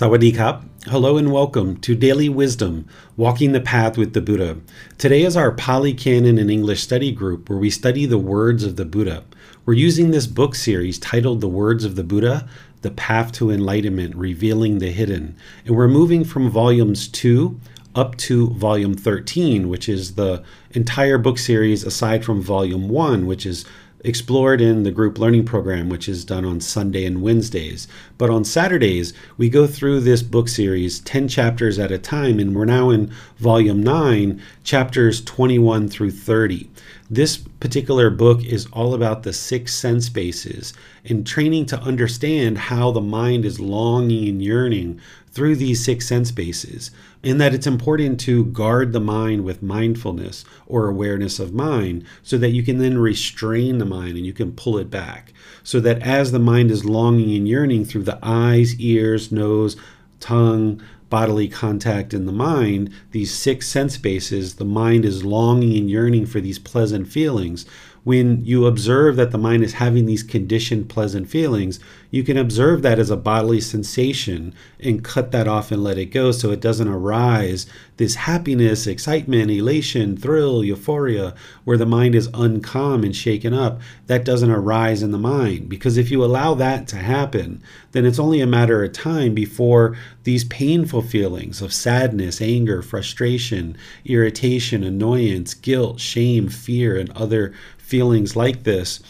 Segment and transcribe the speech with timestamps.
[0.00, 4.56] Sawadee Hello and welcome to Daily Wisdom Walking the Path with the Buddha.
[4.96, 8.76] Today is our Pali Canon and English study group where we study the words of
[8.76, 9.24] the Buddha.
[9.66, 12.48] We're using this book series titled The Words of the Buddha
[12.80, 15.36] The Path to Enlightenment Revealing the Hidden.
[15.66, 17.60] And we're moving from volumes 2
[17.94, 23.44] up to volume 13, which is the entire book series aside from volume 1, which
[23.44, 23.66] is
[24.02, 27.86] explored in the group learning program, which is done on Sunday and Wednesdays.
[28.18, 32.54] But on Saturdays, we go through this book series 10 chapters at a time, and
[32.54, 36.70] we're now in volume 9, chapters 21 through 30.
[37.10, 40.72] This particular book is all about the six sense bases
[41.04, 45.00] and training to understand how the mind is longing and yearning
[45.32, 46.90] through these six sense bases,
[47.22, 52.38] in that it's important to guard the mind with mindfulness or awareness of mind so
[52.38, 55.32] that you can then restrain the mind and you can pull it back.
[55.62, 59.76] So that as the mind is longing and yearning through the eyes, ears, nose,
[60.18, 65.90] tongue, bodily contact in the mind, these six sense bases, the mind is longing and
[65.90, 67.66] yearning for these pleasant feelings
[68.04, 71.78] when you observe that the mind is having these conditioned pleasant feelings,
[72.10, 76.06] you can observe that as a bodily sensation and cut that off and let it
[76.06, 77.66] go so it doesn't arise
[77.98, 81.34] this happiness, excitement, elation, thrill, euphoria,
[81.64, 83.80] where the mind is uncalm and shaken up.
[84.06, 87.62] That doesn't arise in the mind because if you allow that to happen,
[87.92, 93.76] then it's only a matter of time before these painful feelings of sadness, anger, frustration,
[94.04, 97.52] irritation, annoyance, guilt, shame, fear, and other
[97.90, 99.00] feelings like this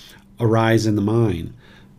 [0.41, 1.53] arise in the mind.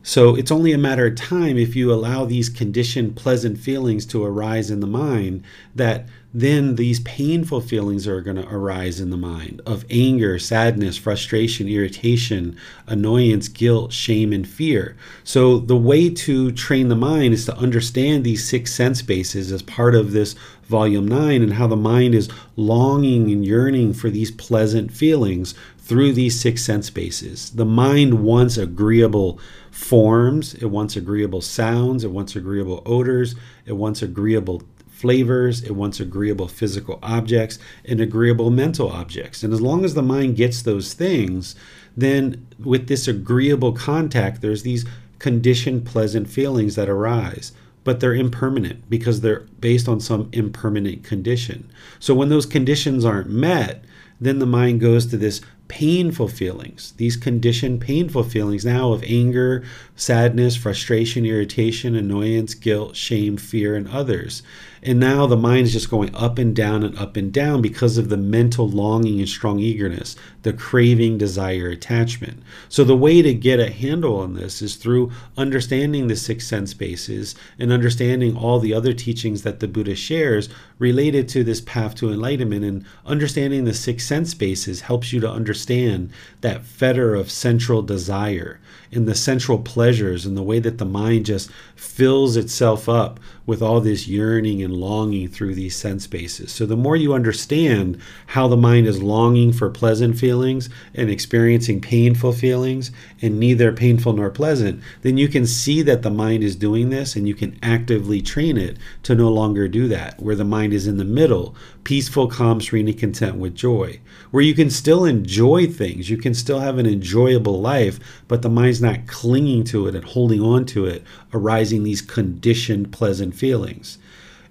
[0.04, 4.26] So it's only a matter of time if you allow these conditioned pleasant feelings to
[4.26, 5.44] arise in the mind
[5.76, 10.98] that then these painful feelings are going to arise in the mind of anger, sadness,
[10.98, 14.96] frustration, irritation, annoyance, guilt, shame, and fear.
[15.24, 19.62] So, the way to train the mind is to understand these six sense bases as
[19.62, 24.32] part of this volume 9 and how the mind is longing and yearning for these
[24.32, 25.54] pleasant feelings
[25.92, 27.50] through these six sense bases.
[27.50, 29.42] The mind wants agreeable
[29.72, 33.36] forms, it wants agreeable sounds, it wants agreeable odors,
[33.66, 39.44] it wants agreeable flavors, it wants agreeable physical objects, and agreeable mental objects.
[39.44, 41.56] And as long as the mind gets those things,
[41.98, 44.86] then with this agreeable contact, there's these
[45.20, 47.52] conditioned pleasant feelings that arise
[47.84, 51.68] but they're impermanent because they're based on some impermanent condition.
[52.00, 53.84] So when those conditions aren't met,
[54.22, 55.42] then the mind goes to this
[55.72, 59.64] painful feelings, these conditioned painful feelings now of anger,
[59.96, 64.44] sadness, frustration, irritation, annoyance, guilt, shame, fear, and others.
[64.84, 68.00] And now the mind is just going up and down and up and down because
[68.00, 72.42] of the mental longing and strong eagerness, the craving, desire, attachment.
[72.68, 76.74] So the way to get a handle on this is through understanding the six sense
[76.74, 80.50] bases and understanding all the other teachings that the Buddha shares
[80.80, 82.66] related to this path to enlightenment.
[82.66, 86.10] And understanding the six sense bases helps you to understand
[86.42, 88.60] that fetter of sensual desire
[88.92, 93.62] and the sensual pleasures and the way that the mind just fills itself up with
[93.62, 96.52] all this yearning and longing through these sense bases.
[96.52, 101.82] So, the more you understand how the mind is longing for pleasant feelings and experiencing
[101.82, 106.56] painful feelings, and neither painful nor pleasant, then you can see that the mind is
[106.56, 110.44] doing this and you can actively train it to no longer do that, where the
[110.44, 114.00] mind is in the middle, peaceful, calm, serene, and content with joy,
[114.32, 118.50] where you can still enjoy things, you can still have an enjoyable life, but the
[118.50, 123.98] mind's not clinging to it and holding on to it, arising these conditioned pleasant feelings.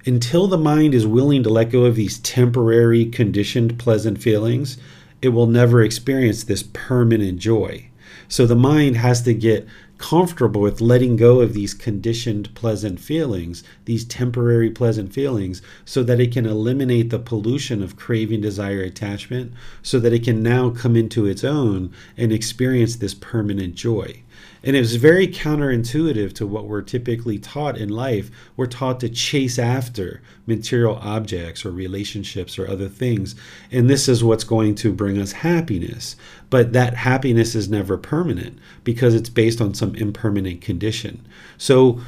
[0.07, 4.79] Until the mind is willing to let go of these temporary, conditioned, pleasant feelings,
[5.21, 7.87] it will never experience this permanent joy.
[8.29, 9.67] So the mind has to get
[10.01, 16.19] comfortable with letting go of these conditioned pleasant feelings, these temporary pleasant feelings, so that
[16.19, 19.53] it can eliminate the pollution of craving, desire, attachment,
[19.83, 24.23] so that it can now come into its own and experience this permanent joy.
[24.63, 28.31] And it was very counterintuitive to what we're typically taught in life.
[28.57, 33.35] We're taught to chase after material objects or relationships or other things.
[33.73, 36.17] And this is what's going to bring us happiness.
[36.51, 41.27] But that happiness is never permanent because it's based on some impermanent condition.
[41.57, 42.01] So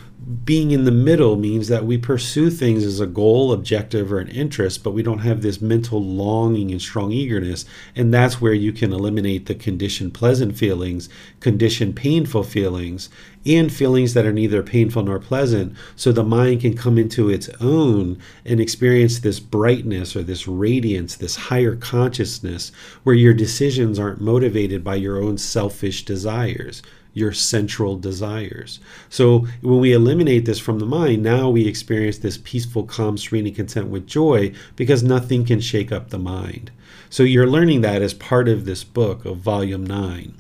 [0.45, 4.29] being in the middle means that we pursue things as a goal, objective, or an
[4.29, 7.65] interest, but we don't have this mental longing and strong eagerness.
[7.95, 11.09] And that's where you can eliminate the conditioned pleasant feelings,
[11.41, 13.11] conditioned painful feelings,
[13.45, 17.49] and feelings that are neither painful nor pleasant, so the mind can come into its
[17.61, 22.71] own and experience this brightness or this radiance, this higher consciousness,
[23.03, 26.83] where your decisions aren't motivated by your own selfish desires
[27.15, 28.81] your sensual desires.
[29.09, 33.47] So when we eliminate this from the mind, now we experience this peaceful, calm, serene,
[33.47, 36.71] and content with joy because nothing can shake up the mind.
[37.11, 40.35] So you're learning that as part of this book of volume 9.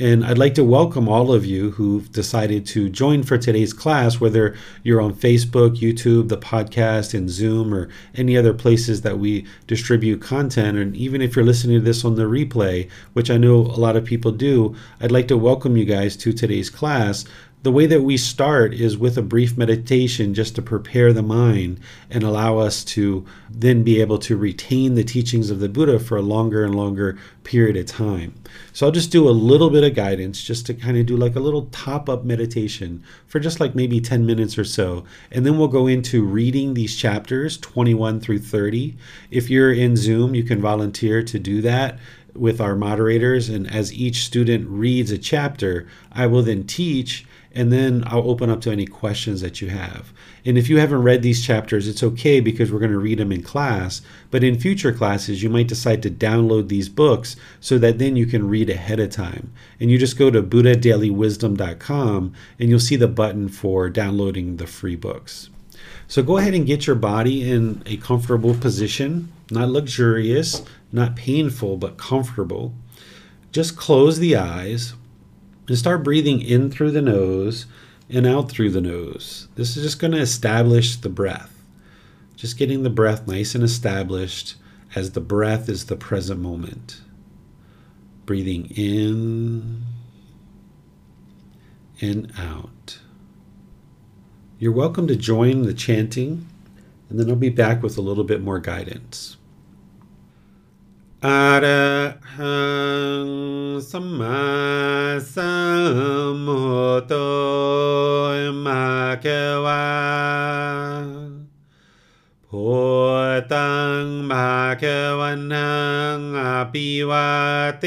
[0.00, 4.18] And I'd like to welcome all of you who've decided to join for today's class,
[4.18, 9.44] whether you're on Facebook, YouTube, the podcast, and Zoom, or any other places that we
[9.66, 10.78] distribute content.
[10.78, 13.94] And even if you're listening to this on the replay, which I know a lot
[13.94, 17.26] of people do, I'd like to welcome you guys to today's class
[17.62, 21.78] the way that we start is with a brief meditation just to prepare the mind
[22.08, 26.16] and allow us to then be able to retain the teachings of the Buddha for
[26.16, 28.32] a longer and longer period of time.
[28.72, 31.36] So I'll just do a little bit of guidance just to kind of do like
[31.36, 35.04] a little top up meditation for just like maybe 10 minutes or so.
[35.30, 38.96] And then we'll go into reading these chapters 21 through 30.
[39.30, 41.98] If you're in Zoom, you can volunteer to do that
[42.34, 43.50] with our moderators.
[43.50, 48.48] And as each student reads a chapter, I will then teach and then I'll open
[48.48, 50.12] up to any questions that you have.
[50.44, 53.32] And if you haven't read these chapters, it's okay because we're going to read them
[53.32, 54.02] in class.
[54.30, 58.26] But in future classes, you might decide to download these books so that then you
[58.26, 59.52] can read ahead of time.
[59.80, 64.96] And you just go to buddhadailywisdom.com and you'll see the button for downloading the free
[64.96, 65.50] books.
[66.06, 70.62] So go ahead and get your body in a comfortable position, not luxurious,
[70.92, 72.74] not painful, but comfortable.
[73.52, 74.94] Just close the eyes
[75.70, 77.66] and start breathing in through the nose
[78.08, 79.46] and out through the nose.
[79.54, 81.62] This is just going to establish the breath.
[82.34, 84.56] Just getting the breath nice and established
[84.96, 87.02] as the breath is the present moment.
[88.26, 89.84] Breathing in
[92.00, 92.98] and out.
[94.58, 96.48] You're welcome to join the chanting,
[97.08, 99.36] and then I'll be back with a little bit more guidance.
[101.26, 101.28] อ
[101.64, 101.66] ร
[102.36, 102.60] หั
[103.26, 103.28] ง
[103.90, 104.44] สัมมา
[105.34, 105.54] สั
[106.34, 106.62] มพุ
[106.98, 107.12] ทโธ
[108.64, 108.84] มา
[109.22, 109.26] เก
[109.64, 109.86] วา
[112.48, 112.68] พุ
[113.52, 114.48] ตังมา
[114.80, 114.84] เก
[115.20, 115.72] วันนั
[116.16, 117.30] งอภิวา
[117.80, 117.84] เต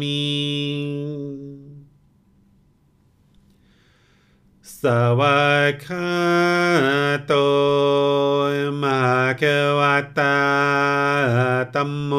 [0.00, 1.41] มิ
[4.86, 4.88] ส
[5.20, 6.12] วัสคา
[7.26, 7.32] โต
[8.82, 9.44] มหาเก
[9.78, 9.80] ว
[10.18, 10.38] ตา
[11.74, 12.12] ตัมโม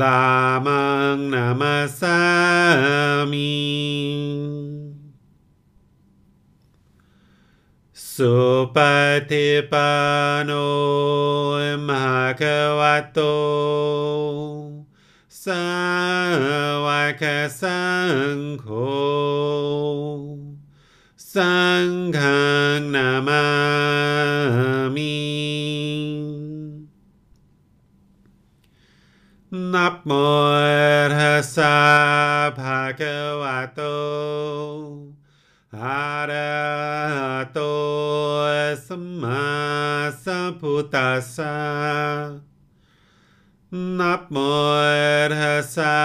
[0.00, 0.22] ดา
[0.66, 0.84] มั
[1.14, 2.20] งนามาสา
[3.32, 3.54] มิ
[8.14, 8.36] สุ
[8.74, 8.76] ป
[9.30, 9.90] ฏิปั
[10.38, 10.50] นโน
[11.88, 12.80] มหะคะว
[13.12, 13.18] โต
[15.43, 15.67] สา
[16.85, 16.87] ว
[17.21, 17.23] ก
[17.61, 17.83] สั
[18.35, 18.67] งโฆ
[21.33, 22.19] สังฆ
[22.93, 23.45] นามา
[24.95, 25.15] มิ
[29.73, 30.11] นับโม
[31.15, 31.77] ทัสสะ
[32.59, 33.81] ภะคะวะโต
[35.77, 36.53] อะระ
[37.15, 37.59] หะโต
[38.87, 39.45] สัมมา
[40.23, 42.44] สัมพุทธัสสะ
[43.99, 44.37] นับโม
[45.39, 45.97] ทัสสะ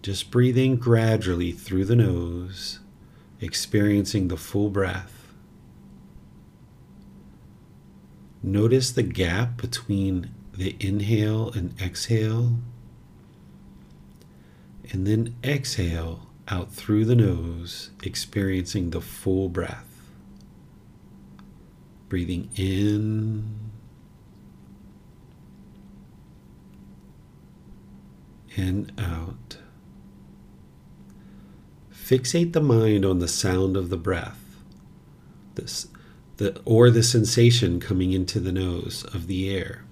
[0.00, 2.78] just breathing gradually through the nose,
[3.40, 5.32] experiencing the full breath.
[8.44, 12.58] Notice the gap between the inhale and exhale.
[14.92, 19.88] And then exhale out through the nose, experiencing the full breath.
[22.10, 23.58] Breathing in
[28.54, 29.56] and out.
[31.90, 34.58] Fixate the mind on the sound of the breath,
[35.54, 35.86] this,
[36.36, 39.84] the, or the sensation coming into the nose of the air.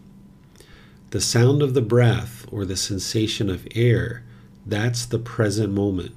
[1.10, 4.24] The sound of the breath or the sensation of air,
[4.70, 6.12] that's the present moment.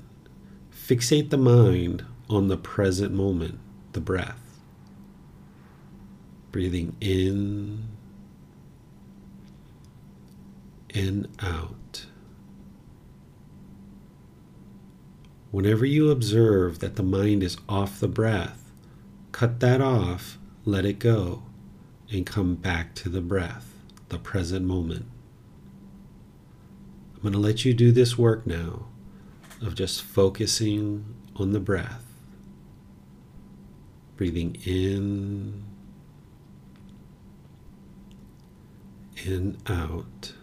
[0.72, 3.60] Fixate the mind on the present moment,
[3.94, 4.60] the breath.
[6.52, 7.88] Breathing in
[10.94, 12.06] and out.
[15.50, 18.72] Whenever you observe that the mind is off the breath,
[19.32, 21.44] cut that off, let it go,
[22.12, 23.74] and come back to the breath,
[24.10, 25.06] the present moment.
[27.24, 28.88] I'm going to let you do this work now
[29.62, 31.06] of just focusing
[31.38, 32.04] on the breath,
[34.18, 35.64] breathing in
[39.26, 40.34] and out.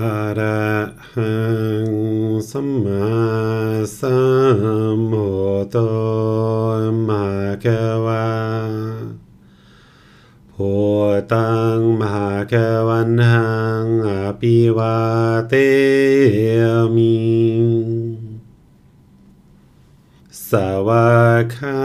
[0.00, 0.68] อะระ
[1.12, 1.34] หั
[1.86, 1.90] ง
[2.50, 3.06] สัมมา
[3.98, 4.18] สั
[4.96, 5.28] มพุ
[5.62, 5.76] ทโธ
[7.08, 7.26] มะ
[7.64, 8.28] คะวะ
[10.52, 10.72] พุ
[11.32, 13.50] ตังมหาคะวันหั
[13.84, 14.08] งอ
[14.40, 14.98] ภิวา
[15.48, 15.54] เต
[16.96, 17.16] มิ
[20.48, 20.50] ส
[20.86, 21.83] วากขา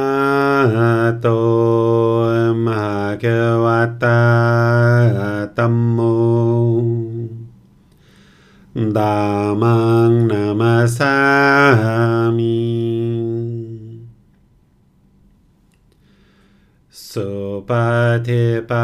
[18.19, 18.84] Satipa.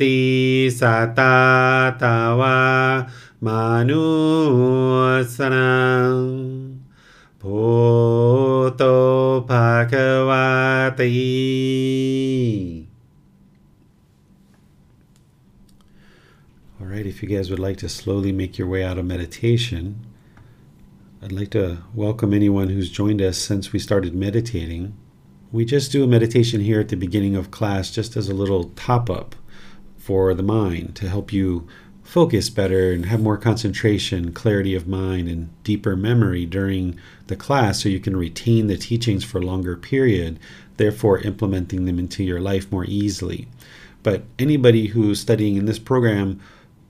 [0.00, 0.18] ติ
[0.80, 0.82] ส
[1.18, 1.36] ตา
[2.02, 2.58] ตาวา
[3.44, 4.04] มานุ
[5.36, 5.76] สนั
[6.10, 6.14] ง
[7.40, 7.58] พุ
[8.76, 8.82] โต
[9.48, 9.92] ภาค
[10.28, 10.48] วา
[10.98, 11.12] ติ
[16.78, 19.82] All right, if you guys would like to slowly make your way out of meditation,
[21.22, 24.82] I'd like to welcome anyone who's joined us since we started meditating.
[25.50, 28.64] We just do a meditation here at the beginning of class just as a little
[28.86, 29.34] top up
[30.01, 31.67] for the mind to help you
[32.03, 37.81] focus better and have more concentration, clarity of mind, and deeper memory during the class
[37.81, 40.39] so you can retain the teachings for a longer period,
[40.77, 43.47] therefore implementing them into your life more easily.
[44.03, 46.41] But anybody who's studying in this program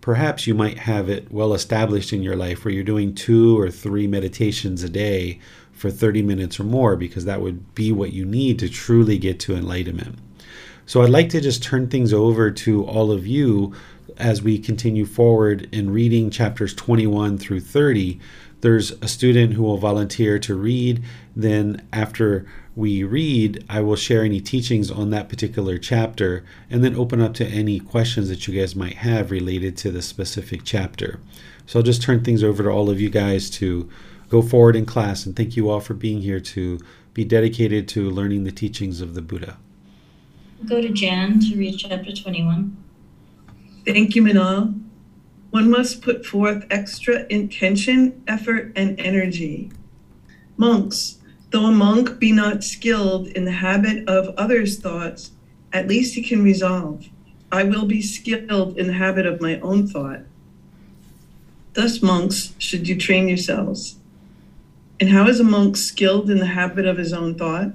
[0.02, 3.70] perhaps you might have it well established in your life where you're doing two or
[3.70, 5.40] three meditations a day
[5.72, 9.40] for 30 minutes or more, because that would be what you need to truly get
[9.40, 10.18] to enlightenment.
[10.92, 13.74] So I'd like to just turn things over to all of you
[14.18, 18.20] as we continue forward in reading chapters 21 through 30.
[18.60, 21.02] There's a student who will volunteer to read.
[21.34, 26.98] Then, after we read, I will share any teachings on that particular chapter and then
[26.98, 31.22] open up to any questions that you guys might have related to the specific chapter.
[31.68, 33.90] So I'll just turn things over to all of you guys to
[34.28, 36.82] go forward in class and thank you all for being here to
[37.14, 39.58] be dedicated to learning the teachings of the Buddha.
[40.66, 42.78] Go to Jan to read chapter 21.
[43.86, 44.80] Thank you, Manal.
[45.50, 49.72] One must put forth extra intention, effort, and energy.
[50.58, 51.18] Monks,
[51.50, 55.32] though a monk be not skilled in the habit of others' thoughts,
[55.74, 57.10] at least he can resolve,
[57.52, 60.22] I will be skilled in the habit of my own thought.
[61.74, 63.96] Thus, monks, should you train yourselves.
[65.00, 67.72] And how is a monk skilled in the habit of his own thought?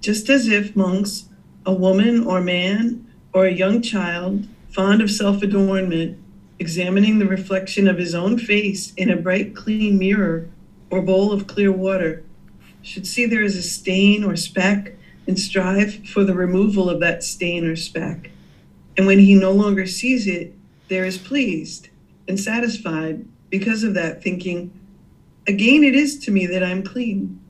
[0.00, 1.28] Just as if monks,
[1.66, 6.18] a woman or man, or a young child, fond of self adornment,
[6.58, 10.48] examining the reflection of his own face in a bright, clean mirror
[10.90, 12.22] or bowl of clear water,
[12.82, 14.94] should see there is a stain or speck
[15.26, 18.30] and strive for the removal of that stain or speck.
[18.96, 20.54] And when he no longer sees it,
[20.88, 21.88] there is pleased
[22.28, 24.72] and satisfied because of that, thinking,
[25.46, 27.40] Again, it is to me that I am clean.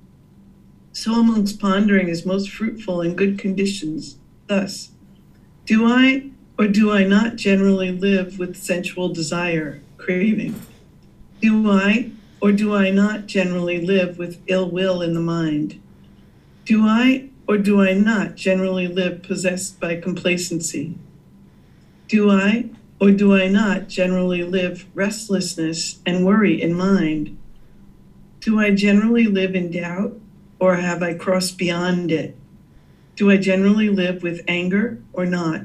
[0.95, 4.17] So amongst pondering is most fruitful in good conditions.
[4.47, 4.93] Thus,
[5.67, 10.55] do I or do I not generally live with sensual desire, craving?
[11.43, 15.83] Do I or do I not generally live with ill will in the mind?
[16.65, 20.95] Do I or do I not generally live possessed by complacency?
[22.07, 27.37] Do I or do I not generally live restlessness and worry in mind?
[28.39, 30.21] Do I generally live in doubt
[30.59, 32.37] or have I crossed beyond it?
[33.17, 35.63] Do I generally live with anger or not?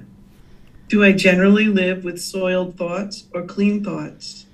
[0.88, 4.45] Do I generally live with soiled thoughts or clean thoughts?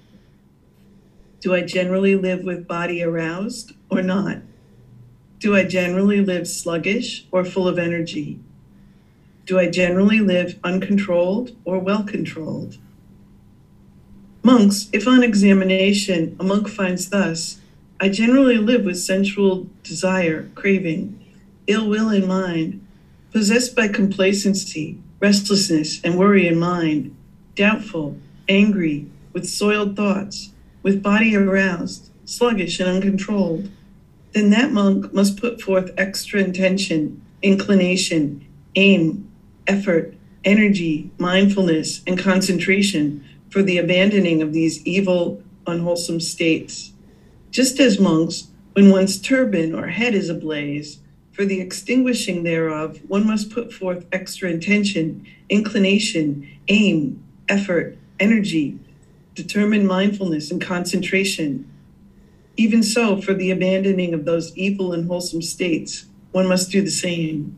[1.39, 4.39] Do I generally live with body aroused or not?
[5.39, 8.39] Do I generally live sluggish or full of energy?
[9.45, 12.77] Do I generally live uncontrolled or well controlled?
[14.41, 17.59] Monks, if on examination a monk finds thus,
[17.97, 21.17] I generally live with sensual desire, craving,
[21.65, 22.85] ill will in mind,
[23.31, 27.15] possessed by complacency, restlessness, and worry in mind,
[27.55, 28.17] doubtful,
[28.49, 30.51] angry, with soiled thoughts,
[30.83, 33.69] with body aroused, sluggish, and uncontrolled,
[34.33, 39.31] then that monk must put forth extra intention, inclination, aim,
[39.67, 46.91] effort, energy, mindfulness, and concentration for the abandoning of these evil, unwholesome states.
[47.55, 50.99] Just as monks, when one's turban or head is ablaze,
[51.31, 58.77] for the extinguishing thereof, one must put forth extra intention, inclination, aim, effort, energy,
[59.35, 61.65] determined mindfulness, and concentration.
[62.57, 66.91] Even so, for the abandoning of those evil and wholesome states, one must do the
[66.91, 67.57] same.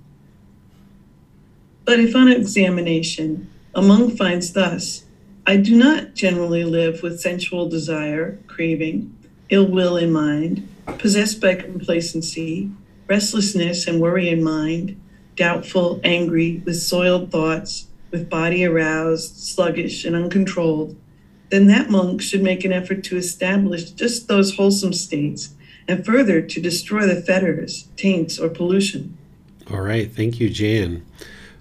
[1.85, 5.05] But if on examination a monk finds thus,
[5.47, 9.16] I do not generally live with sensual desire, craving,
[9.49, 12.69] ill will in mind, possessed by complacency,
[13.07, 14.99] restlessness and worry in mind,
[15.35, 20.95] doubtful, angry, with soiled thoughts, with body aroused, sluggish, and uncontrolled,
[21.49, 25.53] then that monk should make an effort to establish just those wholesome states
[25.87, 29.17] and further to destroy the fetters, taints, or pollution.
[29.71, 30.11] All right.
[30.11, 31.05] Thank you, Jan.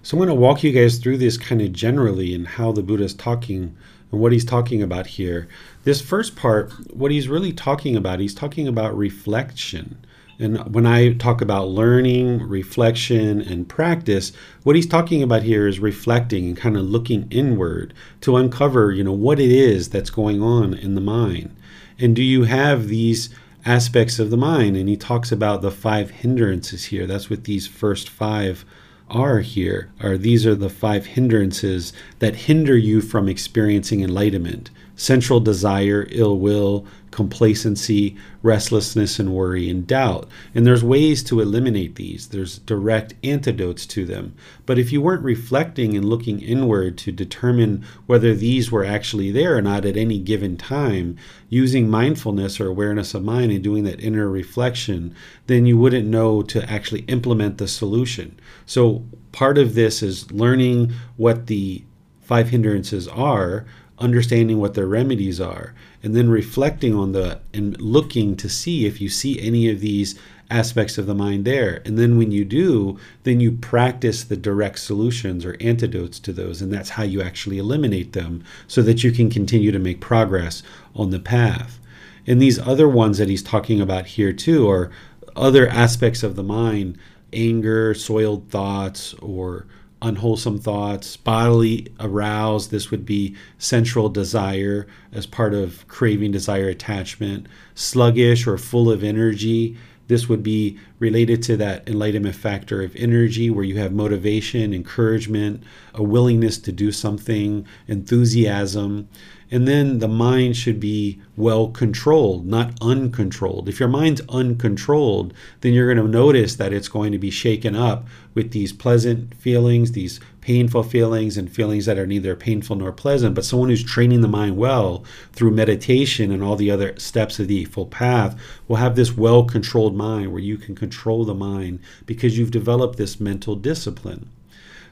[0.03, 2.83] So I'm going to walk you guys through this kind of generally and how the
[2.83, 3.75] Buddha is talking
[4.11, 5.47] and what he's talking about here.
[5.87, 9.97] This first part, what he's really talking about, he's talking about reflection.
[10.37, 15.79] And when I talk about learning, reflection, and practice, what he's talking about here is
[15.79, 20.41] reflecting and kind of looking inward to uncover, you know, what it is that's going
[20.41, 21.55] on in the mind.
[21.97, 23.29] And do you have these
[23.65, 24.75] aspects of the mind?
[24.75, 27.07] And he talks about the five hindrances here.
[27.07, 28.65] That's what these first five
[29.09, 29.89] are here.
[30.01, 36.37] Are these are the five hindrances that hinder you from experiencing enlightenment sensual desire, ill
[36.37, 40.27] will, complacency, restlessness, and worry and doubt.
[40.53, 44.35] And there's ways to eliminate these, there's direct antidotes to them.
[44.65, 49.55] But if you weren't reflecting and looking inward to determine whether these were actually there
[49.55, 51.15] or not at any given time,
[51.49, 56.41] using mindfulness or awareness of mind and doing that inner reflection, then you wouldn't know
[56.41, 58.37] to actually implement the solution.
[58.65, 61.83] So part of this is learning what the
[62.21, 63.65] five hindrances are
[63.99, 69.01] understanding what their remedies are, and then reflecting on the and looking to see if
[69.01, 71.81] you see any of these aspects of the mind there.
[71.85, 76.61] And then when you do, then you practice the direct solutions or antidotes to those,
[76.61, 80.63] and that's how you actually eliminate them so that you can continue to make progress
[80.95, 81.79] on the path.
[82.25, 84.91] And these other ones that he's talking about here too are
[85.35, 86.97] other aspects of the mind
[87.33, 89.65] anger, soiled thoughts, or
[90.01, 92.71] unwholesome thoughts, bodily aroused.
[92.71, 99.03] This would be sensual desire as part of craving, desire, attachment, sluggish or full of
[99.03, 99.77] energy.
[100.07, 105.63] This would be related to that enlightenment factor of energy where you have motivation, encouragement,
[105.93, 109.09] a willingness to do something, enthusiasm.
[109.49, 113.69] And then the mind should be well controlled, not uncontrolled.
[113.69, 117.73] If your mind's uncontrolled, then you're going to notice that it's going to be shaken
[117.73, 122.91] up with these pleasant feelings, these painful feelings, and feelings that are neither painful nor
[122.91, 123.35] pleasant.
[123.35, 127.47] But someone who's training the mind well through meditation and all the other steps of
[127.47, 131.79] the Eightfold Path will have this well controlled mind where you can control the mind
[132.05, 134.29] because you've developed this mental discipline.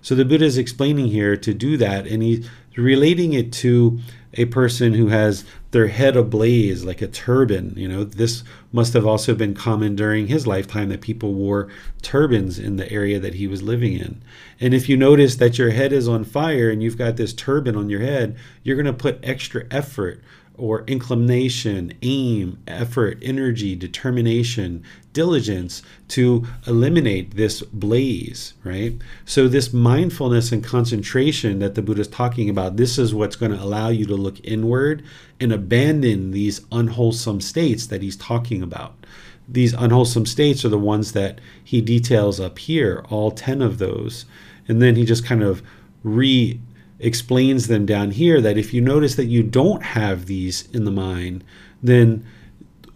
[0.01, 3.99] So the Buddha is explaining here to do that, and he's relating it to
[4.35, 7.73] a person who has their head ablaze like a turban.
[7.75, 11.69] You know, this must have also been common during his lifetime that people wore
[12.01, 14.21] turbans in the area that he was living in.
[14.59, 17.75] And if you notice that your head is on fire and you've got this turban
[17.75, 20.21] on your head, you're going to put extra effort
[20.57, 28.95] or inclination, aim, effort, energy, determination, diligence to eliminate this blaze, right?
[29.25, 33.51] So, this mindfulness and concentration that the Buddha is talking about, this is what's going
[33.51, 35.03] to allow you to look inward
[35.39, 39.05] and abandon these unwholesome states that he's talking about.
[39.47, 44.25] These unwholesome states are the ones that he details up here, all 10 of those.
[44.67, 45.61] And then he just kind of
[46.03, 46.59] re
[46.99, 50.91] explains them down here that if you notice that you don't have these in the
[50.91, 51.43] mind,
[51.81, 52.25] then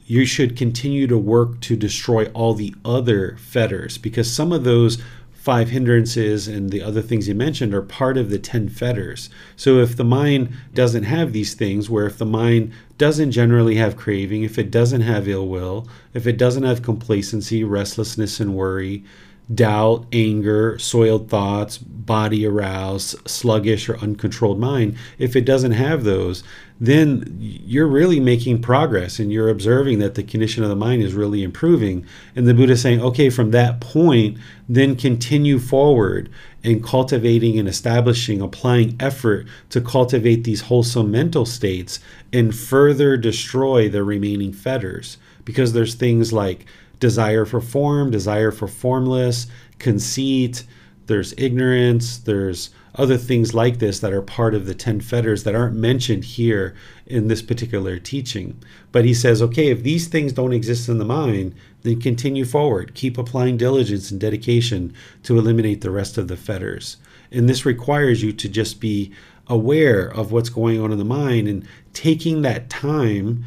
[0.05, 4.97] you should continue to work to destroy all the other fetters because some of those
[5.39, 9.29] five hindrances and the other things you mentioned are part of the 10 fetters.
[9.55, 13.95] So if the mind doesn't have these things, where if the mind doesn't generally have
[13.95, 19.05] craving, if it doesn't have ill will, if it doesn't have complacency, restlessness, and worry,
[19.53, 26.43] doubt, anger, soiled thoughts, body aroused, sluggish, or uncontrolled mind, if it doesn't have those,
[26.79, 31.13] then you're really making progress and you're observing that the condition of the mind is
[31.13, 32.05] really improving.
[32.35, 34.37] And the Buddha is saying, okay, from that point,
[34.69, 36.29] then continue forward
[36.63, 41.99] in cultivating and establishing, applying effort to cultivate these wholesome mental states
[42.31, 45.17] and further destroy the remaining fetters.
[45.43, 46.65] Because there's things like
[46.99, 50.65] desire for form, desire for formless, conceit,
[51.07, 55.55] there's ignorance, there's other things like this that are part of the 10 fetters that
[55.55, 58.61] aren't mentioned here in this particular teaching.
[58.91, 62.93] But he says, okay, if these things don't exist in the mind, then continue forward.
[62.93, 66.97] Keep applying diligence and dedication to eliminate the rest of the fetters.
[67.31, 69.11] And this requires you to just be
[69.47, 73.45] aware of what's going on in the mind and taking that time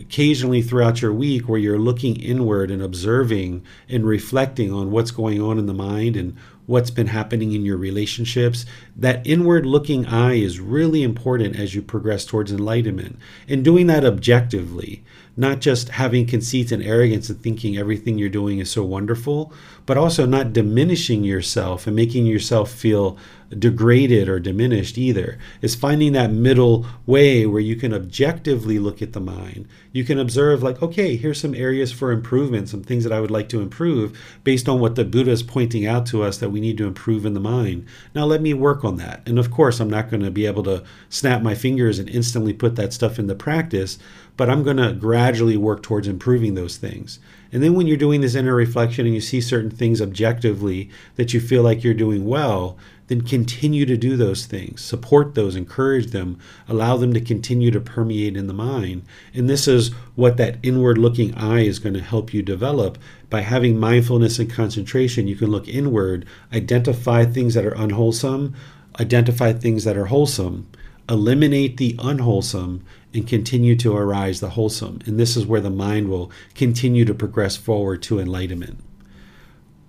[0.00, 5.40] occasionally throughout your week where you're looking inward and observing and reflecting on what's going
[5.40, 6.36] on in the mind and
[6.66, 8.64] what's been happening in your relationships.
[8.96, 13.18] That inward looking eye is really important as you progress towards enlightenment.
[13.48, 15.02] And doing that objectively,
[15.36, 19.52] not just having conceit and arrogance and thinking everything you're doing is so wonderful,
[19.84, 23.18] but also not diminishing yourself and making yourself feel
[23.58, 25.38] degraded or diminished either.
[25.60, 29.68] Is finding that middle way where you can objectively look at the mind.
[29.92, 33.30] You can observe, like, okay, here's some areas for improvement, some things that I would
[33.30, 36.60] like to improve based on what the Buddha is pointing out to us that we
[36.60, 37.86] need to improve in the mind.
[38.14, 39.22] Now, let me work on that.
[39.26, 42.52] And of course, I'm not going to be able to snap my fingers and instantly
[42.52, 43.98] put that stuff into practice,
[44.36, 47.18] but I'm going to gradually work towards improving those things.
[47.52, 51.34] And then when you're doing this inner reflection and you see certain things objectively that
[51.34, 52.78] you feel like you're doing well,
[53.10, 57.80] then continue to do those things, support those, encourage them, allow them to continue to
[57.80, 59.02] permeate in the mind.
[59.34, 62.98] And this is what that inward looking eye is going to help you develop.
[63.28, 68.54] By having mindfulness and concentration, you can look inward, identify things that are unwholesome,
[69.00, 70.68] identify things that are wholesome,
[71.08, 75.00] eliminate the unwholesome, and continue to arise the wholesome.
[75.04, 78.78] And this is where the mind will continue to progress forward to enlightenment.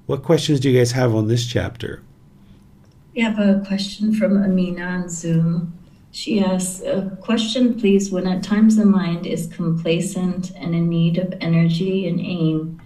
[0.08, 2.02] What questions do you guys have on this chapter?
[3.14, 5.78] We have a question from Amina on Zoom.
[6.12, 11.18] She asks, a question please, when at times the mind is complacent and in need
[11.18, 12.82] of energy and aim,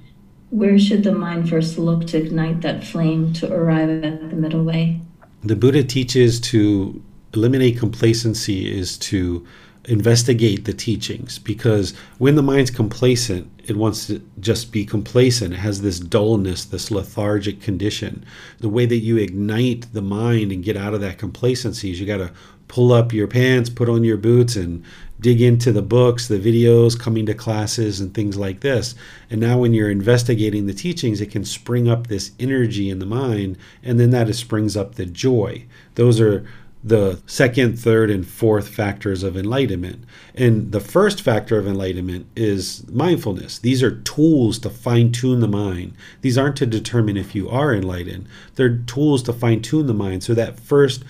[0.50, 4.64] where should the mind first look to ignite that flame to arrive at the middle
[4.64, 5.02] way?
[5.44, 7.02] The Buddha teaches to
[7.34, 9.46] eliminate complacency is to
[9.88, 15.54] investigate the teachings because when the mind's complacent, it wants to just be complacent.
[15.54, 18.26] It has this dullness, this lethargic condition.
[18.60, 22.06] The way that you ignite the mind and get out of that complacency is you
[22.06, 22.32] got to
[22.68, 24.84] pull up your pants, put on your boots, and
[25.20, 28.96] dig into the books, the videos, coming to classes, and things like this.
[29.30, 33.06] And now, when you're investigating the teachings, it can spring up this energy in the
[33.06, 35.66] mind, and then that springs up the joy.
[35.94, 36.46] Those are
[36.86, 40.04] the second, third, and fourth factors of enlightenment.
[40.36, 43.58] And the first factor of enlightenment is mindfulness.
[43.58, 45.94] These are tools to fine tune the mind.
[46.22, 50.24] These aren't to determine if you are enlightened, they're tools to fine tune the mind.
[50.24, 51.04] So, that first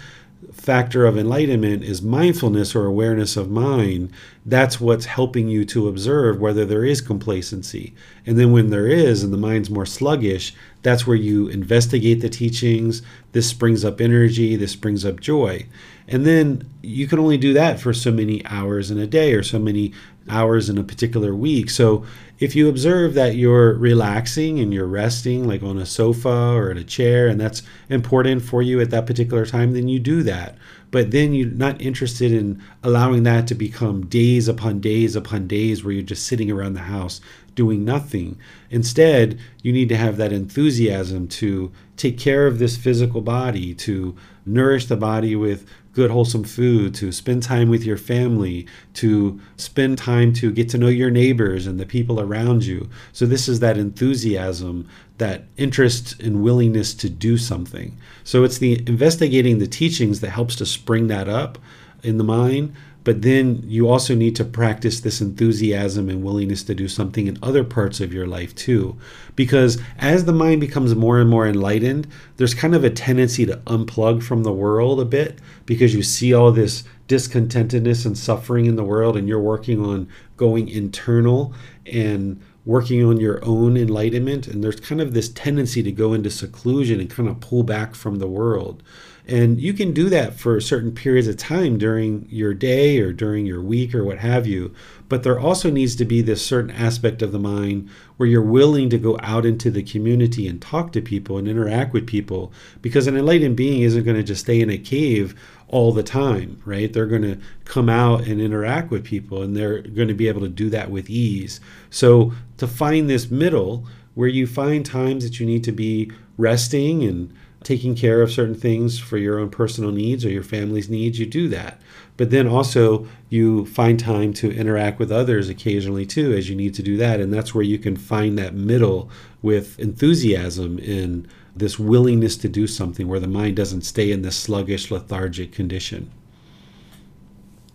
[0.54, 4.12] factor of enlightenment is mindfulness or awareness of mind.
[4.46, 7.94] That's what's helping you to observe whether there is complacency.
[8.26, 10.54] And then when there is and the mind's more sluggish,
[10.84, 13.02] that's where you investigate the teachings.
[13.32, 15.66] This brings up energy, this brings up joy.
[16.08, 19.44] And then you can only do that for so many hours in a day or
[19.44, 19.94] so many
[20.30, 21.70] hours in a particular week.
[21.70, 22.06] So
[22.40, 26.78] if you observe that you're relaxing and you're resting, like on a sofa or in
[26.78, 30.58] a chair, and that's important for you at that particular time, then you do that.
[30.92, 35.84] But then you're not interested in allowing that to become days upon days upon days
[35.84, 37.22] where you're just sitting around the house
[37.54, 38.38] doing nothing.
[38.70, 44.16] Instead, you need to have that enthusiasm to take care of this physical body, to
[44.46, 49.98] nourish the body with good, wholesome food, to spend time with your family, to spend
[49.98, 52.90] time to get to know your neighbors and the people around you.
[53.14, 57.98] So, this is that enthusiasm, that interest and willingness to do something.
[58.24, 61.58] So, it's the investigating the teachings that helps to spring that up
[62.04, 66.74] in the mind but then you also need to practice this enthusiasm and willingness to
[66.74, 68.98] do something in other parts of your life too.
[69.36, 73.58] Because as the mind becomes more and more enlightened, there's kind of a tendency to
[73.68, 78.76] unplug from the world a bit because you see all this discontentedness and suffering in
[78.76, 81.54] the world, and you're working on going internal
[81.86, 84.48] and working on your own enlightenment.
[84.48, 87.94] And there's kind of this tendency to go into seclusion and kind of pull back
[87.94, 88.82] from the world.
[89.28, 93.48] And you can do that for certain periods of time during your day or during
[93.48, 94.74] your week or what have you.
[95.10, 98.90] But there also needs to be this certain aspect of the mind where you're willing
[98.92, 103.08] to go out into the community and talk to people and interact with people because
[103.08, 105.34] an enlightened being isn't going to just stay in a cave
[105.68, 106.94] all the time, right?
[106.94, 110.42] They're going to come out and interact with people and they're going to be able
[110.42, 111.60] to do that with ease.
[111.90, 117.04] So to find this middle where you find times that you need to be resting
[117.04, 117.34] and
[117.66, 121.26] taking care of certain things for your own personal needs or your family's needs, you
[121.26, 121.82] do that.
[122.16, 126.76] But then also you find time to interact with others occasionally too, as you need
[126.76, 127.20] to do that.
[127.20, 129.10] And that's where you can find that middle
[129.42, 134.38] with enthusiasm in this willingness to do something where the mind doesn't stay in this
[134.38, 136.12] sluggish, lethargic condition.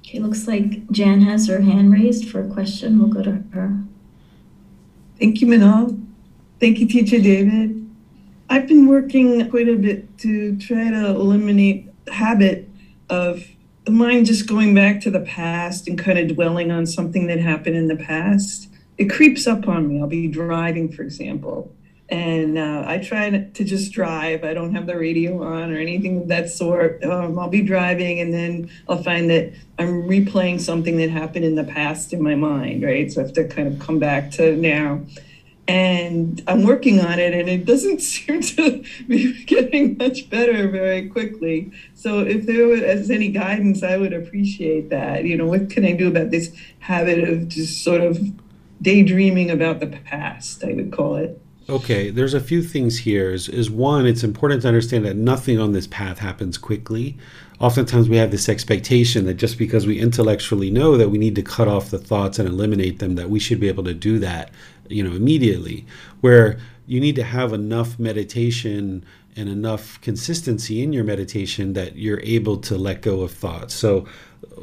[0.01, 2.99] Okay, looks like Jan has her hand raised for a question.
[2.99, 3.83] We'll go to her.
[5.19, 6.01] Thank you, Manal.
[6.61, 7.80] Thank you, Teacher David.
[8.53, 12.69] I've been working quite a bit to try to eliminate the habit
[13.09, 13.47] of
[13.85, 17.39] the mind just going back to the past and kind of dwelling on something that
[17.39, 18.69] happened in the past.
[18.99, 20.01] It creeps up on me.
[20.01, 21.73] I'll be driving, for example,
[22.09, 24.43] and uh, I try to just drive.
[24.43, 27.05] I don't have the radio on or anything of that sort.
[27.05, 31.55] Um, I'll be driving, and then I'll find that I'm replaying something that happened in
[31.55, 33.11] the past in my mind, right?
[33.13, 35.03] So I have to kind of come back to now
[35.71, 41.09] and I'm working on it, and it doesn't seem to be getting much better very
[41.09, 41.71] quickly.
[41.95, 45.25] So, if there was any guidance, I would appreciate that.
[45.25, 48.19] You know, what can I do about this habit of just sort of
[48.83, 50.65] daydreaming about the past?
[50.65, 51.41] I would call it.
[51.69, 53.31] Okay, there's a few things here.
[53.31, 57.17] Is, is one, it's important to understand that nothing on this path happens quickly.
[57.61, 61.43] Oftentimes, we have this expectation that just because we intellectually know that we need to
[61.43, 64.51] cut off the thoughts and eliminate them, that we should be able to do that
[64.91, 65.87] you know immediately
[66.21, 69.05] where you need to have enough meditation
[69.37, 73.75] and enough consistency in your meditation that you're able to let go of thoughts.
[73.75, 74.07] So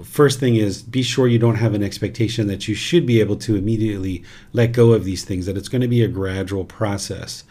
[0.03, 3.37] first thing is be sure you don't have an expectation that you should be able
[3.37, 4.23] to immediately
[4.53, 7.43] let go of these things that it's going to be a gradual process.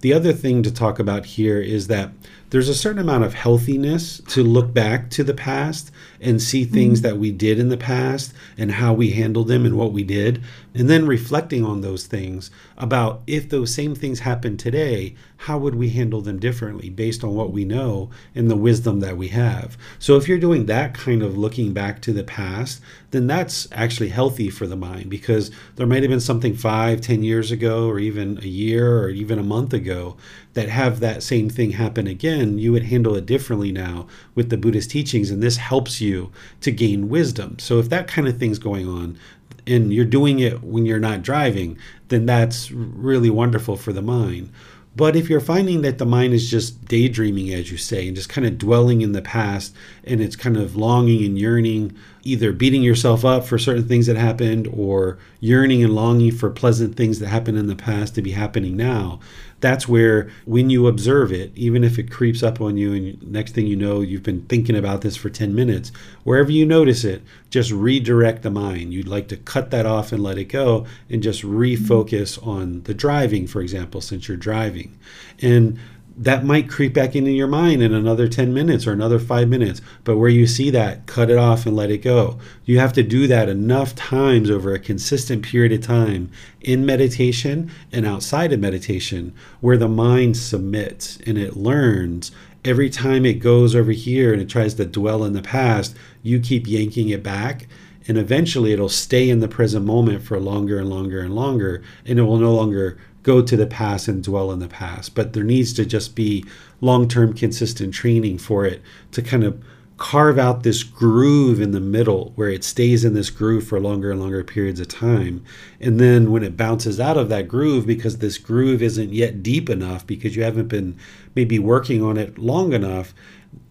[0.00, 2.10] The other thing to talk about here is that
[2.50, 7.00] there's a certain amount of healthiness to look back to the past and see things
[7.00, 7.08] mm-hmm.
[7.08, 10.42] that we did in the past and how we handled them and what we did
[10.74, 15.74] and then reflecting on those things about if those same things happen today how would
[15.74, 19.76] we handle them differently based on what we know and the wisdom that we have
[19.98, 22.80] so if you're doing that kind of looking back to the past
[23.12, 27.22] then that's actually healthy for the mind because there might have been something five ten
[27.22, 30.16] years ago or even a year or even a month ago
[30.54, 34.56] that have that same thing happen again, you would handle it differently now with the
[34.56, 35.30] Buddhist teachings.
[35.30, 37.58] And this helps you to gain wisdom.
[37.58, 39.18] So if that kind of thing's going on,
[39.66, 44.50] and you're doing it when you're not driving, then that's really wonderful for the mind.
[44.96, 48.28] But if you're finding that the mind is just daydreaming, as you say, and just
[48.28, 52.82] kind of dwelling in the past, and it's kind of longing and yearning, either beating
[52.82, 57.26] yourself up for certain things that happened or yearning and longing for pleasant things that
[57.26, 59.18] happened in the past to be happening now,
[59.64, 63.52] that's where when you observe it even if it creeps up on you and next
[63.52, 65.90] thing you know you've been thinking about this for 10 minutes
[66.22, 67.22] wherever you notice it
[67.54, 68.92] just redirect the mind.
[68.92, 72.94] You'd like to cut that off and let it go and just refocus on the
[72.94, 74.98] driving for example since you're driving.
[75.40, 75.78] And
[76.16, 79.80] that might creep back into your mind in another 10 minutes or another five minutes.
[80.04, 82.38] But where you see that, cut it off and let it go.
[82.64, 87.70] You have to do that enough times over a consistent period of time in meditation
[87.90, 92.30] and outside of meditation, where the mind submits and it learns.
[92.64, 96.38] Every time it goes over here and it tries to dwell in the past, you
[96.38, 97.66] keep yanking it back
[98.06, 102.18] and eventually it'll stay in the present moment for longer and longer and longer and
[102.18, 105.16] it will no longer go to the past and dwell in the past.
[105.16, 106.44] But there needs to just be
[106.80, 109.60] long term consistent training for it to kind of
[109.96, 114.10] carve out this groove in the middle where it stays in this groove for longer
[114.10, 115.44] and longer periods of time.
[115.80, 119.70] And then when it bounces out of that groove, because this groove isn't yet deep
[119.70, 120.96] enough, because you haven't been
[121.34, 123.14] maybe working on it long enough,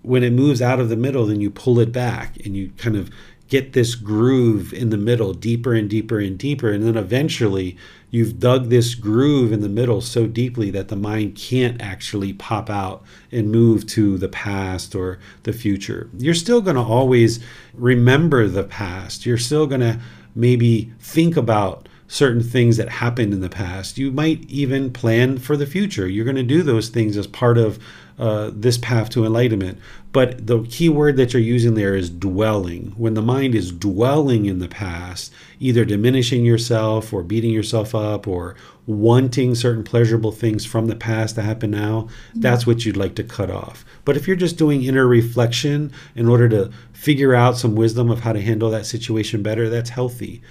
[0.01, 2.95] when it moves out of the middle, then you pull it back and you kind
[2.95, 3.09] of
[3.49, 6.71] get this groove in the middle deeper and deeper and deeper.
[6.71, 7.77] And then eventually
[8.13, 12.69] you've dug this groove in the middle so deeply that the mind can't actually pop
[12.69, 16.07] out and move to the past or the future.
[16.15, 17.43] You're still going to always
[17.73, 19.25] remember the past.
[19.25, 19.99] You're still going to
[20.35, 23.97] maybe think about certain things that happened in the past.
[23.97, 26.07] You might even plan for the future.
[26.07, 27.79] You're going to do those things as part of
[28.17, 29.79] uh, this path to enlightenment.
[30.11, 32.93] But the key word that you're using there is dwelling.
[32.95, 38.27] When the mind is dwelling in the past, either diminishing yourself or beating yourself up
[38.27, 38.55] or
[38.85, 43.23] wanting certain pleasurable things from the past to happen now, that's what you'd like to
[43.23, 43.83] cut off.
[44.05, 48.19] But if you're just doing inner reflection in order to figure out some wisdom of
[48.19, 50.43] how to handle that situation better, that's healthy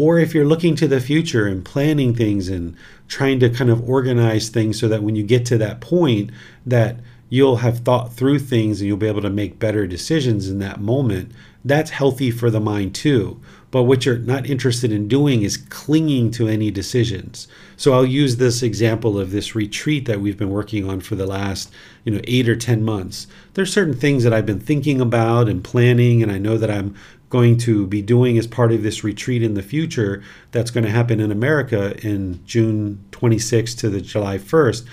[0.00, 2.76] or if you're looking to the future and planning things and
[3.08, 6.30] trying to kind of organize things so that when you get to that point
[6.64, 6.96] that
[7.28, 10.80] you'll have thought through things and you'll be able to make better decisions in that
[10.80, 11.32] moment
[11.64, 13.40] that's healthy for the mind too.
[13.70, 17.46] But what you're not interested in doing is clinging to any decisions.
[17.76, 21.26] So i'll use this example of this retreat that we've been working on for the
[21.26, 21.70] last
[22.04, 23.26] you know 8 or 10 months.
[23.54, 26.96] There's certain things that i've been thinking about and planning and i know that i'm
[27.30, 30.90] going to be doing as part of this retreat in the future that's going to
[30.90, 34.84] happen in America in June 26th to the July 1st.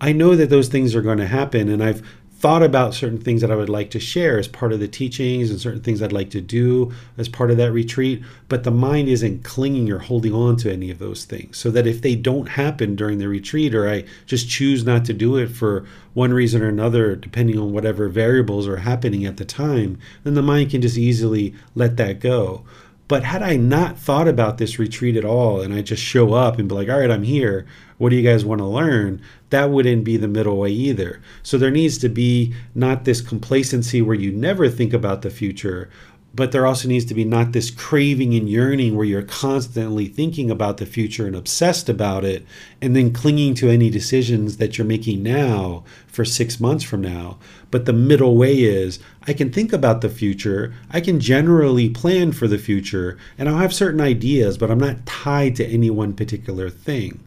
[0.00, 2.02] I know that those things are going to happen, and I've
[2.44, 5.48] thought about certain things that I would like to share as part of the teachings
[5.48, 9.08] and certain things I'd like to do as part of that retreat, but the mind
[9.08, 11.56] isn't clinging or holding on to any of those things.
[11.56, 15.14] So that if they don't happen during the retreat or I just choose not to
[15.14, 19.46] do it for one reason or another, depending on whatever variables are happening at the
[19.46, 22.62] time, then the mind can just easily let that go.
[23.08, 26.58] But had I not thought about this retreat at all and I just show up
[26.58, 27.64] and be like, all right, I'm here,
[27.98, 29.22] what do you guys want to learn?
[29.50, 31.20] That wouldn't be the middle way either.
[31.42, 35.90] So there needs to be not this complacency where you never think about the future,
[36.34, 40.50] but there also needs to be not this craving and yearning where you're constantly thinking
[40.50, 42.44] about the future and obsessed about it
[42.82, 47.38] and then clinging to any decisions that you're making now for six months from now.
[47.70, 52.32] But the middle way is I can think about the future, I can generally plan
[52.32, 56.14] for the future, and I'll have certain ideas, but I'm not tied to any one
[56.14, 57.20] particular thing.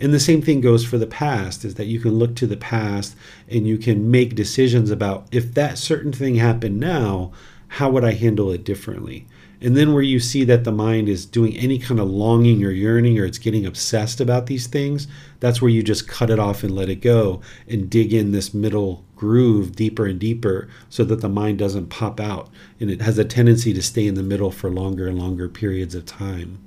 [0.00, 2.56] And the same thing goes for the past is that you can look to the
[2.56, 3.16] past
[3.48, 7.32] and you can make decisions about if that certain thing happened now,
[7.68, 9.26] how would I handle it differently?
[9.60, 12.70] And then where you see that the mind is doing any kind of longing or
[12.70, 15.08] yearning or it's getting obsessed about these things,
[15.40, 18.52] that's where you just cut it off and let it go and dig in this
[18.52, 23.16] middle groove deeper and deeper so that the mind doesn't pop out and it has
[23.16, 26.58] a tendency to stay in the middle for longer and longer periods of time.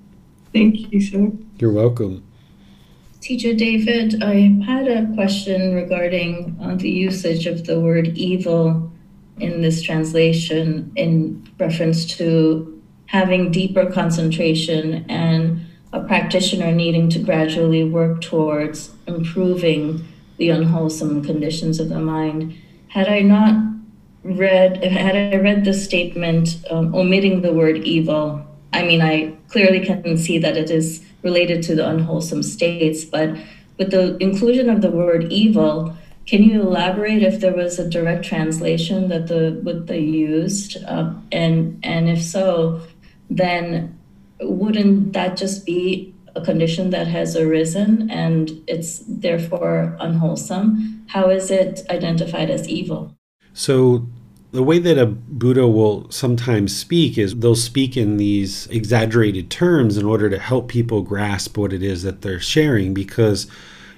[0.52, 1.32] Thank you, sir.
[1.60, 2.24] You're welcome.
[3.28, 8.90] Teacher David, I had a question regarding uh, the usage of the word evil
[9.38, 15.60] in this translation in reference to having deeper concentration and
[15.92, 20.08] a practitioner needing to gradually work towards improving
[20.38, 22.58] the unwholesome conditions of the mind.
[22.88, 23.62] Had I not
[24.24, 29.86] read, had I read the statement um, omitting the word evil, I mean, I clearly
[29.86, 33.30] can see that it is related to the unwholesome states, but
[33.78, 35.74] with the inclusion of the word evil,
[36.26, 41.14] can you elaborate if there was a direct translation that the what they used, uh,
[41.32, 42.82] and and if so,
[43.42, 43.66] then
[44.62, 51.04] wouldn't that just be a condition that has arisen and it's therefore unwholesome?
[51.08, 53.02] How is it identified as evil?
[53.54, 54.06] So
[54.58, 59.98] the way that a Buddha will sometimes speak is they'll speak in these exaggerated terms
[59.98, 63.46] in order to help people grasp what it is that they're sharing because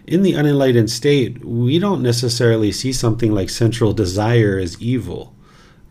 [0.06, 5.34] in the unenlightened state, we don't necessarily see something like sensual desire as evil,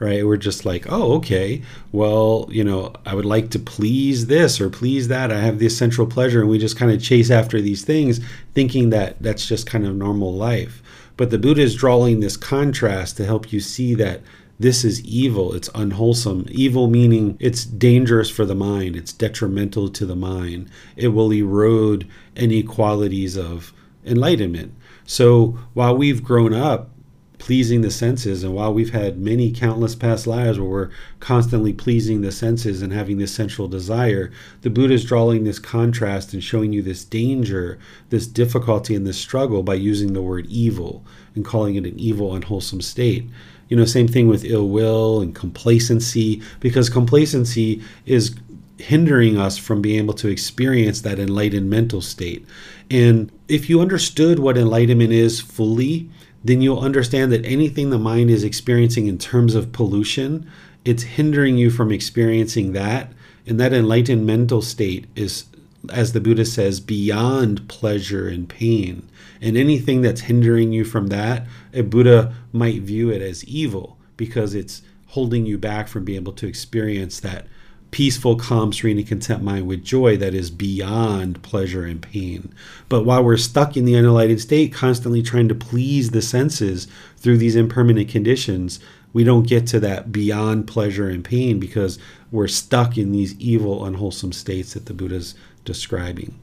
[0.00, 0.26] right?
[0.26, 4.68] We're just like, oh, okay, well, you know, I would like to please this or
[4.68, 5.32] please that.
[5.32, 6.42] I have this sensual pleasure.
[6.42, 8.20] And we just kind of chase after these things,
[8.52, 10.82] thinking that that's just kind of normal life.
[11.16, 14.20] But the Buddha is drawing this contrast to help you see that
[14.58, 16.46] this is evil, it's unwholesome.
[16.50, 20.68] Evil meaning it's dangerous for the mind, it's detrimental to the mind.
[20.96, 23.72] It will erode any qualities of
[24.04, 24.74] enlightenment.
[25.06, 26.90] So while we've grown up
[27.38, 30.90] pleasing the senses, and while we've had many countless past lives where we're
[31.20, 34.30] constantly pleasing the senses and having this sensual desire,
[34.62, 37.78] the Buddha is drawing this contrast and showing you this danger,
[38.10, 41.04] this difficulty, and this struggle by using the word evil
[41.34, 43.30] and calling it an evil, unwholesome state.
[43.68, 48.34] You know, same thing with ill will and complacency, because complacency is
[48.78, 52.46] hindering us from being able to experience that enlightened mental state.
[52.90, 56.08] And if you understood what enlightenment is fully,
[56.44, 60.48] then you'll understand that anything the mind is experiencing in terms of pollution,
[60.84, 63.12] it's hindering you from experiencing that.
[63.46, 65.46] And that enlightened mental state is,
[65.90, 69.08] as the Buddha says, beyond pleasure and pain.
[69.40, 71.46] And anything that's hindering you from that,
[71.78, 76.32] a Buddha might view it as evil because it's holding you back from being able
[76.34, 77.46] to experience that
[77.90, 82.52] peaceful, calm, serene, and content mind with joy that is beyond pleasure and pain.
[82.88, 87.38] But while we're stuck in the unenlightened state, constantly trying to please the senses through
[87.38, 88.80] these impermanent conditions,
[89.12, 91.98] we don't get to that beyond pleasure and pain because
[92.30, 96.38] we're stuck in these evil, unwholesome states that the Buddha's describing.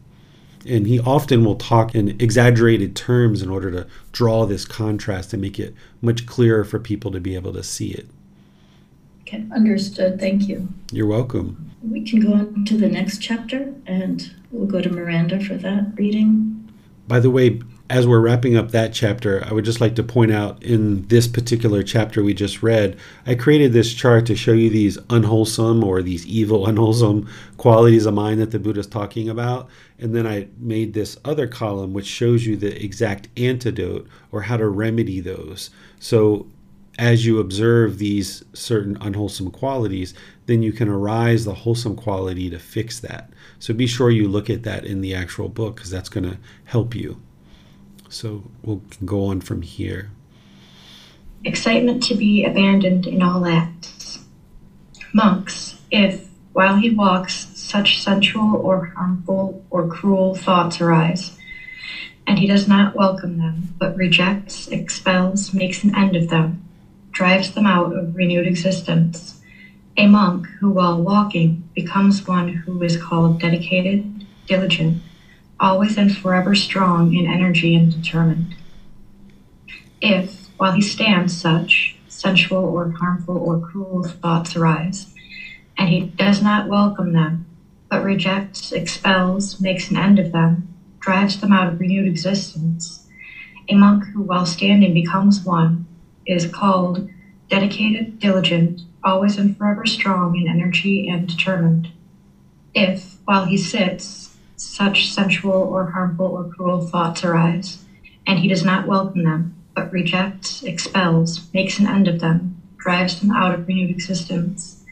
[0.68, 5.42] And he often will talk in exaggerated terms in order to draw this contrast and
[5.42, 8.08] make it much clearer for people to be able to see it.
[9.22, 10.20] Okay, understood.
[10.20, 10.68] Thank you.
[10.92, 11.72] You're welcome.
[11.82, 15.94] We can go on to the next chapter and we'll go to Miranda for that
[15.96, 16.72] reading.
[17.08, 20.32] By the way, as we're wrapping up that chapter, I would just like to point
[20.32, 24.72] out in this particular chapter we just read, I created this chart to show you
[24.72, 29.70] these unwholesome or these evil, unwholesome qualities of mind that the Buddha is talking about.
[30.00, 34.58] And then I made this other column which shows you the exact antidote or how
[34.58, 35.70] to remedy those.
[36.00, 36.48] So
[36.98, 40.16] as you observe these certain unwholesome qualities,
[40.48, 43.30] then you can arise the wholesome quality to fix that.
[43.60, 46.38] So be sure you look at that in the actual book because that's going to
[46.64, 47.22] help you.
[48.16, 50.10] So we'll go on from here.
[51.44, 54.20] Excitement to be abandoned in all acts.
[55.14, 61.38] Monks, if, while he walks, such sensual or harmful or cruel thoughts arise,
[62.26, 66.64] and he does not welcome them, but rejects, expels, makes an end of them,
[67.12, 69.42] drives them out of renewed existence.
[69.98, 75.02] A monk who, while walking, becomes one who is called dedicated, diligent,
[75.60, 78.56] always and forever strong in energy and determined.
[80.02, 85.08] If, while he stands, such sensual or harmful or cruel thoughts arise,
[85.78, 87.46] and he does not welcome them,
[87.90, 90.68] but rejects, expels, makes an end of them,
[91.00, 93.06] drives them out of renewed existence,
[93.68, 95.86] a monk who, while standing, becomes one
[96.26, 97.08] is called
[97.50, 101.90] dedicated, diligent, always and forever strong in energy and determined.
[102.74, 104.25] If, while he sits,
[104.66, 107.80] such sensual or harmful or cruel thoughts arise,
[108.26, 113.20] and he does not welcome them, but rejects, expels, makes an end of them, drives
[113.20, 114.84] them out of renewed existence,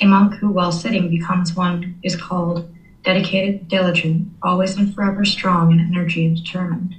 [0.00, 2.66] a monk who, while sitting, becomes one is called
[3.02, 6.94] dedicated, diligent, always and forever strong in energy and determined.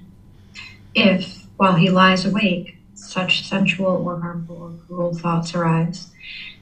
[0.93, 6.07] If, while he lies awake, such sensual or harmful or cruel thoughts arise,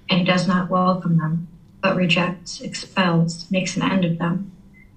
[0.10, 1.48] and he does not welcome them,
[1.82, 4.52] but rejects, expels, makes an end of them,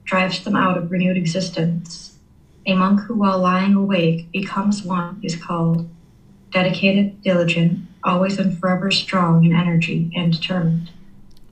[0.04, 2.16] drives them out of renewed existence.
[2.66, 5.88] A monk who, while lying awake, becomes one is called
[6.50, 10.90] dedicated, diligent, always and forever strong in energy and determined.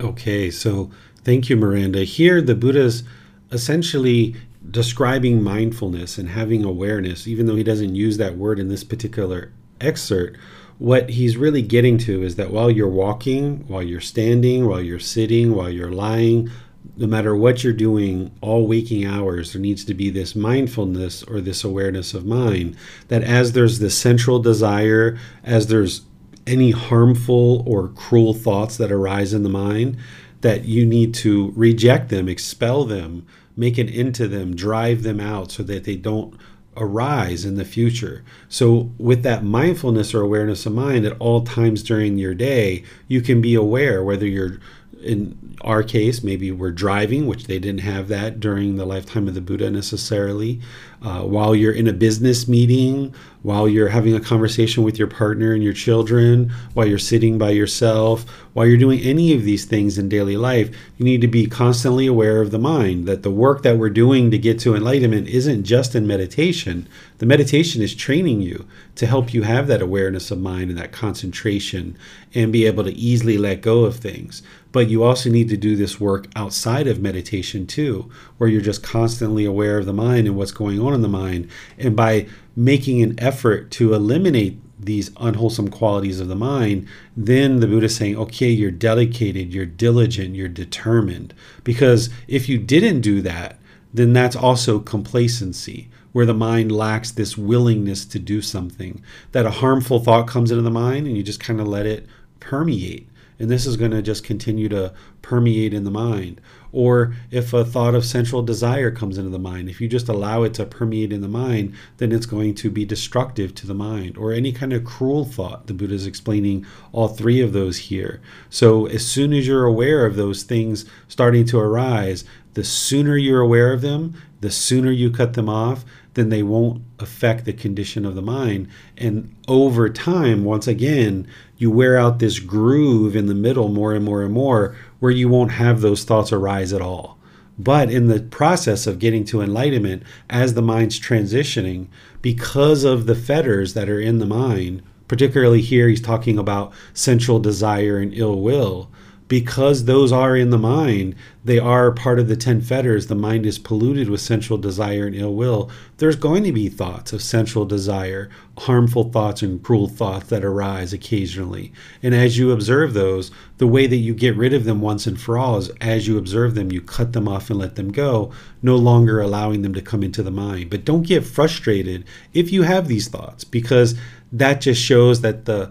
[0.00, 0.90] Okay, so
[1.24, 2.04] thank you, Miranda.
[2.04, 3.02] Here, the Buddha's
[3.50, 4.36] essentially
[4.70, 9.52] describing mindfulness and having awareness, even though he doesn't use that word in this particular
[9.80, 10.38] excerpt,
[10.78, 14.98] what he's really getting to is that while you're walking, while you're standing, while you're
[14.98, 16.50] sitting, while you're lying,
[16.96, 21.40] no matter what you're doing, all waking hours, there needs to be this mindfulness or
[21.40, 22.76] this awareness of mind
[23.08, 26.02] that as there's this sensual desire, as there's
[26.46, 29.96] any harmful or cruel thoughts that arise in the mind,
[30.40, 33.26] that you need to reject them, expel them,
[33.56, 36.34] make an end to them, drive them out so that they don't
[36.76, 38.24] arise in the future.
[38.48, 43.20] So, with that mindfulness or awareness of mind at all times during your day, you
[43.20, 44.60] can be aware whether you're
[45.02, 49.34] in our case, maybe we're driving, which they didn't have that during the lifetime of
[49.34, 50.60] the Buddha necessarily.
[51.02, 55.54] Uh, while you're in a business meeting, while you're having a conversation with your partner
[55.54, 59.96] and your children, while you're sitting by yourself, while you're doing any of these things
[59.96, 63.06] in daily life, you need to be constantly aware of the mind.
[63.06, 66.86] That the work that we're doing to get to enlightenment isn't just in meditation.
[67.16, 70.92] The meditation is training you to help you have that awareness of mind and that
[70.92, 71.96] concentration
[72.34, 74.42] and be able to easily let go of things.
[74.72, 78.82] But you also need to do this work outside of meditation too, where you're just
[78.82, 81.48] constantly aware of the mind and what's going on in the mind.
[81.78, 87.66] And by making an effort to eliminate these unwholesome qualities of the mind, then the
[87.66, 91.34] Buddha is saying, okay, you're dedicated, you're diligent, you're determined.
[91.64, 93.58] Because if you didn't do that,
[93.92, 99.02] then that's also complacency, where the mind lacks this willingness to do something.
[99.32, 102.06] That a harmful thought comes into the mind and you just kind of let it
[102.38, 103.08] permeate
[103.40, 106.40] And this is going to just continue to permeate in the mind.
[106.72, 110.44] Or if a thought of sensual desire comes into the mind, if you just allow
[110.44, 114.16] it to permeate in the mind, then it's going to be destructive to the mind.
[114.16, 115.66] Or any kind of cruel thought.
[115.66, 118.20] The Buddha is explaining all three of those here.
[118.50, 122.24] So as soon as you're aware of those things starting to arise,
[122.54, 125.84] the sooner you're aware of them, the sooner you cut them off,
[126.14, 128.68] then they won't affect the condition of the mind.
[128.96, 134.04] And over time, once again, you wear out this groove in the middle more and
[134.04, 137.18] more and more where you won't have those thoughts arise at all.
[137.58, 141.88] But in the process of getting to enlightenment, as the mind's transitioning,
[142.22, 147.38] because of the fetters that are in the mind, particularly here, he's talking about sensual
[147.38, 148.90] desire and ill will
[149.30, 151.14] because those are in the mind,
[151.44, 153.06] they are part of the 10 fetters.
[153.06, 155.70] The mind is polluted with sensual desire and ill will.
[155.98, 158.28] There's going to be thoughts of sensual desire,
[158.58, 161.72] harmful thoughts, and cruel thoughts that arise occasionally.
[162.02, 165.18] And as you observe those, the way that you get rid of them once and
[165.18, 168.32] for all is as you observe them, you cut them off and let them go,
[168.62, 170.70] no longer allowing them to come into the mind.
[170.70, 173.94] But don't get frustrated if you have these thoughts, because
[174.32, 175.70] that just shows that the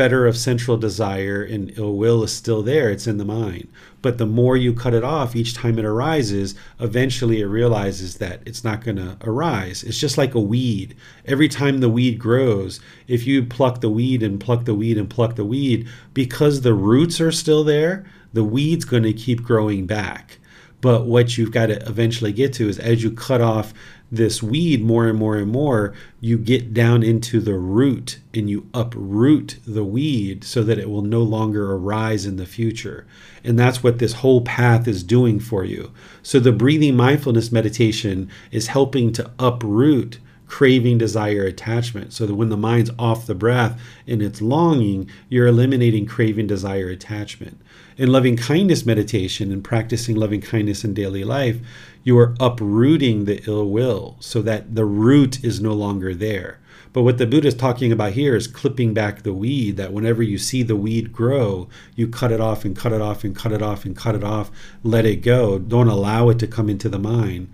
[0.00, 2.88] fetter of sensual desire and ill will is still there.
[2.88, 3.68] It's in the mind.
[4.00, 8.40] But the more you cut it off each time it arises, eventually it realizes that
[8.46, 9.82] it's not going to arise.
[9.84, 10.96] It's just like a weed.
[11.26, 15.10] Every time the weed grows, if you pluck the weed and pluck the weed and
[15.10, 19.84] pluck the weed, because the roots are still there, the weed's going to keep growing
[19.84, 20.38] back.
[20.80, 23.74] But what you've got to eventually get to is as you cut off
[24.10, 28.68] this weed more and more and more, you get down into the root and you
[28.74, 33.06] uproot the weed so that it will no longer arise in the future.
[33.44, 35.92] And that's what this whole path is doing for you.
[36.22, 40.18] So the breathing mindfulness meditation is helping to uproot
[40.50, 42.12] craving, desire, attachment.
[42.12, 46.88] So that when the mind's off the breath and it's longing, you're eliminating craving, desire,
[46.88, 47.60] attachment.
[47.96, 51.60] In loving kindness meditation and practicing loving kindness in daily life,
[52.02, 56.60] you are uprooting the ill will so that the root is no longer there.
[56.92, 60.22] But what the Buddha is talking about here is clipping back the weed, that whenever
[60.24, 63.52] you see the weed grow, you cut it off and cut it off and cut
[63.52, 64.50] it off and cut it off,
[64.82, 65.58] let it go.
[65.58, 67.48] Don't allow it to come into the mind.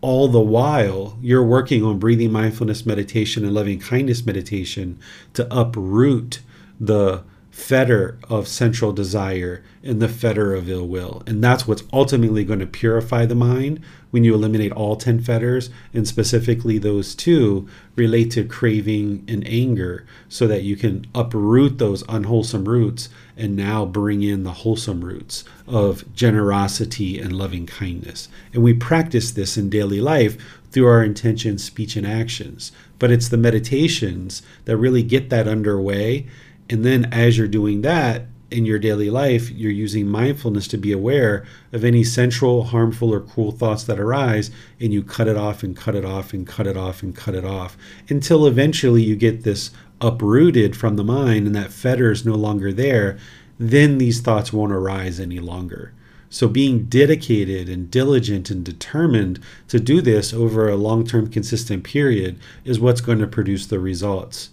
[0.00, 4.98] All the while, you're working on breathing mindfulness meditation and loving kindness meditation
[5.34, 6.40] to uproot
[6.80, 7.24] the
[7.58, 11.24] fetter of sensual desire and the fetter of ill will.
[11.26, 13.80] And that's what's ultimately going to purify the mind
[14.10, 20.06] when you eliminate all 10 fetters, and specifically those two relate to craving and anger,
[20.28, 25.44] so that you can uproot those unwholesome roots and now bring in the wholesome roots
[25.66, 28.28] of generosity and loving kindness.
[28.54, 30.38] And we practice this in daily life
[30.70, 32.72] through our intention, speech, and actions.
[32.98, 36.26] But it's the meditations that really get that underway
[36.70, 40.90] and then as you're doing that in your daily life, you're using mindfulness to be
[40.90, 44.50] aware of any sensual, harmful, or cruel thoughts that arise,
[44.80, 47.34] and you cut it off and cut it off and cut it off and cut
[47.34, 47.76] it off
[48.08, 52.72] until eventually you get this uprooted from the mind and that fetter is no longer
[52.72, 53.18] there.
[53.58, 55.92] Then these thoughts won't arise any longer.
[56.30, 61.84] So, being dedicated and diligent and determined to do this over a long term, consistent
[61.84, 64.50] period is what's going to produce the results.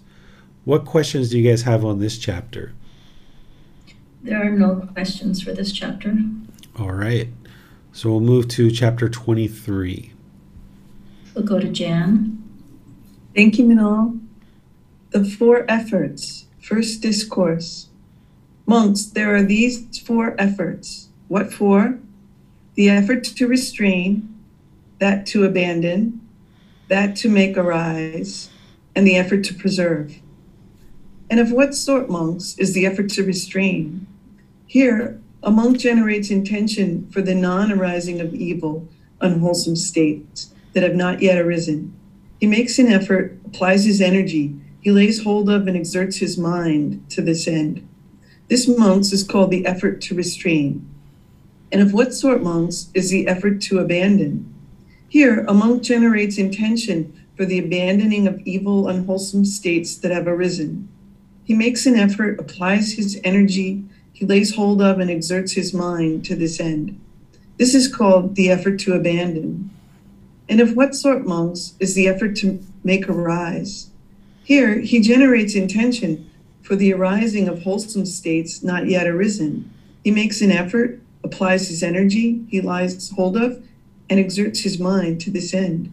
[0.66, 2.74] What questions do you guys have on this chapter?
[4.24, 6.18] There are no questions for this chapter.
[6.80, 7.30] All right.
[7.94, 10.12] So we'll move to chapter 23.
[11.36, 12.42] We'll go to Jan.
[13.36, 14.20] Thank you, Manal.
[15.12, 16.48] The four efforts.
[16.60, 17.90] First discourse.
[18.66, 21.10] Monks, there are these four efforts.
[21.28, 22.00] What for?
[22.74, 24.36] The effort to restrain,
[24.98, 26.28] that to abandon,
[26.88, 28.50] that to make arise,
[28.96, 30.20] and the effort to preserve.
[31.30, 34.06] And of what sort, monks, is the effort to restrain?
[34.68, 38.88] Here, a monk generates intention for the non arising of evil,
[39.22, 41.94] unwholesome states that have not yet arisen.
[42.40, 47.10] He makes an effort, applies his energy, he lays hold of and exerts his mind
[47.10, 47.88] to this end.
[48.50, 50.88] This, monks, is called the effort to restrain.
[51.72, 54.54] And of what sort, monks, is the effort to abandon?
[55.10, 60.88] Here, a monk generates intention for the abandoning of evil, unwholesome states that have arisen.
[61.46, 66.26] He makes an effort, applies his energy, he lays hold of and exerts his mind
[66.26, 67.00] to this end.
[67.58, 69.70] This is called the effort to abandon.
[70.50, 73.90] And of what sort, monks, is the effort to make arise?
[74.44, 76.30] Here, he generates intention
[76.62, 79.72] for the arising of wholesome states not yet arisen.
[80.04, 83.64] He makes an effort, applies his energy, he lays hold of,
[84.10, 85.92] and exerts his mind to this end.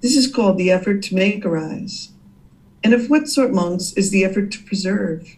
[0.00, 2.10] This is called the effort to make arise.
[2.84, 5.36] And of what sort, monks, is the effort to preserve?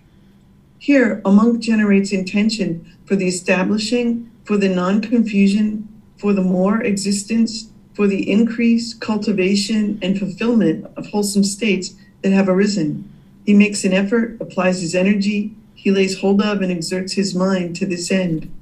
[0.79, 6.81] Here, a monk generates intention for the establishing, for the non confusion, for the more
[6.83, 13.11] existence, for the increase, cultivation, and fulfillment of wholesome states that have arisen.
[13.45, 17.75] He makes an effort, applies his energy, he lays hold of and exerts his mind
[17.77, 18.53] to this end.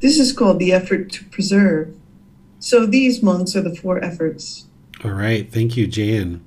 [0.00, 1.94] This is called the effort to preserve.
[2.58, 4.66] So these monks are the four efforts.
[5.04, 5.50] All right.
[5.50, 6.44] Thank you, Jan.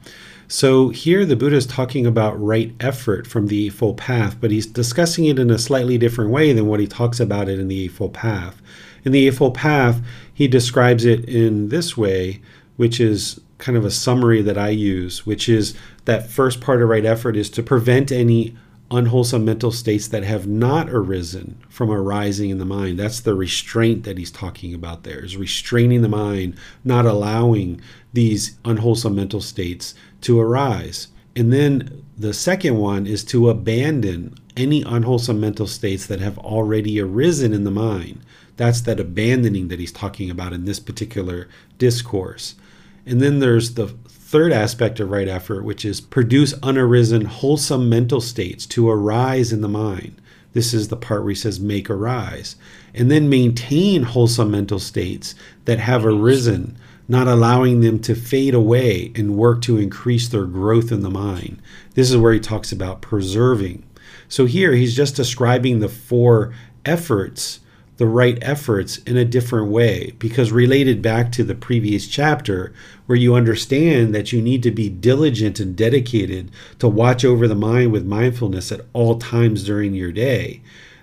[0.52, 4.66] So here the Buddha is talking about right effort from the Eightfold Path, but he's
[4.66, 7.84] discussing it in a slightly different way than what he talks about it in the
[7.84, 8.60] Eightfold Path.
[9.06, 10.02] In the Eightfold Path,
[10.34, 12.42] he describes it in this way,
[12.78, 15.76] which is kind of a summary that I use, which is
[16.06, 18.58] that first part of right effort is to prevent any
[18.92, 22.98] unwholesome mental states that have not arisen from arising in the mind.
[22.98, 27.82] That's the restraint that he's talking about there, is restraining the mind, not allowing
[28.14, 31.10] these unwholesome mental states to arise.
[31.36, 37.00] And then the second one is to abandon any unwholesome mental states that have already
[37.00, 38.22] arisen in the mind.
[38.58, 42.56] That's that abandoning that he's talking about in this particular discourse.
[43.06, 43.96] And then there's the
[44.30, 49.62] third aspect of right effort, which is produce unarisen, wholesome mental states to arise in
[49.62, 50.22] the mind.
[50.54, 52.56] This is the part where he says, make arise.
[52.94, 55.34] And then maintain wholesome mental states
[55.66, 56.78] that have arisen,
[57.08, 61.60] not allowing them to fade away and work to increase their growth in the mind.
[61.96, 63.84] This is where he talks about preserving.
[64.28, 66.54] So here he's just describing the four
[66.86, 67.62] efforts
[68.00, 72.74] the right efforts in a different way because related back to the previous chapter
[73.08, 77.54] where you understand that you need to be diligent and dedicated to watch over the
[77.54, 80.62] mind with mindfulness at all times during your day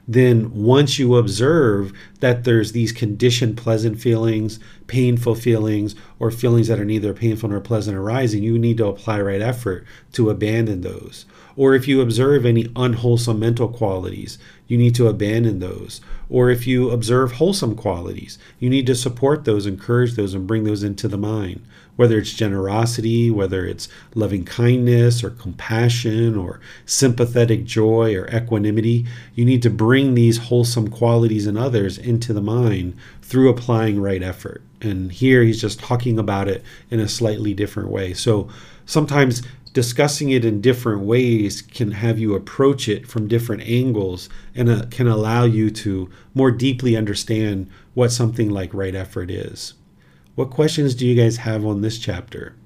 [0.08, 6.78] then once you observe that there's these conditioned pleasant feelings, painful feelings, or feelings that
[6.78, 11.26] are neither painful nor pleasant arising, you need to apply right effort to abandon those.
[11.56, 14.38] Or if you observe any unwholesome mental qualities,
[14.68, 16.00] you need to abandon those.
[16.28, 20.64] Or if you observe wholesome qualities, you need to support those, encourage those, and bring
[20.64, 21.64] those into the mind
[21.96, 29.44] whether it's generosity, whether it's loving kindness or compassion or sympathetic joy or equanimity, you
[29.44, 34.62] need to bring these wholesome qualities in others into the mind through applying right effort.
[34.80, 38.12] And here he's just talking about it in a slightly different way.
[38.12, 38.48] So
[38.84, 39.42] sometimes
[39.76, 44.86] discussing it in different ways can have you approach it from different angles and uh,
[44.90, 49.74] can allow you to more deeply understand what something like right effort is.
[50.34, 52.56] What questions do you guys have on this chapter?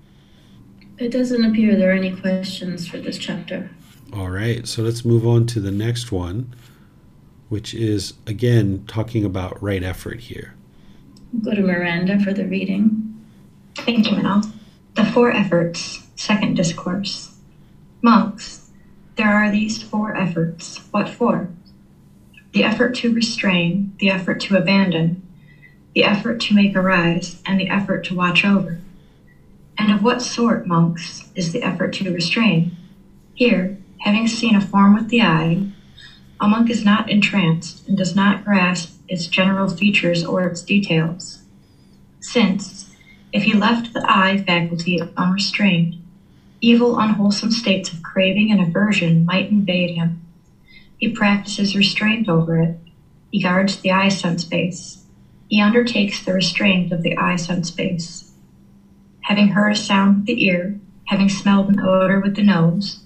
[0.98, 3.68] It doesn't appear there are any questions for this chapter.
[4.12, 6.54] All right, so let's move on to the next one,
[7.48, 10.54] which is again talking about right effort here.
[11.42, 13.20] Go to Miranda for the reading.
[13.74, 14.48] Thank you, Manal.
[14.94, 17.30] The Four Efforts, Second Discourse.
[18.02, 18.68] Monks,
[19.16, 20.76] there are these four efforts.
[20.90, 21.48] What for?
[22.52, 25.26] The effort to restrain, the effort to abandon,
[25.94, 28.82] the effort to make arise, and the effort to watch over.
[29.78, 32.76] And of what sort, monks, is the effort to restrain?
[33.32, 35.70] Here, having seen a form with the eye,
[36.38, 41.38] a monk is not entranced and does not grasp its general features or its details.
[42.20, 42.94] Since,
[43.32, 45.96] if he left the eye faculty unrestrained,
[46.60, 50.18] evil, unwholesome states of craving and aversion might invade him.
[50.98, 52.72] He practices restraint over it.
[53.32, 54.98] He guards the eye sense base
[55.50, 58.24] he undertakes the restraint of the eye sense base.
[59.22, 60.74] Having heard a sound with the ear,
[61.06, 62.98] having smelled an odor with the nose,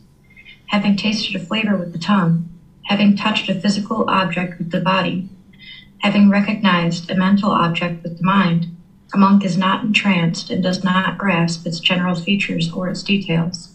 [0.67, 2.43] having tasted a flavor with the tongue,
[2.85, 5.25] having touched a physical object with the body,
[5.99, 8.67] having recognized a mental object with the mind,
[9.15, 13.71] a monk is not entranced and does not grasp its general features or its details.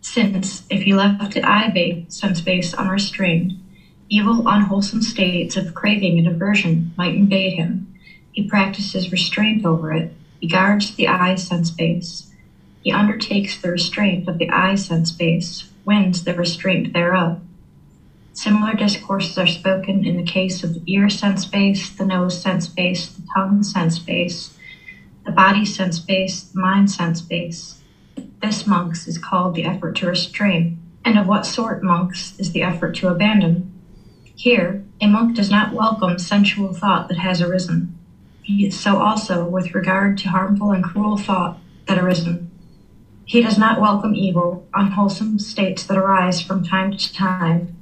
[0.00, 3.54] Since, if he left the eye sense base unrestrained,
[4.08, 7.86] evil, unwholesome states of craving and aversion might invade him,
[8.32, 10.12] he practices restraint over it.
[10.40, 12.26] He guards the eye sense base.
[12.82, 17.38] He undertakes the restraint of the eye sense base, wins the restraint thereof.
[18.32, 22.66] Similar discourses are spoken in the case of the ear sense base, the nose sense
[22.66, 24.50] base, the tongue sense base,
[25.24, 27.80] the body sense base, the mind sense base.
[28.42, 30.78] This, monks, is called the effort to restrain.
[31.04, 33.72] And of what sort, monks, is the effort to abandon?
[34.36, 37.94] Here, a monk does not welcome sensual thought that has arisen
[38.70, 42.50] so also with regard to harmful and cruel thought that arisen.
[43.24, 47.74] He does not welcome evil, unwholesome states that arise from time to time,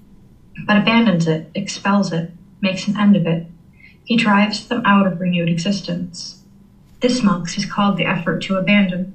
[0.67, 2.31] but abandons it, expels it,
[2.61, 3.47] makes an end of it.
[4.05, 6.42] He drives them out of renewed existence.
[7.03, 9.13] This, monks, is called the effort to abandon.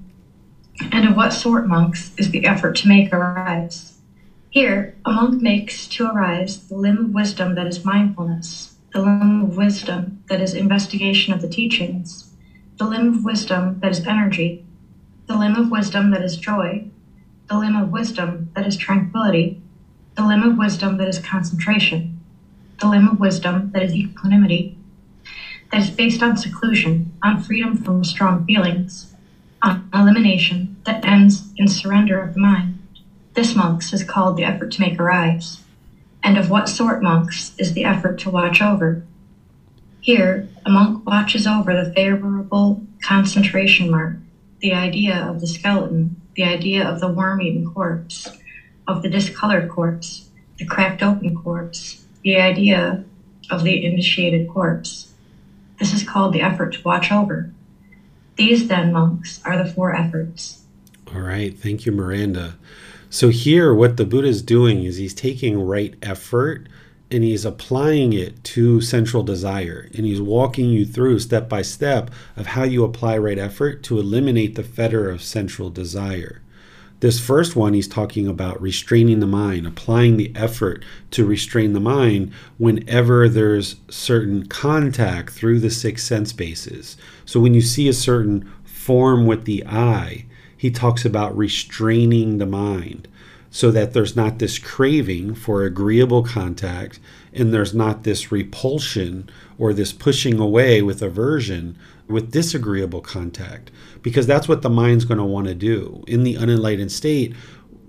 [0.92, 3.94] And of what sort, monks, is the effort to make arise?
[4.50, 9.42] Here, a monk makes to arise the limb of wisdom that is mindfulness, the limb
[9.42, 12.30] of wisdom that is investigation of the teachings,
[12.78, 14.60] the limb of wisdom that is energy,
[15.28, 16.84] the limb of wisdom that is joy,
[17.48, 19.56] the limb of wisdom that is tranquility,
[20.16, 22.20] the limb of wisdom that is concentration,
[22.82, 24.76] the limb of wisdom that is equanimity,
[25.72, 29.14] that is based on seclusion, on freedom from strong feelings,
[29.62, 32.80] on elimination that ends in surrender of the mind.
[33.34, 35.60] This, monks, is called the effort to make arise.
[36.24, 39.04] And of what sort, monks, is the effort to watch over?
[40.02, 44.16] Here, a monk watches over the favorable concentration mark,
[44.60, 48.28] the idea of the skeleton, the idea of the worm eaten corpse,
[48.88, 53.04] of the discolored corpse, the cracked open corpse, the idea
[53.50, 55.07] of the initiated corpse.
[55.80, 57.52] This is called the effort to watch over.
[58.36, 60.62] These, then, monks, are the four efforts.
[61.14, 61.58] All right.
[61.58, 62.56] Thank you, Miranda.
[63.10, 66.68] So, here, what the Buddha is doing is he's taking right effort
[67.10, 69.90] and he's applying it to sensual desire.
[69.96, 74.00] And he's walking you through step by step of how you apply right effort to
[74.00, 76.42] eliminate the fetter of sensual desire.
[77.00, 81.80] This first one, he's talking about restraining the mind, applying the effort to restrain the
[81.80, 86.98] mind whenever there's certain contact through the six sense bases.
[87.24, 90.26] So when you see a certain form with the eye,
[90.58, 93.08] he talks about restraining the mind
[93.52, 97.00] so that there's not this craving for agreeable contact
[97.32, 101.78] and there's not this repulsion or this pushing away with aversion
[102.08, 103.70] with disagreeable contact
[104.08, 107.36] because that's what the mind's going to want to do in the unenlightened state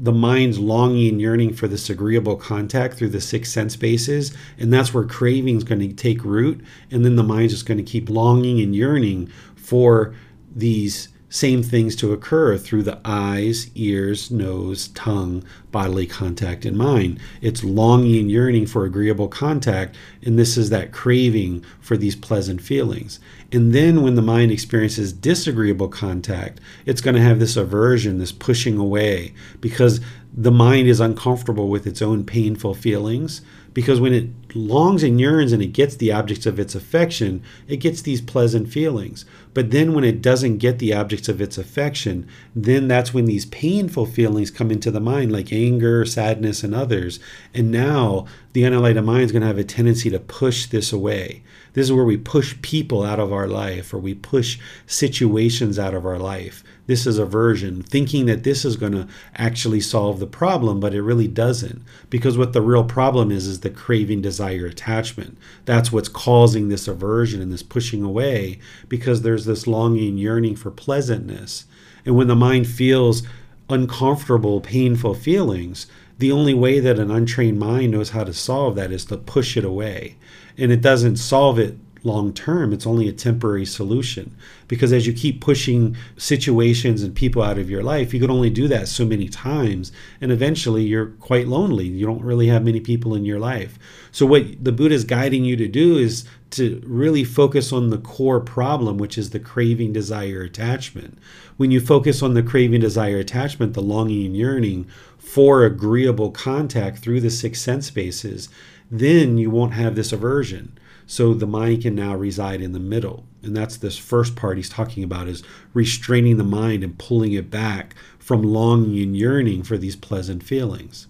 [0.01, 4.73] the mind's longing and yearning for this agreeable contact through the six sense bases and
[4.73, 6.61] that's where craving is going to take root
[6.91, 10.13] and then the mind's just going to keep longing and yearning for
[10.53, 17.21] these same things to occur through the eyes, ears, nose, tongue, bodily contact, and mind.
[17.43, 22.63] It's longing and yearning for agreeable contact, and this is that craving for these pleasant
[22.63, 23.21] feelings.
[23.51, 28.33] And then when the mind experiences disagreeable contact, it's going to have this aversion, this
[28.33, 30.01] pushing away, because
[30.35, 33.41] the mind is uncomfortable with its own painful feelings
[33.79, 37.77] because when it longs and yearns and it gets the objects of its affection, it
[37.77, 39.25] gets these pleasant feelings.
[39.55, 42.27] But then when it doesn't get the objects of its affection,
[42.57, 47.21] then that's when these painful feelings come into the mind, like anger, sadness, and others.
[47.55, 51.43] And now the unenlightened mind is going to have a tendency to push this away.
[51.73, 55.95] This is where we push people out of our life or we push situations out
[55.95, 56.65] of our life.
[56.87, 61.03] This is aversion, thinking that this is going to actually solve the problem, but it
[61.03, 61.83] really doesn't.
[62.09, 65.37] Because what the real problem is, is the craving, desire, attachment.
[65.67, 68.59] That's what's causing this aversion and this pushing away
[68.89, 71.67] because there's this longing, yearning for pleasantness.
[72.07, 73.23] And when the mind feels
[73.69, 75.87] uncomfortable, painful feelings,
[76.19, 79.57] the only way that an untrained mind knows how to solve that is to push
[79.57, 80.17] it away.
[80.57, 84.37] And it doesn't solve it long term, it's only a temporary solution.
[84.67, 88.51] Because as you keep pushing situations and people out of your life, you can only
[88.51, 89.93] do that so many times.
[90.21, 91.87] And eventually you're quite lonely.
[91.87, 93.79] You don't really have many people in your life.
[94.13, 97.99] So, what the Buddha is guiding you to do is to really focus on the
[97.99, 101.19] core problem, which is the craving, desire, attachment.
[101.57, 104.87] When you focus on the craving, desire, attachment, the longing and yearning
[105.19, 108.49] for agreeable contact through the six sense bases,
[108.91, 110.79] then you won't have this aversion
[111.09, 113.25] so the mind can now reside in the middle.
[113.43, 115.43] And that's this first part he's talking about is
[115.73, 121.07] restraining the mind and pulling it back from longing and yearning for these pleasant feelings.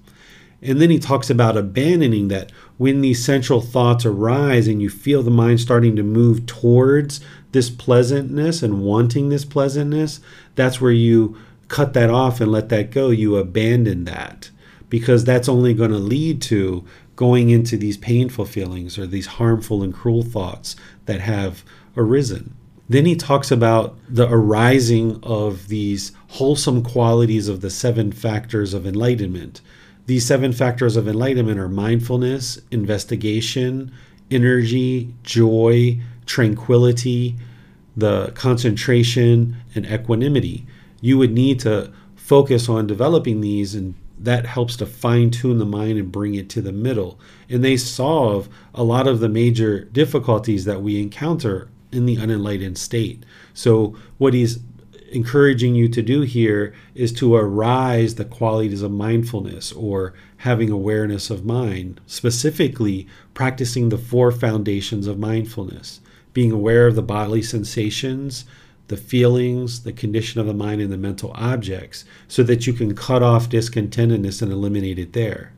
[0.63, 5.25] And then he talks about abandoning that when these sensual thoughts arise and you feel
[5.25, 7.21] the mind starting to move towards
[7.51, 10.21] this pleasantness and wanting this pleasantness,
[10.55, 11.37] that's where you
[11.67, 13.11] cut that off and let that go.
[13.11, 14.51] You abandon that
[14.89, 16.85] because that's only going to lead to
[17.19, 21.65] going into these painful feelings or these harmful and cruel thoughts that have
[21.97, 22.55] arisen.
[22.89, 28.87] Then he talks about the arising of these wholesome qualities of the seven factors of
[28.87, 29.61] enlightenment.
[30.07, 33.91] These seven factors of enlightenment are mindfulness, investigation,
[34.31, 37.35] energy, joy, tranquility,
[37.97, 40.69] the concentration, and equanimity.
[41.01, 45.65] You would need to focus on developing these and that helps to fine tune the
[45.65, 47.21] mind and bring it to the middle.
[47.49, 52.79] And they solve a lot of the major difficulties that we encounter in the unenlightened
[52.79, 53.25] state.
[53.55, 54.59] So, what he's
[55.11, 61.31] encouraging you to do here is to arise the qualities of mindfulness or having awareness
[61.31, 66.01] of mind, specifically practicing the four foundations of mindfulness
[66.39, 68.45] being aware of the bodily sensations,
[68.89, 72.95] the feelings, the condition of the mind, and the mental objects so that you can
[72.95, 75.53] cut off discontentedness and eliminate it there.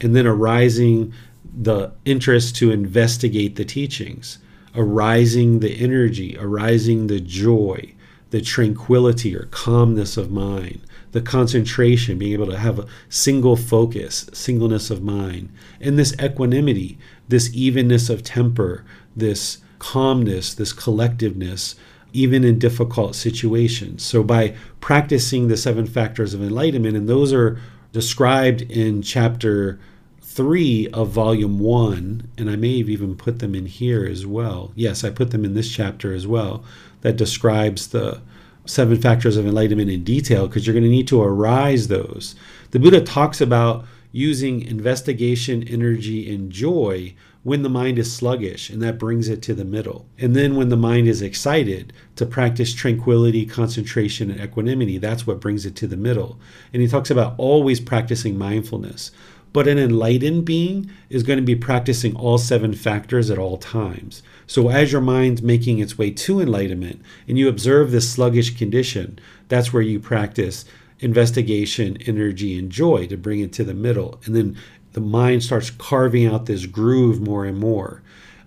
[0.00, 1.12] And then arising
[1.60, 4.38] the interest to investigate the teachings,
[4.74, 7.94] arising the energy, arising the joy,
[8.30, 10.80] the tranquility or calmness of mind,
[11.12, 15.50] the concentration, being able to have a single focus, singleness of mind,
[15.80, 16.98] and this equanimity,
[17.28, 18.84] this evenness of temper,
[19.16, 21.74] this calmness, this collectiveness,
[22.12, 24.02] even in difficult situations.
[24.02, 27.60] So, by practicing the seven factors of enlightenment, and those are
[27.92, 29.78] described in chapter
[30.20, 34.72] three of volume one, and I may have even put them in here as well.
[34.74, 36.62] Yes, I put them in this chapter as well,
[37.00, 38.20] that describes the
[38.64, 42.34] seven factors of enlightenment in detail because you're going to need to arise those.
[42.70, 47.14] The Buddha talks about using investigation, energy, and joy
[47.48, 50.06] when the mind is sluggish, and that brings it to the middle.
[50.18, 55.40] And then when the mind is excited, to practice tranquility, concentration, and equanimity, that's what
[55.40, 56.38] brings it to the middle.
[56.74, 59.12] And he talks about always practicing mindfulness.
[59.54, 64.22] But an enlightened being is going to be practicing all seven factors at all times.
[64.46, 69.18] So as your mind's making its way to enlightenment and you observe this sluggish condition,
[69.48, 70.66] that's where you practice
[71.00, 74.20] investigation, energy, and joy to bring it to the middle.
[74.24, 74.56] And then
[74.98, 78.02] the mind starts carving out this groove more and more.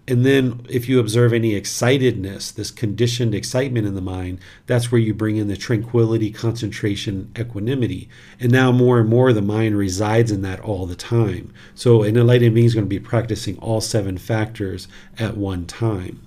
[0.05, 4.99] And then, if you observe any excitedness, this conditioned excitement in the mind, that's where
[4.99, 8.09] you bring in the tranquility, concentration, equanimity.
[8.37, 11.53] And now, more and more, the mind resides in that all the time.
[11.73, 16.21] So, an enlightened being is going to be practicing all seven factors at one time.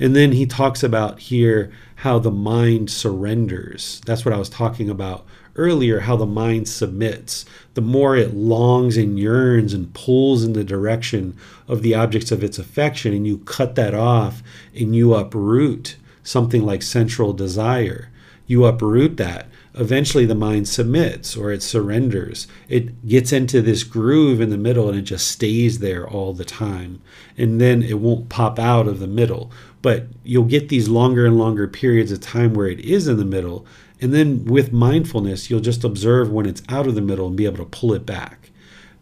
[0.00, 4.00] And then he talks about here how the mind surrenders.
[4.06, 5.24] That's what I was talking about
[5.58, 7.44] earlier how the mind submits.
[7.74, 11.36] The more it longs and yearns and pulls in the direction
[11.66, 14.42] of the objects of its affection, and you cut that off
[14.74, 18.10] and you uproot something like sensual desire,
[18.46, 19.48] you uproot that.
[19.74, 22.48] Eventually, the mind submits or it surrenders.
[22.68, 26.44] It gets into this groove in the middle and it just stays there all the
[26.44, 27.00] time.
[27.36, 29.52] And then it won't pop out of the middle.
[29.80, 33.24] But you'll get these longer and longer periods of time where it is in the
[33.24, 33.66] middle
[34.00, 37.46] and then with mindfulness, you'll just observe when it's out of the middle and be
[37.46, 38.50] able to pull it back.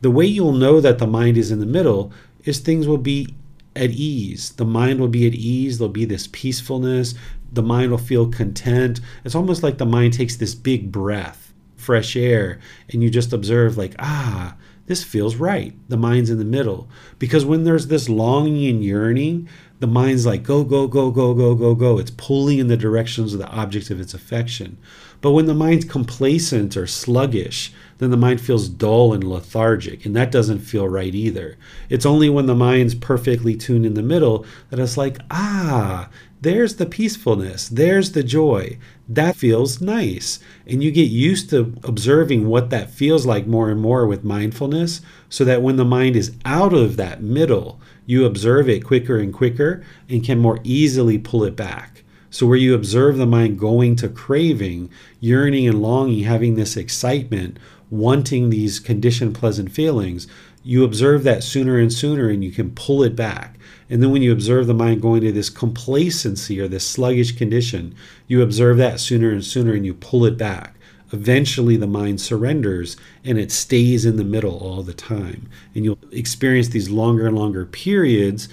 [0.01, 2.13] The way you'll know that the mind is in the middle
[2.45, 3.35] is things will be
[3.75, 4.51] at ease.
[4.53, 5.79] The mind will be at ease.
[5.79, 7.15] There'll be this peacefulness.
[7.53, 9.01] The mind will feel content.
[9.25, 12.59] It's almost like the mind takes this big breath, fresh air,
[12.91, 15.75] and you just observe, like, ah, this feels right.
[15.89, 16.89] The mind's in the middle.
[17.19, 21.55] Because when there's this longing and yearning, the mind's like go go go go go
[21.55, 21.99] go go.
[21.99, 24.79] It's pulling in the directions of the object of its affection.
[25.21, 30.15] But when the mind's complacent or sluggish then the mind feels dull and lethargic and
[30.15, 31.57] that doesn't feel right either.
[31.89, 36.09] It's only when the mind's perfectly tuned in the middle that it's like ah
[36.41, 38.79] there's the peacefulness there's the joy.
[39.09, 40.39] That feels nice.
[40.67, 45.01] And you get used to observing what that feels like more and more with mindfulness
[45.29, 49.35] so that when the mind is out of that middle you observe it quicker and
[49.35, 52.05] quicker and can more easily pull it back.
[52.31, 54.91] So, where you observe the mind going to craving,
[55.21, 57.59] yearning, and longing, having this excitement,
[57.91, 60.27] wanting these conditioned pleasant feelings,
[60.63, 63.57] you observe that sooner and sooner and you can pull it back.
[63.89, 67.95] And then when you observe the mind going to this complacency or this sluggish condition,
[68.27, 70.76] you observe that sooner and sooner and you pull it back
[71.17, 75.49] eventually the mind surrenders and it stays in the middle all the time.
[75.75, 78.49] And you'll experience these longer and longer periods,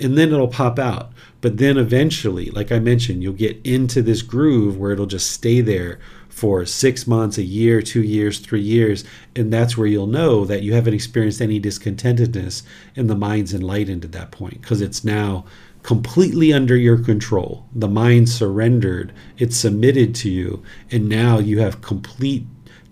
[0.00, 1.12] and then it'll pop out.
[1.42, 5.60] But then eventually, like I mentioned, you'll get into this groove where it'll just stay
[5.60, 5.98] there
[6.30, 9.04] for six months, a year, two years, three years.
[9.34, 12.62] And that's where you'll know that you haven't experienced any discontentedness
[12.94, 15.44] and the mind's enlightened at that point because it's now
[15.86, 17.64] completely under your control.
[17.72, 22.44] The mind surrendered, it submitted to you, and now you have complete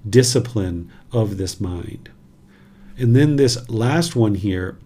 [0.09, 2.09] discipline of this mind.
[2.97, 4.79] And then this last one here,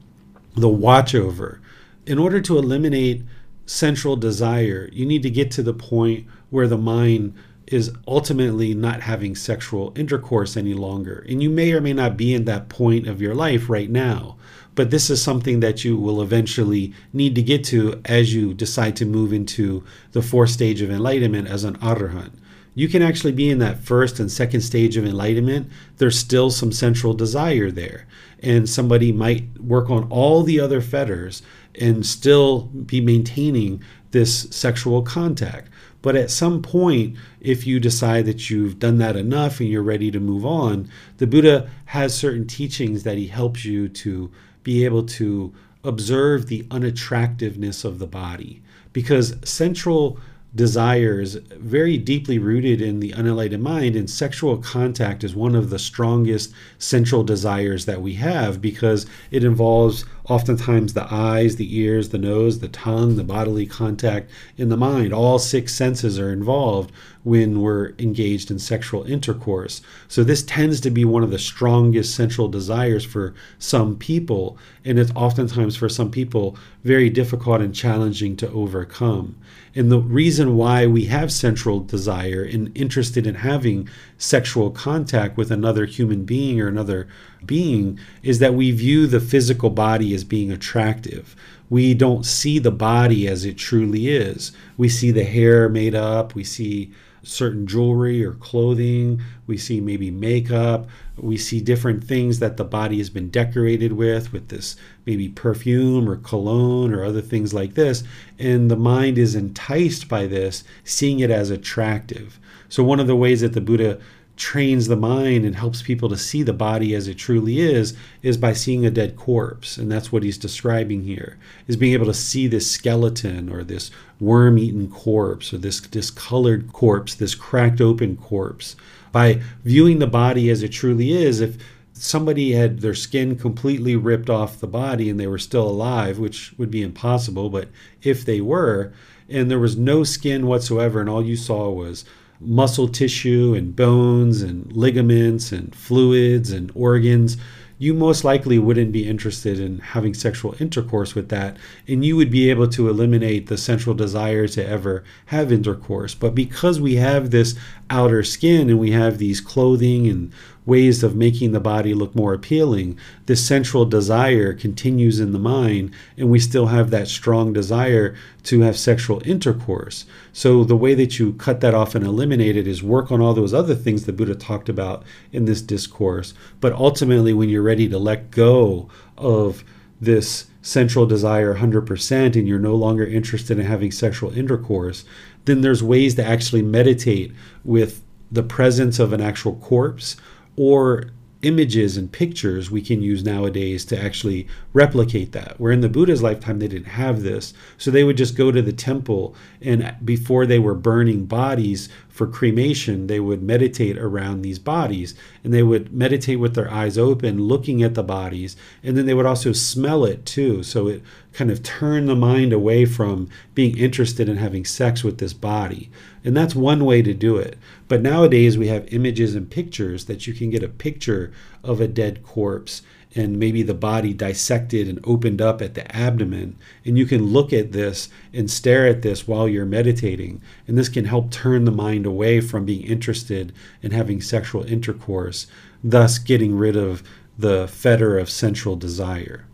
[0.54, 1.60] the watch over.
[2.06, 3.24] In order to eliminate
[3.66, 7.34] sensual desire, you need to get to the point where the mind
[7.66, 11.26] is ultimately not having sexual intercourse any longer.
[11.28, 14.38] And you may or may not be in that point of your life right now.
[14.78, 18.94] But this is something that you will eventually need to get to as you decide
[18.98, 22.30] to move into the fourth stage of enlightenment as an arahant.
[22.76, 25.68] You can actually be in that first and second stage of enlightenment.
[25.96, 28.06] There's still some sensual desire there.
[28.40, 31.42] And somebody might work on all the other fetters
[31.80, 35.70] and still be maintaining this sexual contact.
[36.02, 40.12] But at some point, if you decide that you've done that enough and you're ready
[40.12, 44.30] to move on, the Buddha has certain teachings that he helps you to
[44.62, 45.52] be able to
[45.84, 50.18] observe the unattractiveness of the body because sensual
[50.54, 55.78] desires very deeply rooted in the unenlightened mind, and sexual contact is one of the
[55.78, 62.18] strongest sensual desires that we have because it involves oftentimes the eyes, the ears, the
[62.18, 65.12] nose, the tongue, the bodily contact in the mind.
[65.12, 66.92] All six senses are involved
[67.28, 69.82] when we're engaged in sexual intercourse.
[70.08, 74.98] So, this tends to be one of the strongest sensual desires for some people, and
[74.98, 79.36] it's oftentimes for some people very difficult and challenging to overcome.
[79.74, 85.50] And the reason why we have sensual desire and interested in having sexual contact with
[85.50, 87.08] another human being or another
[87.44, 91.36] being is that we view the physical body as being attractive.
[91.70, 94.52] We don't see the body as it truly is.
[94.76, 96.92] We see the hair made up, we see
[97.22, 102.98] certain jewelry or clothing, we see maybe makeup, we see different things that the body
[102.98, 108.04] has been decorated with, with this maybe perfume or cologne or other things like this.
[108.38, 112.38] And the mind is enticed by this, seeing it as attractive.
[112.68, 113.98] So, one of the ways that the Buddha
[114.38, 118.36] trains the mind and helps people to see the body as it truly is is
[118.36, 119.76] by seeing a dead corpse.
[119.76, 121.36] And that's what he's describing here
[121.66, 127.14] is being able to see this skeleton or this worm-eaten corpse or this discolored corpse
[127.14, 128.76] this cracked open corpse.
[129.10, 131.58] By viewing the body as it truly is if
[131.92, 136.54] somebody had their skin completely ripped off the body and they were still alive which
[136.56, 137.68] would be impossible but
[138.02, 138.92] if they were
[139.28, 142.04] and there was no skin whatsoever and all you saw was
[142.40, 147.36] muscle tissue and bones and ligaments and fluids and organs,
[147.78, 151.56] you most likely wouldn't be interested in having sexual intercourse with that.
[151.86, 156.14] And you would be able to eliminate the sensual desire to ever have intercourse.
[156.14, 157.56] But because we have this
[157.88, 160.32] outer skin and we have these clothing and
[160.68, 165.90] ways of making the body look more appealing, this sensual desire continues in the mind,
[166.18, 170.04] and we still have that strong desire to have sexual intercourse.
[170.32, 173.32] So, the way that you cut that off and eliminate it is work on all
[173.32, 176.34] those other things the Buddha talked about in this discourse.
[176.60, 179.64] But ultimately, when you're ready to let go of
[180.00, 185.06] this sensual desire 100% and you're no longer interested in having sexual intercourse,
[185.46, 187.32] then there's ways to actually meditate
[187.64, 190.16] with the presence of an actual corpse
[190.58, 191.10] or
[191.42, 195.58] images and pictures we can use nowadays to actually replicate that.
[195.60, 197.54] Where in the Buddha's lifetime, they didn't have this.
[197.76, 202.26] So they would just go to the temple, and before they were burning bodies for
[202.26, 205.14] cremation, they would meditate around these bodies.
[205.44, 208.56] And they would meditate with their eyes open, looking at the bodies.
[208.82, 210.64] And then they would also smell it too.
[210.64, 211.02] So it
[211.32, 215.88] kind of turned the mind away from being interested in having sex with this body.
[216.28, 217.56] And that's one way to do it.
[217.88, 221.32] But nowadays we have images and pictures that you can get a picture
[221.64, 222.82] of a dead corpse
[223.14, 226.58] and maybe the body dissected and opened up at the abdomen.
[226.84, 230.42] And you can look at this and stare at this while you're meditating.
[230.66, 235.46] And this can help turn the mind away from being interested in having sexual intercourse,
[235.82, 237.02] thus getting rid of
[237.38, 239.46] the fetter of sensual desire.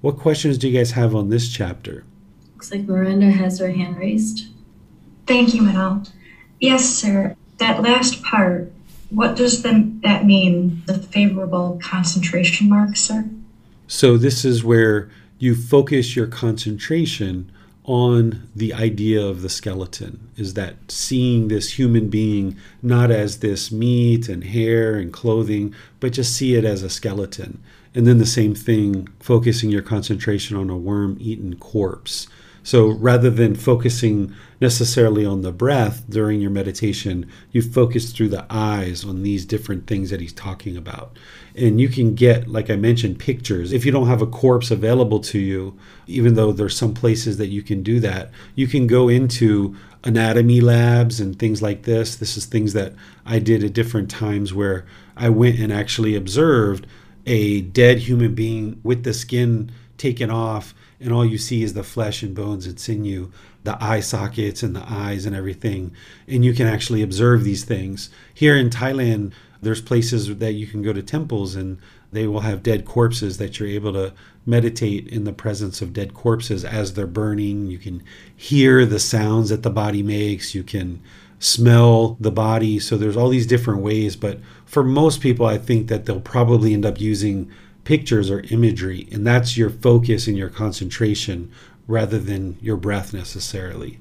[0.00, 2.04] What questions do you guys have on this chapter?
[2.54, 4.46] Looks like Miranda has her hand raised.
[5.28, 6.10] Thank you, Manal.
[6.58, 7.36] Yes, sir.
[7.58, 8.72] That last part,
[9.10, 13.28] what does the, that mean, the favorable concentration mark, sir?
[13.86, 17.52] So, this is where you focus your concentration
[17.84, 23.70] on the idea of the skeleton is that seeing this human being not as this
[23.70, 27.62] meat and hair and clothing, but just see it as a skeleton.
[27.94, 32.28] And then the same thing, focusing your concentration on a worm eaten corpse.
[32.68, 38.44] So rather than focusing necessarily on the breath during your meditation, you focus through the
[38.50, 41.16] eyes on these different things that he's talking about.
[41.56, 43.72] And you can get, like I mentioned, pictures.
[43.72, 47.46] If you don't have a corpse available to you, even though there's some places that
[47.46, 49.74] you can do that, you can go into
[50.04, 52.16] anatomy labs and things like this.
[52.16, 52.92] This is things that
[53.24, 54.84] I did at different times where
[55.16, 56.86] I went and actually observed
[57.24, 61.82] a dead human being with the skin taken off and all you see is the
[61.82, 63.30] flesh and bones and sinew,
[63.64, 65.92] the eye sockets and the eyes and everything.
[66.26, 68.10] And you can actually observe these things.
[68.34, 71.78] Here in Thailand, there's places that you can go to temples and
[72.10, 74.14] they will have dead corpses that you're able to
[74.46, 77.66] meditate in the presence of dead corpses as they're burning.
[77.66, 78.02] You can
[78.34, 80.54] hear the sounds that the body makes.
[80.54, 81.02] You can
[81.38, 82.78] smell the body.
[82.78, 84.16] So there's all these different ways.
[84.16, 87.50] But for most people, I think that they'll probably end up using
[87.88, 91.50] pictures or imagery, and that's your focus and your concentration
[91.86, 93.98] rather than your breath necessarily.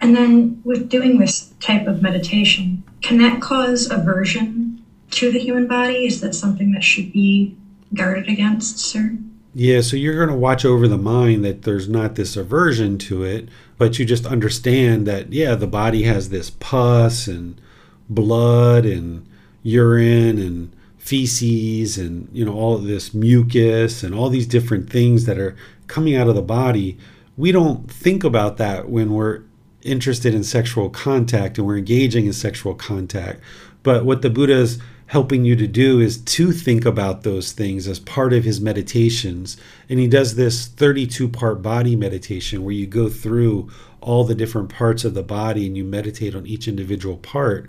[0.00, 5.68] And then, with doing this type of meditation, can that cause aversion to the human
[5.68, 6.06] body?
[6.06, 7.56] Is that something that should be
[7.94, 9.16] guarded against, sir?
[9.54, 13.22] Yeah, so you're going to watch over the mind that there's not this aversion to
[13.22, 13.48] it,
[13.78, 17.60] but you just understand that, yeah, the body has this pus and
[18.08, 19.24] blood and
[19.62, 25.38] urine and feces and, you know, all this mucus and all these different things that
[25.38, 25.56] are
[25.86, 26.96] coming out of the body.
[27.36, 29.42] We don't think about that when we're
[29.82, 33.40] interested in sexual contact and we're engaging in sexual contact.
[33.82, 37.88] But what the Buddha is helping you to do is to think about those things
[37.88, 39.56] as part of his meditations.
[39.88, 43.70] And he does this 32 part body meditation where you go through
[44.00, 47.68] all the different parts of the body and you meditate on each individual part.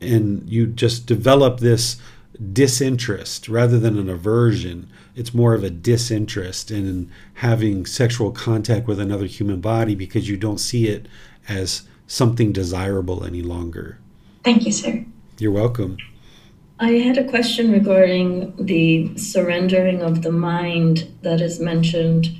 [0.00, 1.98] And you just develop this
[2.52, 4.88] disinterest rather than an aversion.
[5.14, 10.36] It's more of a disinterest in having sexual contact with another human body because you
[10.36, 11.06] don't see it
[11.48, 13.98] as something desirable any longer.
[14.42, 15.04] Thank you, sir.
[15.38, 15.98] You're welcome.
[16.78, 22.30] I had a question regarding the surrendering of the mind that is mentioned.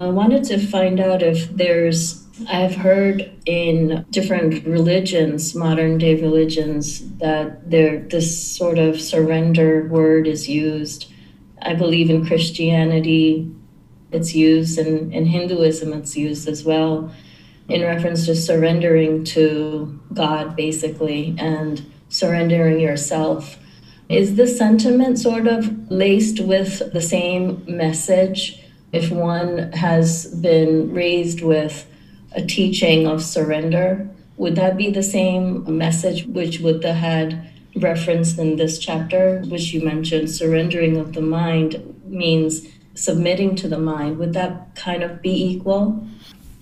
[0.00, 7.00] I wanted to find out if there's, I've heard in different religions, modern day religions,
[7.16, 11.12] that there this sort of surrender word is used.
[11.62, 13.50] I believe in Christianity,
[14.12, 17.12] it's used, and in Hinduism, it's used as well,
[17.68, 23.58] in reference to surrendering to God, basically, and surrendering yourself.
[24.08, 28.64] Is the sentiment sort of laced with the same message?
[28.92, 31.86] If one has been raised with
[32.32, 38.56] a teaching of surrender, would that be the same message which Buddha had referenced in
[38.56, 44.18] this chapter, which you mentioned, surrendering of the mind means submitting to the mind?
[44.18, 46.06] Would that kind of be equal?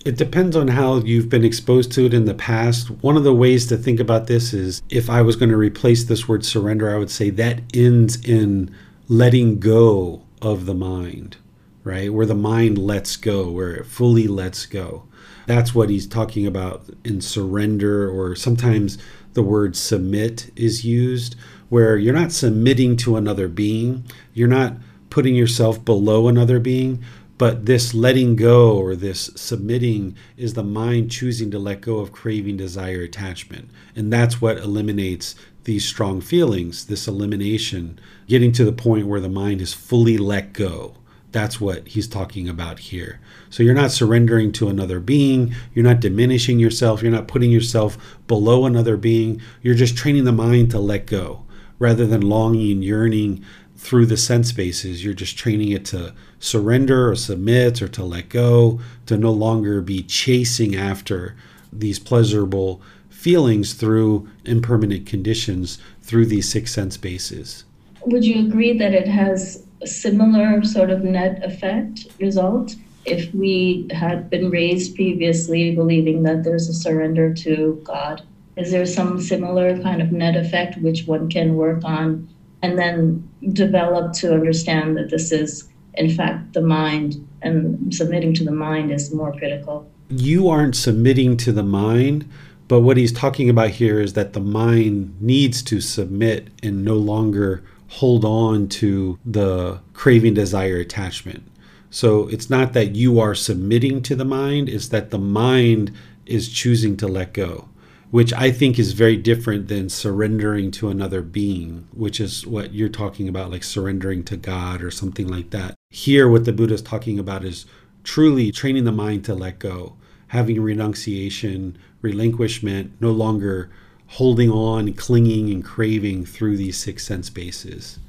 [0.05, 2.89] It depends on how you've been exposed to it in the past.
[2.89, 6.05] One of the ways to think about this is if I was going to replace
[6.05, 8.73] this word surrender, I would say that ends in
[9.09, 11.37] letting go of the mind,
[11.83, 12.13] right?
[12.13, 15.06] Where the mind lets go, where it fully lets go.
[15.47, 18.97] That's what he's talking about in surrender, or sometimes
[19.33, 21.35] the word submit is used,
[21.69, 24.73] where you're not submitting to another being, you're not
[25.09, 27.03] putting yourself below another being,
[27.37, 32.11] but this letting go or this submitting is the mind choosing to let go of
[32.11, 33.69] craving, desire, attachment.
[33.95, 39.29] And that's what eliminates these strong feelings, this elimination, getting to the point where the
[39.29, 40.95] mind is fully let go.
[41.31, 43.19] That's what he's talking about here.
[43.49, 45.53] So you're not surrendering to another being.
[45.73, 47.01] You're not diminishing yourself.
[47.01, 47.97] You're not putting yourself
[48.27, 49.41] below another being.
[49.61, 51.43] You're just training the mind to let go
[51.79, 53.43] rather than longing, and yearning,
[53.75, 55.03] through the sense bases.
[55.03, 59.81] You're just training it to surrender or submit or to let go, to no longer
[59.81, 61.35] be chasing after
[61.71, 67.65] these pleasurable feelings through impermanent conditions through these six sense bases.
[68.05, 72.75] Would you agree that it has a similar sort of net effect result?
[73.07, 78.21] If we had been raised previously believing that there's a surrender to God,
[78.57, 82.27] is there some similar kind of net effect which one can work on
[82.61, 88.43] and then develop to understand that this is, in fact, the mind, and submitting to
[88.43, 89.89] the mind is more critical.
[90.09, 92.29] You aren't submitting to the mind,
[92.67, 96.95] but what he's talking about here is that the mind needs to submit and no
[96.95, 101.49] longer hold on to the craving, desire, attachment.
[101.89, 105.91] So it's not that you are submitting to the mind, it's that the mind
[106.25, 107.69] is choosing to let go
[108.09, 112.89] which I think is very different than surrendering to another being, which is what you're
[112.89, 115.75] talking about, like surrendering to God or something like that.
[115.89, 117.65] Here, what the Buddha is talking about is
[118.03, 119.97] truly training the mind to let go,
[120.27, 123.69] having renunciation, relinquishment, no longer
[124.11, 127.99] holding on, clinging, and craving through these six sense bases.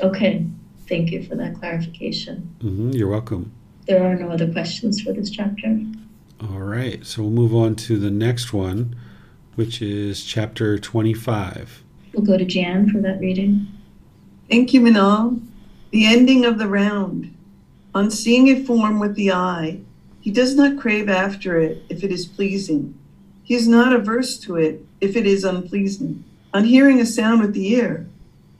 [0.00, 0.46] Okay,
[0.90, 2.54] thank you for that clarification.
[2.58, 3.52] Mm-hmm, you're welcome.
[3.86, 5.80] There are no other questions for this chapter.
[6.42, 8.96] All right, so we'll move on to the next one
[9.60, 11.82] which is chapter 25.
[12.14, 13.66] We'll go to Jan for that reading.
[14.48, 15.40] Thank you, Manal.
[15.90, 17.36] The ending of the round.
[17.94, 19.80] On seeing a form with the eye,
[20.20, 22.98] he does not crave after it if it is pleasing.
[23.42, 26.24] He is not averse to it if it is unpleasing.
[26.54, 28.08] On hearing a sound with the ear,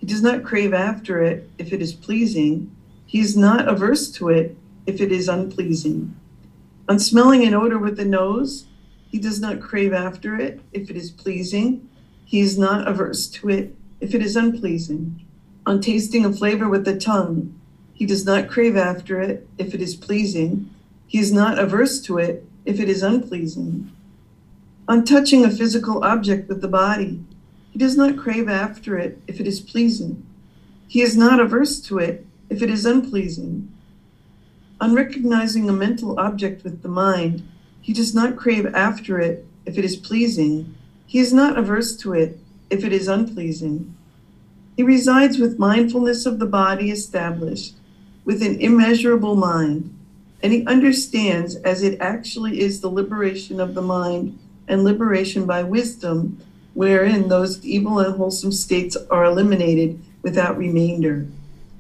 [0.00, 2.74] he does not crave after it if it is pleasing.
[3.04, 4.56] He is not averse to it
[4.86, 6.16] if it is unpleasing.
[6.88, 8.66] On smelling an odor with the nose,
[9.10, 11.86] he does not crave after it if it is pleasing.
[12.24, 15.22] He is not averse to it if it is unpleasing.
[15.66, 17.54] On tasting a flavor with the tongue,
[17.92, 20.70] he does not crave after it if it is pleasing.
[21.06, 23.92] He is not averse to it if it is unpleasing.
[24.88, 27.22] On touching a physical object with the body,
[27.70, 30.26] he does not crave after it if it is pleasing.
[30.88, 33.72] He is not averse to it if it is unpleasing.
[34.80, 37.46] On recognizing a mental object with the mind,
[37.80, 40.74] he does not crave after it if it is pleasing.
[41.06, 42.38] He is not averse to it
[42.70, 43.94] if it is unpleasing.
[44.76, 47.74] He resides with mindfulness of the body established,
[48.24, 49.94] with an immeasurable mind,
[50.42, 55.62] and he understands as it actually is the liberation of the mind and liberation by
[55.62, 56.40] wisdom,
[56.74, 61.26] wherein those evil and wholesome states are eliminated without remainder.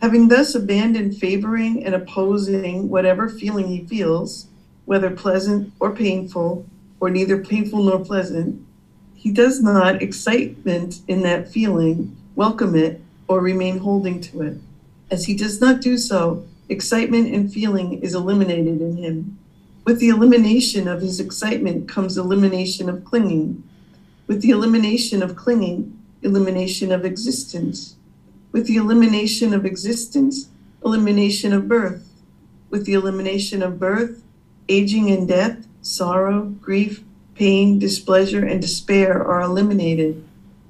[0.00, 4.46] Having thus abandoned favoring and opposing whatever feeling he feels,
[4.86, 6.66] whether pleasant or painful,
[7.00, 8.64] or neither painful nor pleasant,
[9.14, 14.56] he does not excitement in that feeling, welcome it, or remain holding to it.
[15.10, 19.38] As he does not do so, excitement and feeling is eliminated in him.
[19.84, 23.62] With the elimination of his excitement comes elimination of clinging.
[24.30, 27.96] With the elimination of clinging, elimination of existence.
[28.52, 30.50] With the elimination of existence,
[30.84, 32.08] elimination of birth.
[32.70, 34.22] With the elimination of birth,
[34.68, 37.02] aging and death, sorrow, grief,
[37.34, 40.24] pain, displeasure, and despair are eliminated.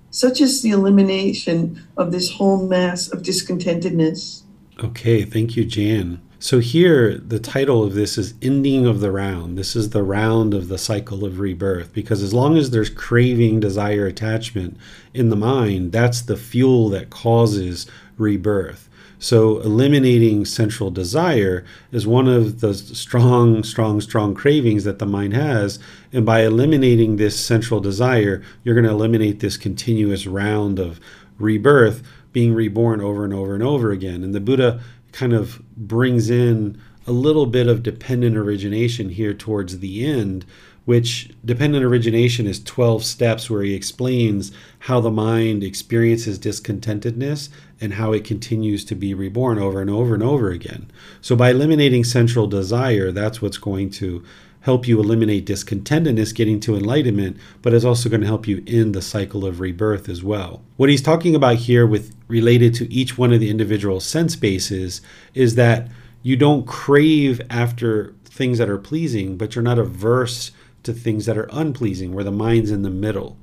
[0.09, 4.41] Such is the elimination of this whole mass of discontentedness.
[4.82, 6.23] Okay, thank you, Jan.
[6.43, 9.59] So, here the title of this is Ending of the Round.
[9.59, 13.61] This is the round of the cycle of rebirth because as long as there's craving,
[13.61, 14.79] desire, attachment
[15.12, 17.87] in the mind, that's the fuel that causes
[18.17, 18.89] rebirth.
[19.19, 21.62] So, eliminating sensual desire
[21.93, 25.79] is one of the strong, strong, strong cravings that the mind has.
[26.11, 31.01] And by eliminating this sensual desire, you're going to eliminate this continuous round of
[31.39, 32.03] rebirth,
[32.33, 34.25] being reborn over and over and over again.
[34.25, 34.81] And the Buddha
[35.12, 40.45] kind of brings in a little bit of dependent origination here towards the end
[40.85, 44.51] which dependent origination is 12 steps where he explains
[44.81, 47.49] how the mind experiences discontentedness
[47.81, 50.91] and how it continues to be reborn over and over and over again.
[51.20, 54.24] So by eliminating sensual desire, that's what's going to
[54.61, 58.95] help you eliminate discontentedness getting to enlightenment, but it's also going to help you end
[58.95, 60.62] the cycle of rebirth as well.
[60.77, 65.01] What he's talking about here with related to each one of the individual sense bases
[65.35, 65.89] is that
[66.23, 71.37] you don't crave after things that are pleasing, but you're not averse to things that
[71.37, 73.37] are unpleasing, where the mind's in the middle.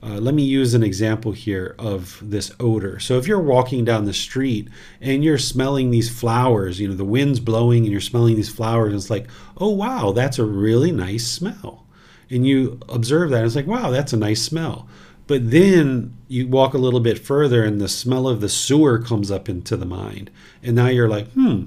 [0.00, 3.00] Uh, let me use an example here of this odor.
[3.00, 4.68] So, if you're walking down the street
[5.00, 8.92] and you're smelling these flowers, you know, the wind's blowing and you're smelling these flowers,
[8.92, 9.26] and it's like,
[9.56, 11.84] oh, wow, that's a really nice smell.
[12.30, 14.88] And you observe that, and it's like, wow, that's a nice smell.
[15.26, 19.30] But then you walk a little bit further, and the smell of the sewer comes
[19.30, 20.30] up into the mind.
[20.62, 21.64] And now you're like, hmm,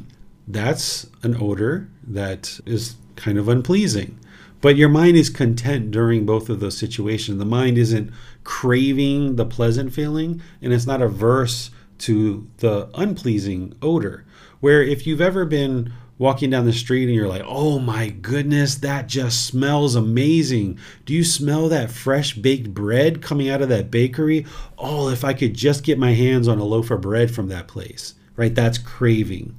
[0.47, 4.17] that's an odor that is kind of unpleasing.
[4.61, 7.39] But your mind is content during both of those situations.
[7.39, 8.11] The mind isn't
[8.43, 14.25] craving the pleasant feeling and it's not averse to the unpleasing odor.
[14.59, 18.75] Where if you've ever been walking down the street and you're like, oh my goodness,
[18.75, 20.77] that just smells amazing.
[21.05, 24.45] Do you smell that fresh baked bread coming out of that bakery?
[24.77, 27.67] Oh, if I could just get my hands on a loaf of bread from that
[27.67, 28.53] place, right?
[28.53, 29.57] That's craving.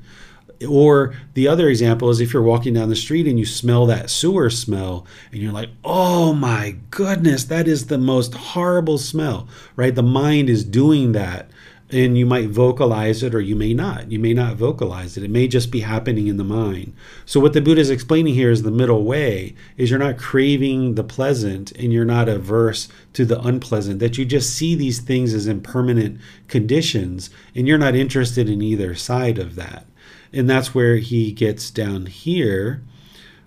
[0.69, 4.11] Or the other example is if you're walking down the street and you smell that
[4.11, 9.95] sewer smell and you're like, oh my goodness, that is the most horrible smell, right?
[9.95, 11.51] The mind is doing that
[11.93, 14.11] and you might vocalize it or you may not.
[14.11, 15.25] You may not vocalize it.
[15.25, 16.95] It may just be happening in the mind.
[17.27, 20.95] So what the Buddha is explaining here is the middle way is you're not craving
[20.95, 25.35] the pleasant and you're not averse to the unpleasant that you just see these things
[25.35, 26.19] as impermanent
[26.49, 29.87] conditions and you're not interested in either side of that.
[30.33, 32.83] And that's where he gets down here,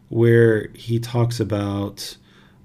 [0.10, 2.18] where he talks about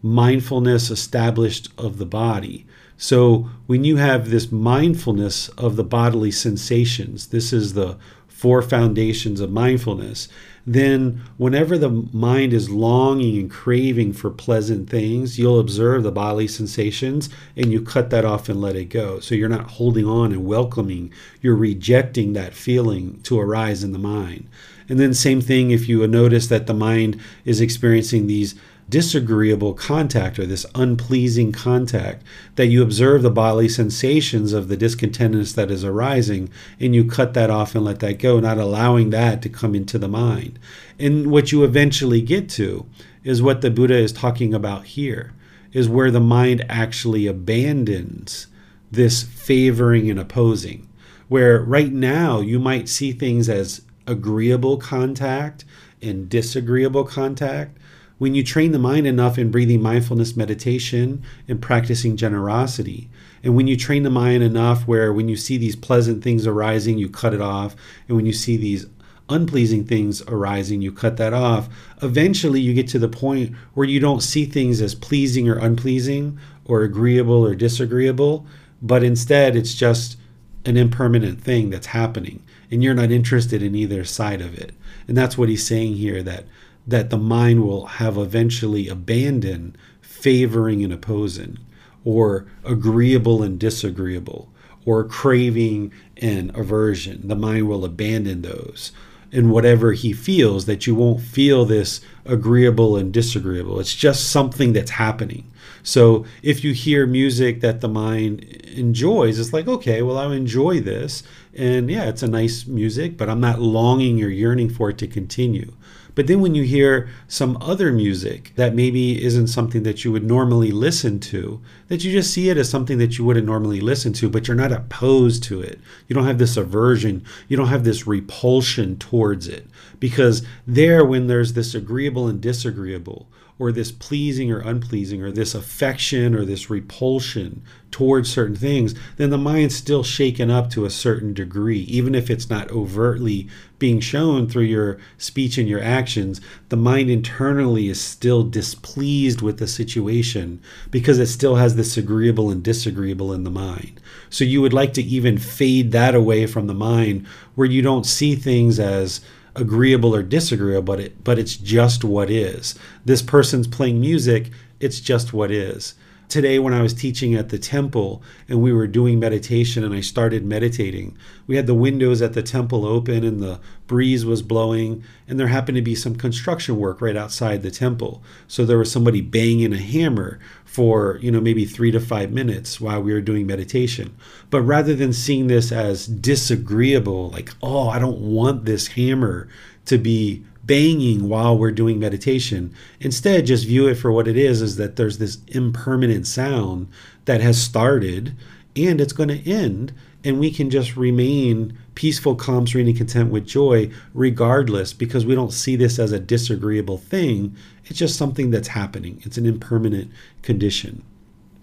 [0.02, 2.66] mindfulness established of the body.
[2.96, 7.96] So when you have this mindfulness of the bodily sensations, this is the
[8.28, 10.28] four foundations of mindfulness
[10.66, 16.48] then whenever the mind is longing and craving for pleasant things, you'll observe the bodily
[16.48, 19.20] sensations and you cut that off and let it go.
[19.20, 23.98] So you're not holding on and welcoming, you're rejecting that feeling to arise in the
[23.98, 24.48] mind.
[24.88, 28.56] And then, same thing if you notice that the mind is experiencing these
[28.90, 32.22] disagreeable contact or this unpleasing contact,
[32.56, 37.32] that you observe the bodily sensations of the discontentedness that is arising and you cut
[37.32, 40.58] that off and let that go, not allowing that to come into the mind.
[40.98, 42.84] And what you eventually get to
[43.24, 45.32] is what the Buddha is talking about here,
[45.72, 48.48] is where the mind actually abandons
[48.90, 50.88] this favoring and opposing.
[51.28, 55.64] Where right now you might see things as agreeable contact
[56.02, 57.78] and disagreeable contact,
[58.20, 63.08] when you train the mind enough in breathing mindfulness meditation and practicing generosity,
[63.42, 66.98] and when you train the mind enough where when you see these pleasant things arising,
[66.98, 67.74] you cut it off,
[68.06, 68.84] and when you see these
[69.30, 71.70] unpleasing things arising, you cut that off.
[72.02, 76.38] Eventually, you get to the point where you don't see things as pleasing or unpleasing,
[76.66, 78.44] or agreeable or disagreeable,
[78.82, 80.18] but instead it's just
[80.66, 84.72] an impermanent thing that's happening, and you're not interested in either side of it.
[85.08, 86.44] And that's what he's saying here that
[86.90, 91.58] that the mind will have eventually abandoned favoring and opposing,
[92.04, 94.52] or agreeable and disagreeable,
[94.84, 97.26] or craving and aversion.
[97.28, 98.92] The mind will abandon those.
[99.32, 103.78] And whatever he feels, that you won't feel this agreeable and disagreeable.
[103.78, 105.50] It's just something that's happening.
[105.82, 110.80] So if you hear music that the mind enjoys, it's like, okay, well, I enjoy
[110.80, 111.22] this.
[111.54, 115.06] And yeah, it's a nice music, but I'm not longing or yearning for it to
[115.06, 115.72] continue.
[116.14, 120.24] But then when you hear some other music that maybe isn't something that you would
[120.24, 124.12] normally listen to, that you just see it as something that you wouldn't normally listen
[124.14, 125.80] to, but you're not opposed to it.
[126.08, 129.66] You don't have this aversion, you don't have this repulsion towards it.
[129.98, 133.28] Because there, when there's this agreeable and disagreeable,
[133.60, 139.28] or this pleasing or unpleasing, or this affection or this repulsion towards certain things, then
[139.28, 141.80] the mind's still shaken up to a certain degree.
[141.80, 143.46] Even if it's not overtly
[143.78, 149.58] being shown through your speech and your actions, the mind internally is still displeased with
[149.58, 150.58] the situation
[150.90, 154.00] because it still has this agreeable and disagreeable in the mind.
[154.30, 157.26] So you would like to even fade that away from the mind
[157.56, 159.20] where you don't see things as
[159.60, 162.74] agreeable or disagreeable, but it but it's just what is.
[163.04, 164.50] This person's playing music,
[164.80, 165.94] it's just what is.
[166.30, 170.00] Today, when I was teaching at the temple and we were doing meditation and I
[170.00, 173.58] started meditating, we had the windows at the temple open and the
[173.88, 178.22] breeze was blowing, and there happened to be some construction work right outside the temple.
[178.46, 182.80] So there was somebody banging a hammer for, you know, maybe three to five minutes
[182.80, 184.16] while we were doing meditation.
[184.50, 189.48] But rather than seeing this as disagreeable, like, oh, I don't want this hammer
[189.86, 192.72] to be banging while we're doing meditation.
[193.00, 196.86] Instead, just view it for what it is is that there's this impermanent sound
[197.24, 198.36] that has started
[198.76, 199.92] and it's going to end
[200.22, 205.34] and we can just remain peaceful, calm, serene, and content with joy regardless because we
[205.34, 207.56] don't see this as a disagreeable thing.
[207.86, 209.20] It's just something that's happening.
[209.24, 211.02] It's an impermanent condition.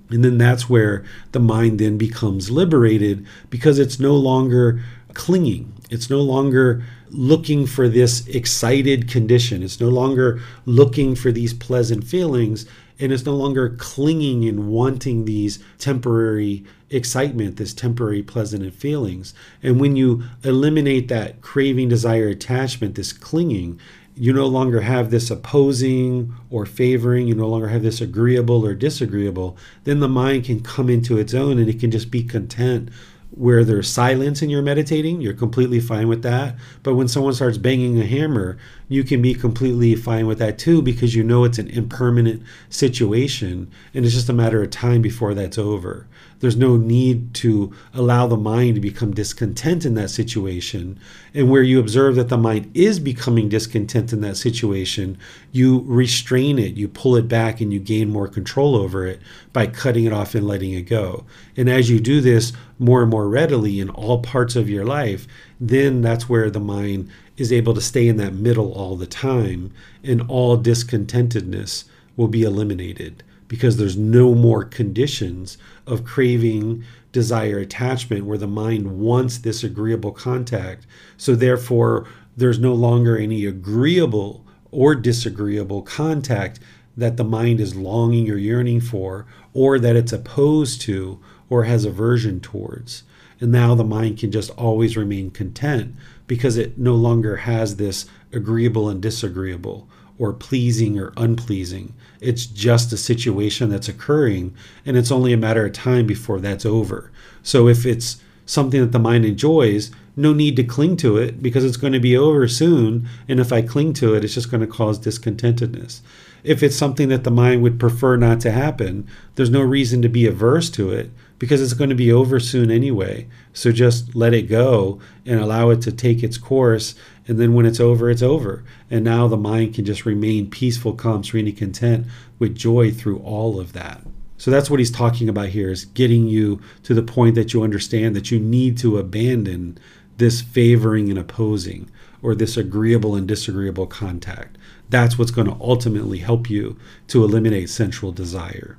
[0.10, 5.72] And then that's where the mind then becomes liberated because it's no longer clinging.
[5.90, 9.64] It's no longer looking for this excited condition.
[9.64, 12.66] It's no longer looking for these pleasant feelings.
[13.00, 19.34] And it's no longer clinging and wanting these temporary excitement, this temporary pleasant feelings.
[19.62, 23.80] And when you eliminate that craving, desire, attachment, this clinging,
[24.16, 28.74] you no longer have this opposing or favoring, you no longer have this agreeable or
[28.74, 32.90] disagreeable, then the mind can come into its own and it can just be content
[33.32, 36.56] where there's silence and you're meditating, you're completely fine with that.
[36.82, 40.82] But when someone starts banging a hammer, you can be completely fine with that too
[40.82, 45.34] because you know it's an impermanent situation and it's just a matter of time before
[45.34, 46.08] that's over.
[46.40, 51.00] There's no need to allow the mind to become discontent in that situation.
[51.34, 55.18] And where you observe that the mind is becoming discontent in that situation,
[55.52, 59.20] you restrain it, you pull it back, and you gain more control over it
[59.52, 61.26] by cutting it off and letting it go.
[61.56, 65.28] And as you do this more and more readily in all parts of your life,
[65.60, 69.72] then that's where the mind is able to stay in that middle all the time,
[70.04, 71.86] and all discontentedness
[72.16, 75.58] will be eliminated because there's no more conditions
[75.88, 80.86] of craving, desire, attachment where the mind wants this agreeable contact.
[81.18, 86.60] So, therefore, there's no longer any agreeable or disagreeable contact
[86.96, 91.20] that the mind is longing or yearning for, or that it's opposed to
[91.50, 93.04] or has aversion towards.
[93.40, 95.96] And now the mind can just always remain content
[96.26, 99.88] because it no longer has this agreeable and disagreeable
[100.20, 101.94] or pleasing or unpleasing.
[102.20, 106.66] It's just a situation that's occurring, and it's only a matter of time before that's
[106.66, 107.12] over.
[107.44, 111.64] So if it's something that the mind enjoys, no need to cling to it because
[111.64, 113.08] it's going to be over soon.
[113.28, 116.02] And if I cling to it, it's just going to cause discontentedness.
[116.44, 120.10] If it's something that the mind would prefer not to happen, there's no reason to
[120.10, 123.28] be averse to it because it's going to be over soon anyway.
[123.54, 126.96] So just let it go and allow it to take its course.
[127.28, 128.64] And then when it's over, it's over.
[128.90, 132.08] And now the mind can just remain peaceful, calm, serene, and content
[132.40, 134.02] with joy through all of that.
[134.38, 137.64] So that's what he's talking about here is getting you to the point that you
[137.64, 139.78] understand that you need to abandon
[140.18, 141.90] this favoring and opposing
[142.22, 144.58] or this agreeable and disagreeable contact.
[144.90, 146.78] That's what's going to ultimately help you
[147.08, 148.78] to eliminate sensual desire.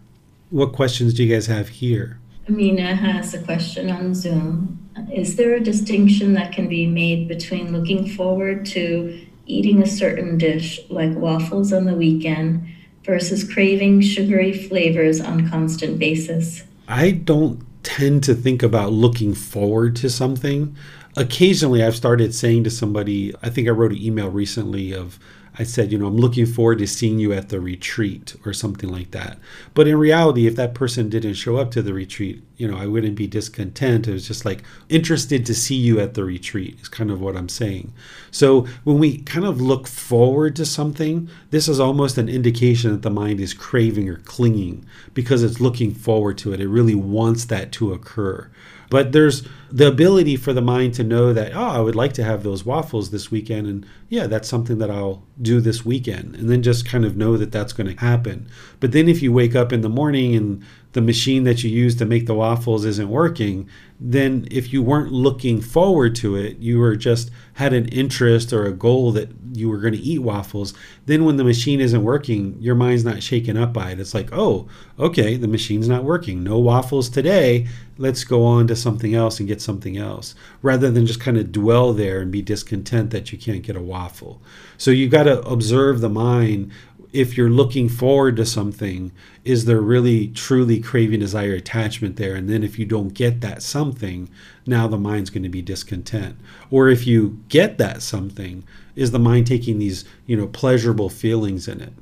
[0.50, 2.18] What questions do you guys have here?
[2.48, 4.87] Amina has a question on Zoom.
[5.12, 10.38] Is there a distinction that can be made between looking forward to eating a certain
[10.38, 12.68] dish like waffles on the weekend
[13.04, 16.62] versus craving sugary flavors on constant basis?
[16.86, 20.76] I don't tend to think about looking forward to something.
[21.16, 25.18] Occasionally, I've started saying to somebody, I think I wrote an email recently of,
[25.58, 28.88] I said, you know, I'm looking forward to seeing you at the retreat or something
[28.88, 29.38] like that.
[29.74, 32.86] But in reality, if that person didn't show up to the retreat, you know, I
[32.86, 34.06] wouldn't be discontent.
[34.06, 37.36] It was just like interested to see you at the retreat, is kind of what
[37.36, 37.92] I'm saying.
[38.30, 43.02] So when we kind of look forward to something, this is almost an indication that
[43.02, 46.60] the mind is craving or clinging because it's looking forward to it.
[46.60, 48.48] It really wants that to occur.
[48.90, 52.24] But there's the ability for the mind to know that, oh, I would like to
[52.24, 53.66] have those waffles this weekend.
[53.66, 56.36] And yeah, that's something that I'll do this weekend.
[56.36, 58.48] And then just kind of know that that's going to happen.
[58.80, 60.64] But then if you wake up in the morning and
[60.98, 63.68] the machine that you use to make the waffles isn't working,
[64.00, 68.64] then if you weren't looking forward to it, you were just had an interest or
[68.64, 70.74] a goal that you were going to eat waffles,
[71.06, 74.00] then when the machine isn't working, your mind's not shaken up by it.
[74.00, 74.66] It's like, oh,
[74.98, 76.42] okay, the machine's not working.
[76.42, 77.68] No waffles today.
[77.96, 81.52] Let's go on to something else and get something else rather than just kind of
[81.52, 84.42] dwell there and be discontent that you can't get a waffle.
[84.76, 86.72] So you've got to observe the mind
[87.12, 89.12] if you're looking forward to something,
[89.44, 92.34] is there really truly craving, desire, attachment there?
[92.34, 94.28] And then if you don't get that something,
[94.66, 96.36] now the mind's going to be discontent.
[96.70, 98.64] Or if you get that something,
[98.94, 101.92] is the mind taking these, you know, pleasurable feelings in it?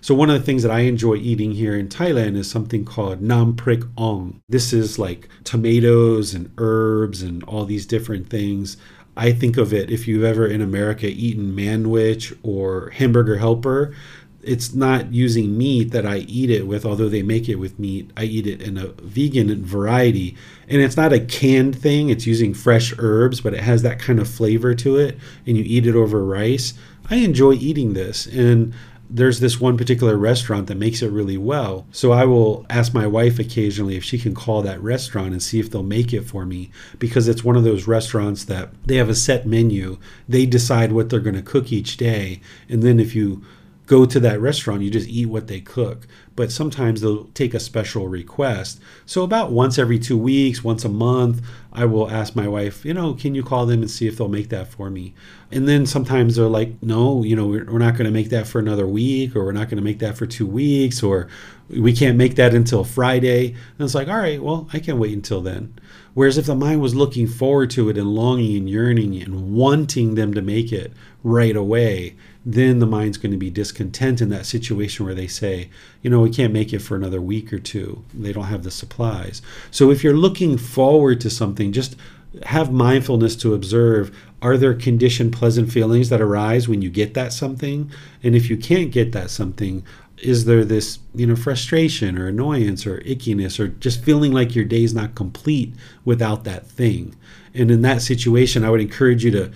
[0.00, 3.22] So one of the things that I enjoy eating here in Thailand is something called
[3.22, 4.40] nam prik ong.
[4.48, 8.76] This is like tomatoes and herbs and all these different things.
[9.16, 13.94] I think of it if you've ever in America eaten manwich or hamburger helper,
[14.42, 18.10] it's not using meat that I eat it with, although they make it with meat.
[18.16, 20.36] I eat it in a vegan variety.
[20.68, 24.18] And it's not a canned thing, it's using fresh herbs, but it has that kind
[24.18, 25.18] of flavor to it.
[25.46, 26.74] And you eat it over rice.
[27.08, 28.26] I enjoy eating this.
[28.26, 28.74] And
[29.14, 31.86] there's this one particular restaurant that makes it really well.
[31.92, 35.60] So I will ask my wife occasionally if she can call that restaurant and see
[35.60, 39.10] if they'll make it for me because it's one of those restaurants that they have
[39.10, 39.98] a set menu.
[40.26, 42.40] They decide what they're going to cook each day.
[42.70, 43.44] And then if you
[43.92, 46.08] go to that restaurant, you just eat what they cook.
[46.34, 48.80] But sometimes they'll take a special request.
[49.04, 51.42] So, about once every two weeks, once a month,
[51.74, 54.28] I will ask my wife, you know, can you call them and see if they'll
[54.28, 55.12] make that for me?
[55.50, 58.46] And then sometimes they're like, no, you know, we're, we're not going to make that
[58.46, 61.28] for another week, or we're not going to make that for two weeks, or
[61.68, 63.48] we can't make that until Friday.
[63.48, 65.74] And it's like, all right, well, I can wait until then.
[66.14, 70.14] Whereas if the mind was looking forward to it and longing and yearning and wanting
[70.14, 70.92] them to make it
[71.22, 75.70] right away, then the mind's going to be discontent in that situation where they say,
[76.02, 78.04] you know, we can't make it for another week or two.
[78.12, 79.42] They don't have the supplies.
[79.70, 81.96] So if you're looking forward to something, just
[82.44, 87.32] have mindfulness to observe are there conditioned pleasant feelings that arise when you get that
[87.32, 87.90] something
[88.22, 89.84] and if you can't get that something
[90.16, 94.64] is there this you know frustration or annoyance or ickiness or just feeling like your
[94.64, 95.74] day's not complete
[96.06, 97.14] without that thing
[97.52, 99.52] and in that situation i would encourage you to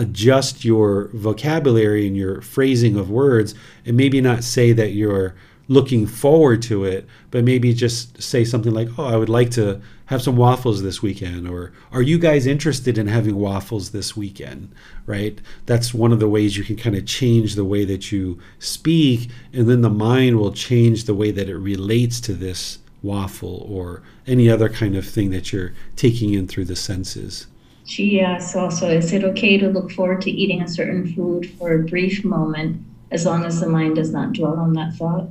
[0.00, 3.54] adjust your vocabulary and your phrasing of words
[3.84, 5.34] and maybe not say that you're
[5.68, 9.80] looking forward to it, but maybe just say something like, Oh, I would like to
[10.06, 14.72] have some waffles this weekend, or Are you guys interested in having waffles this weekend?
[15.06, 15.38] Right?
[15.66, 19.30] That's one of the ways you can kind of change the way that you speak,
[19.52, 24.02] and then the mind will change the way that it relates to this waffle or
[24.26, 27.46] any other kind of thing that you're taking in through the senses.
[27.90, 31.50] She uh, asks also, is it okay to look forward to eating a certain food
[31.58, 35.26] for a brief moment as long as the mind does not dwell on that thought?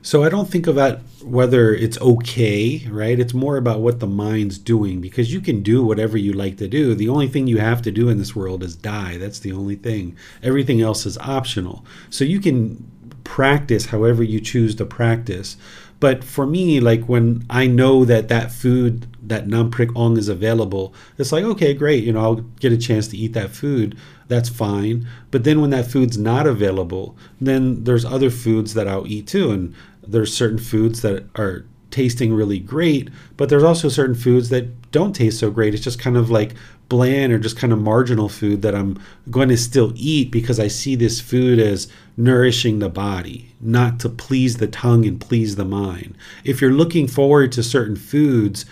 [0.00, 3.18] So I don't think about whether it's okay, right?
[3.18, 6.68] It's more about what the mind's doing because you can do whatever you like to
[6.68, 6.94] do.
[6.94, 9.16] The only thing you have to do in this world is die.
[9.16, 10.16] That's the only thing.
[10.40, 11.84] Everything else is optional.
[12.10, 12.88] So you can
[13.24, 15.56] practice however you choose to practice.
[15.98, 20.28] But for me, like when I know that that food, that nam prik ong is
[20.28, 22.04] available, it's like, okay, great.
[22.04, 23.96] You know, I'll get a chance to eat that food.
[24.28, 25.06] That's fine.
[25.30, 29.50] But then when that food's not available, then there's other foods that I'll eat too.
[29.50, 34.90] And there's certain foods that are tasting really great, but there's also certain foods that
[34.90, 35.74] don't taste so great.
[35.74, 36.54] It's just kind of like
[36.88, 39.00] bland or just kind of marginal food that I'm
[39.30, 44.08] going to still eat because I see this food as nourishing the body, not to
[44.08, 46.16] please the tongue and please the mind.
[46.44, 48.64] If you're looking forward to certain foods,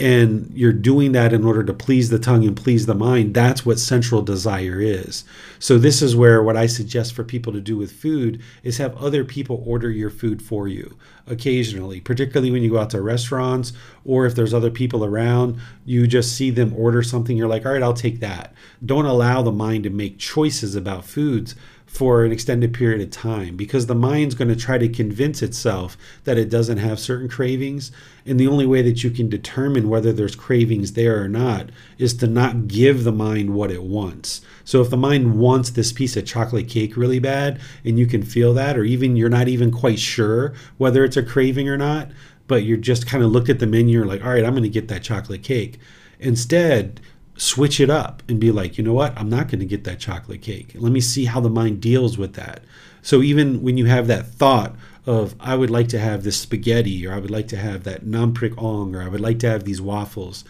[0.00, 3.64] and you're doing that in order to please the tongue and please the mind, that's
[3.64, 5.24] what sensual desire is.
[5.58, 8.96] So, this is where what I suggest for people to do with food is have
[8.96, 10.96] other people order your food for you
[11.26, 13.72] occasionally, particularly when you go out to restaurants
[14.04, 17.72] or if there's other people around, you just see them order something, you're like, all
[17.72, 18.52] right, I'll take that.
[18.84, 21.54] Don't allow the mind to make choices about foods
[21.94, 25.96] for an extended period of time because the mind's going to try to convince itself
[26.24, 27.92] that it doesn't have certain cravings.
[28.26, 32.12] And the only way that you can determine whether there's cravings there or not is
[32.14, 34.40] to not give the mind what it wants.
[34.64, 38.24] So if the mind wants this piece of chocolate cake really bad and you can
[38.24, 42.10] feel that, or even you're not even quite sure whether it's a craving or not,
[42.48, 44.64] but you're just kind of looked at the menu, you're like, all right, I'm going
[44.64, 45.78] to get that chocolate cake.
[46.18, 47.00] Instead,
[47.36, 49.18] switch it up and be like, you know what?
[49.18, 50.72] I'm not going to get that chocolate cake.
[50.74, 52.62] Let me see how the mind deals with that.
[53.02, 54.74] So even when you have that thought
[55.04, 58.04] of, I would like to have this spaghetti, or I would like to have that
[58.04, 60.44] namprik ong, or I would like to have these waffles,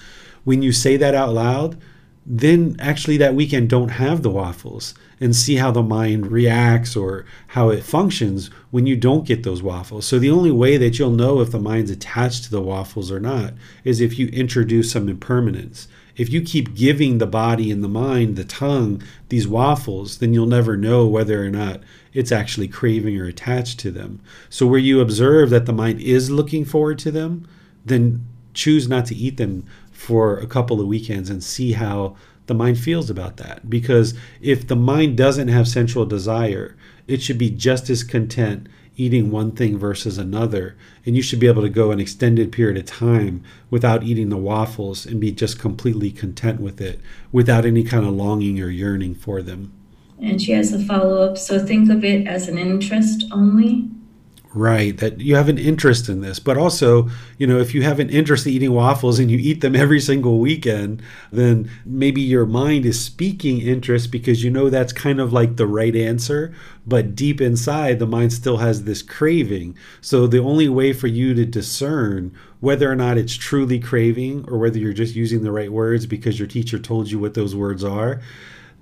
[0.44, 1.78] when you say that out loud,
[2.26, 7.26] then actually that weekend don't have the waffles and see how the mind reacts or
[7.48, 10.06] how it functions when you don't get those waffles.
[10.06, 13.20] So the only way that you'll know if the mind's attached to the waffles or
[13.20, 13.54] not
[13.84, 15.88] is if you introduce some impermanence.
[16.16, 20.46] If you keep giving the body and the mind, the tongue, these waffles, then you'll
[20.46, 21.80] never know whether or not
[22.12, 24.20] it's actually craving or attached to them.
[24.48, 27.48] So, where you observe that the mind is looking forward to them,
[27.84, 32.16] then choose not to eat them for a couple of weekends and see how
[32.46, 33.68] the mind feels about that.
[33.68, 36.76] Because if the mind doesn't have sensual desire,
[37.06, 40.76] it should be just as content eating one thing versus another.
[41.04, 44.36] And you should be able to go an extended period of time without eating the
[44.36, 47.00] waffles and be just completely content with it
[47.32, 49.72] without any kind of longing or yearning for them.
[50.20, 51.36] And she has a follow up.
[51.38, 53.88] So think of it as an interest only.
[54.56, 57.98] Right, that you have an interest in this, but also, you know, if you have
[57.98, 61.02] an interest in eating waffles and you eat them every single weekend,
[61.32, 65.66] then maybe your mind is speaking interest because you know that's kind of like the
[65.66, 66.54] right answer,
[66.86, 69.76] but deep inside, the mind still has this craving.
[70.00, 74.58] So the only way for you to discern whether or not it's truly craving or
[74.58, 77.82] whether you're just using the right words because your teacher told you what those words
[77.82, 78.20] are,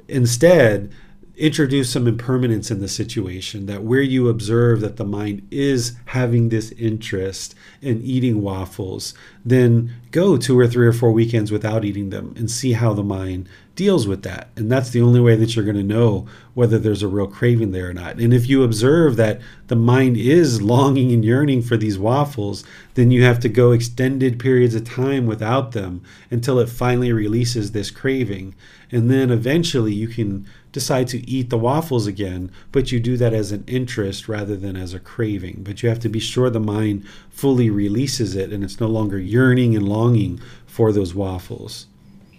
[0.07, 0.93] instead,
[1.37, 6.49] introduce some impermanence in the situation that where you observe that the mind is having
[6.49, 9.15] this interest in eating waffles
[9.45, 13.03] then go two or three or four weekends without eating them and see how the
[13.03, 14.51] mind deals with that.
[14.55, 17.73] And that's the only way that you're going to know whether there's a real craving
[17.73, 18.19] there or not.
[18.19, 22.65] And if you observe that the mind is longing and yearning for these waffles
[22.95, 27.73] then you have to go extended periods of time without them until it finally releases
[27.73, 28.55] this craving.
[28.91, 33.35] And then eventually you can decide to eat the waffles again, but you do that
[33.35, 35.63] as an interest rather than as a craving.
[35.63, 39.19] But you have to be sure the mind fully releases it and it's no longer
[39.19, 41.87] yearning and longing for those waffles.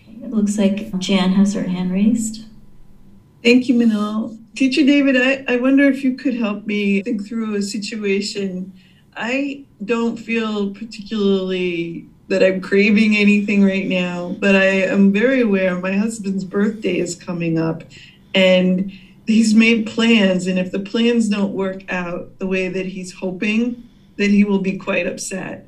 [0.08, 2.46] It looks like Jan has her hand raised.
[3.44, 4.40] Thank you, Manal.
[4.56, 8.74] Teacher David, I, I wonder if you could help me think through a situation.
[9.16, 15.78] I don't feel particularly that I'm craving anything right now, but I am very aware
[15.78, 17.84] my husband's birthday is coming up
[18.34, 18.92] and
[19.26, 23.90] he's made plans and if the plans don't work out the way that he's hoping
[24.16, 25.68] then he will be quite upset.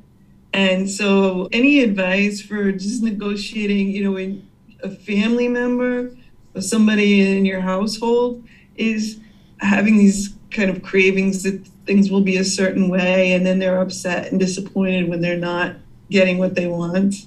[0.52, 4.46] And so any advice for just negotiating you know in
[4.82, 6.16] a family member
[6.54, 8.44] or somebody in your household
[8.76, 9.18] is
[9.58, 13.80] having these kind of cravings that things will be a certain way and then they're
[13.80, 15.76] upset and disappointed when they're not
[16.10, 17.26] getting what they want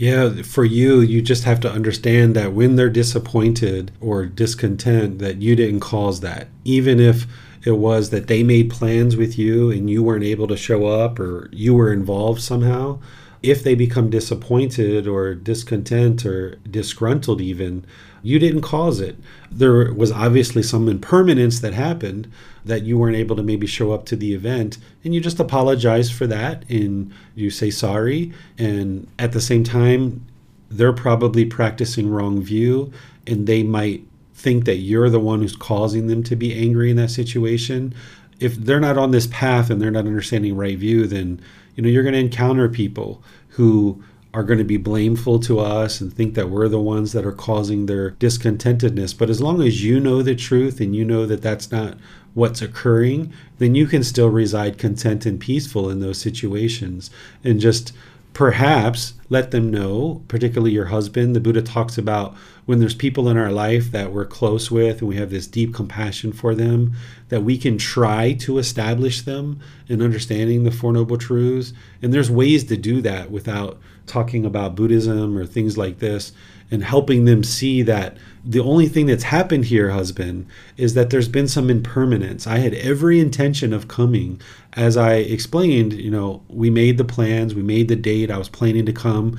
[0.00, 5.42] yeah, for you, you just have to understand that when they're disappointed or discontent, that
[5.42, 6.48] you didn't cause that.
[6.64, 7.26] Even if
[7.66, 11.20] it was that they made plans with you and you weren't able to show up
[11.20, 12.98] or you were involved somehow,
[13.42, 17.84] if they become disappointed or discontent or disgruntled, even,
[18.22, 19.16] you didn't cause it.
[19.50, 22.30] There was obviously some impermanence that happened
[22.64, 26.10] that you weren't able to maybe show up to the event, and you just apologize
[26.10, 28.32] for that and you say sorry.
[28.58, 30.26] And at the same time,
[30.70, 32.92] they're probably practicing wrong view
[33.26, 36.96] and they might think that you're the one who's causing them to be angry in
[36.96, 37.94] that situation.
[38.38, 41.40] If they're not on this path and they're not understanding right view, then
[41.74, 44.02] you know you're going to encounter people who
[44.32, 47.32] are going to be blameful to us and think that we're the ones that are
[47.32, 49.16] causing their discontentedness.
[49.16, 51.98] But as long as you know the truth and you know that that's not
[52.34, 57.10] what's occurring, then you can still reside content and peaceful in those situations
[57.42, 57.92] and just
[58.32, 61.34] perhaps let them know, particularly your husband.
[61.34, 62.36] The Buddha talks about
[62.66, 65.74] when there's people in our life that we're close with and we have this deep
[65.74, 66.92] compassion for them,
[67.28, 69.58] that we can try to establish them
[69.88, 71.72] in understanding the Four Noble Truths.
[72.00, 76.32] And there's ways to do that without talking about Buddhism or things like this
[76.70, 80.46] and helping them see that the only thing that's happened here, husband,
[80.76, 82.46] is that there's been some impermanence.
[82.46, 84.40] I had every intention of coming.
[84.74, 88.48] As I explained, you know, we made the plans, we made the date, I was
[88.48, 89.38] planning to come,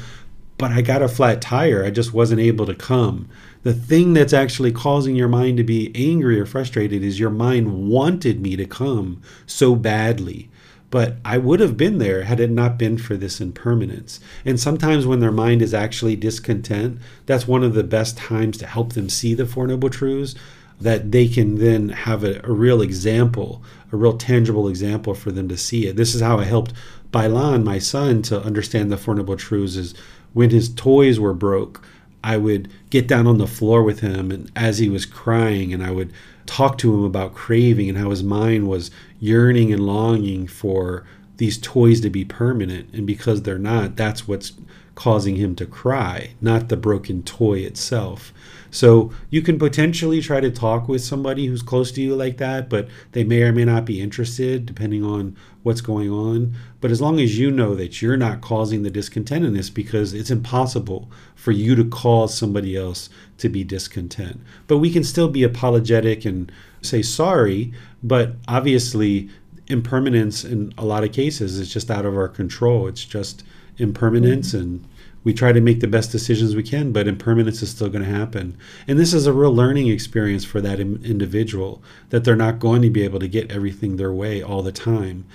[0.58, 1.84] but I got a flat tire.
[1.84, 3.28] I just wasn't able to come.
[3.64, 7.90] The thing that's actually causing your mind to be angry or frustrated is your mind
[7.90, 10.51] wanted me to come so badly
[10.92, 14.20] but I would have been there had it not been for this impermanence.
[14.46, 18.68] And sometimes when their mind is actually discontent, that's one of the best times to
[18.68, 20.36] help them see the Four Noble Truths,
[20.80, 25.48] that they can then have a, a real example, a real tangible example for them
[25.48, 25.96] to see it.
[25.96, 26.74] This is how I helped
[27.12, 29.94] Bailan, my son, to understand the Four Noble Truths is
[30.34, 31.84] when his toys were broke,
[32.24, 35.84] I would get down on the floor with him and as he was crying and
[35.84, 36.14] I would
[36.46, 41.06] talk to him about craving and how his mind was yearning and longing for
[41.38, 42.90] these toys to be permanent.
[42.94, 44.54] And because they're not, that's what's
[44.94, 48.34] causing him to cry, not the broken toy itself.
[48.72, 52.70] So you can potentially try to talk with somebody who's close to you like that,
[52.70, 56.56] but they may or may not be interested depending on what's going on.
[56.80, 60.14] But as long as you know that you're not causing the discontent in this, because
[60.14, 64.40] it's impossible for you to cause somebody else to be discontent.
[64.68, 66.50] But we can still be apologetic and
[66.82, 69.30] say sorry, but obviously
[69.68, 72.88] impermanence in a lot of cases is just out of our control.
[72.88, 73.44] It's just
[73.78, 74.62] impermanence mm-hmm.
[74.62, 74.88] and
[75.24, 78.10] we try to make the best decisions we can, but impermanence is still going to
[78.10, 78.58] happen.
[78.88, 82.90] And this is a real learning experience for that individual that they're not going to
[82.90, 85.26] be able to get everything their way all the time.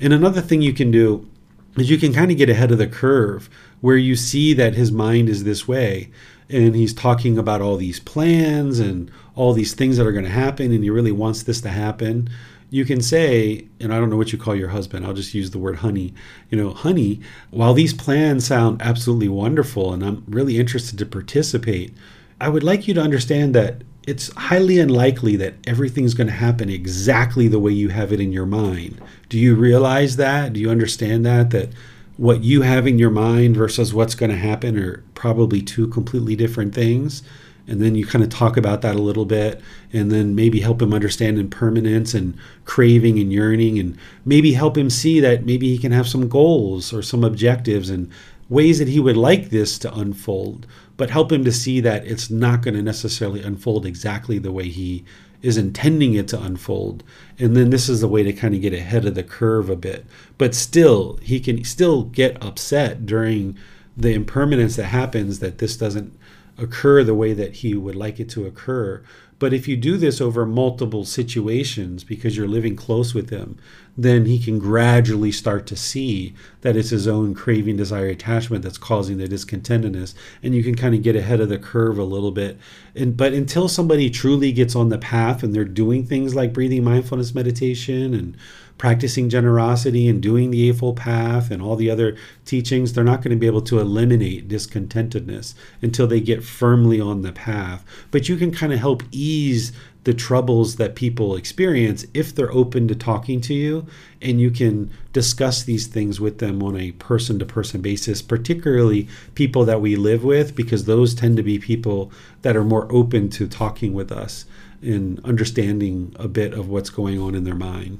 [0.00, 1.28] And another thing you can do
[1.76, 3.50] is you can kind of get ahead of the curve
[3.80, 6.10] where you see that his mind is this way
[6.48, 10.30] and he's talking about all these plans and all these things that are going to
[10.30, 12.28] happen and he really wants this to happen
[12.70, 15.50] you can say, and I don't know what you call your husband, I'll just use
[15.50, 16.14] the word honey.
[16.50, 17.20] You know, honey,
[17.50, 21.94] while these plans sound absolutely wonderful and I'm really interested to participate,
[22.40, 26.68] I would like you to understand that it's highly unlikely that everything's going to happen
[26.68, 29.00] exactly the way you have it in your mind.
[29.28, 30.52] Do you realize that?
[30.52, 31.50] Do you understand that?
[31.50, 31.70] That
[32.16, 36.36] what you have in your mind versus what's going to happen are probably two completely
[36.36, 37.22] different things
[37.66, 39.60] and then you kind of talk about that a little bit
[39.92, 44.90] and then maybe help him understand impermanence and craving and yearning and maybe help him
[44.90, 48.10] see that maybe he can have some goals or some objectives and
[48.48, 50.66] ways that he would like this to unfold
[50.96, 54.68] but help him to see that it's not going to necessarily unfold exactly the way
[54.68, 55.04] he
[55.42, 57.04] is intending it to unfold.
[57.38, 59.76] And then this is the way to kind of get ahead of the curve a
[59.76, 60.06] bit.
[60.38, 63.58] But still he can still get upset during
[63.96, 66.18] the impermanence that happens that this doesn't
[66.58, 69.02] occur the way that he would like it to occur.
[69.38, 73.58] But if you do this over multiple situations because you're living close with him,
[73.96, 78.78] then he can gradually start to see that it's his own craving, desire, attachment that's
[78.78, 80.14] causing the discontentedness.
[80.42, 82.58] And you can kind of get ahead of the curve a little bit.
[82.94, 86.84] And but until somebody truly gets on the path and they're doing things like breathing
[86.84, 88.36] mindfulness meditation and
[88.78, 93.30] practicing generosity and doing the Eightfold Path and all the other teachings, they're not going
[93.30, 97.84] to be able to eliminate discontentedness until they get firmly on the path.
[98.10, 99.72] But you can kind of help ease
[100.04, 103.86] the troubles that people experience if they're open to talking to you
[104.22, 109.08] and you can discuss these things with them on a person to person basis particularly
[109.34, 112.12] people that we live with because those tend to be people
[112.42, 114.44] that are more open to talking with us
[114.82, 117.98] and understanding a bit of what's going on in their mind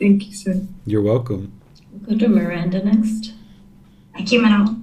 [0.00, 0.62] Thank you, sir.
[0.86, 1.52] You're welcome.
[1.92, 3.34] We'll go to Miranda next.
[4.14, 4.79] Thank you, Manal.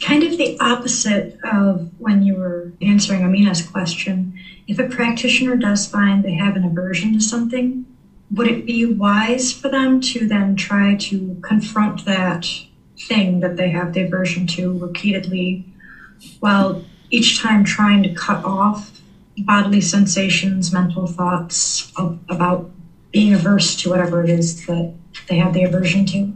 [0.00, 4.32] Kind of the opposite of when you were answering Amina's question.
[4.66, 7.84] If a practitioner does find they have an aversion to something,
[8.30, 12.48] would it be wise for them to then try to confront that
[12.98, 15.64] thing that they have the aversion to repeatedly
[16.40, 19.00] while each time trying to cut off
[19.38, 22.68] bodily sensations, mental thoughts of, about
[23.12, 24.90] being averse to whatever it is that
[25.28, 26.32] they have the aversion to?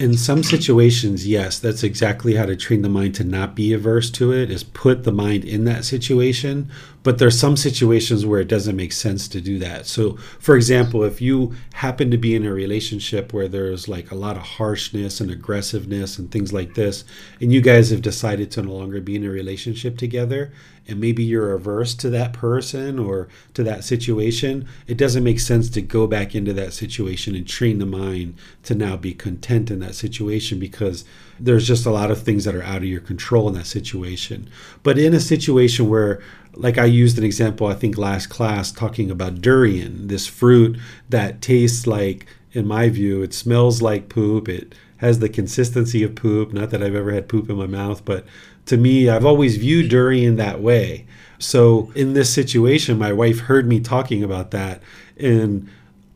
[0.00, 4.10] In some situations, yes, that's exactly how to train the mind to not be averse
[4.12, 6.70] to it, is put the mind in that situation.
[7.02, 9.84] But there's some situations where it doesn't make sense to do that.
[9.84, 14.14] So, for example, if you happen to be in a relationship where there's like a
[14.14, 17.04] lot of harshness and aggressiveness and things like this,
[17.38, 20.50] and you guys have decided to no longer be in a relationship together,
[20.90, 25.70] and maybe you're averse to that person or to that situation, it doesn't make sense
[25.70, 28.34] to go back into that situation and train the mind
[28.64, 31.04] to now be content in that situation because
[31.38, 34.50] there's just a lot of things that are out of your control in that situation.
[34.82, 36.20] But in a situation where,
[36.54, 41.40] like I used an example, I think last class, talking about durian, this fruit that
[41.40, 46.52] tastes like, in my view, it smells like poop, it has the consistency of poop.
[46.52, 48.26] Not that I've ever had poop in my mouth, but
[48.70, 51.04] to me, I've always viewed durian that way.
[51.40, 54.80] So in this situation, my wife heard me talking about that
[55.18, 55.68] and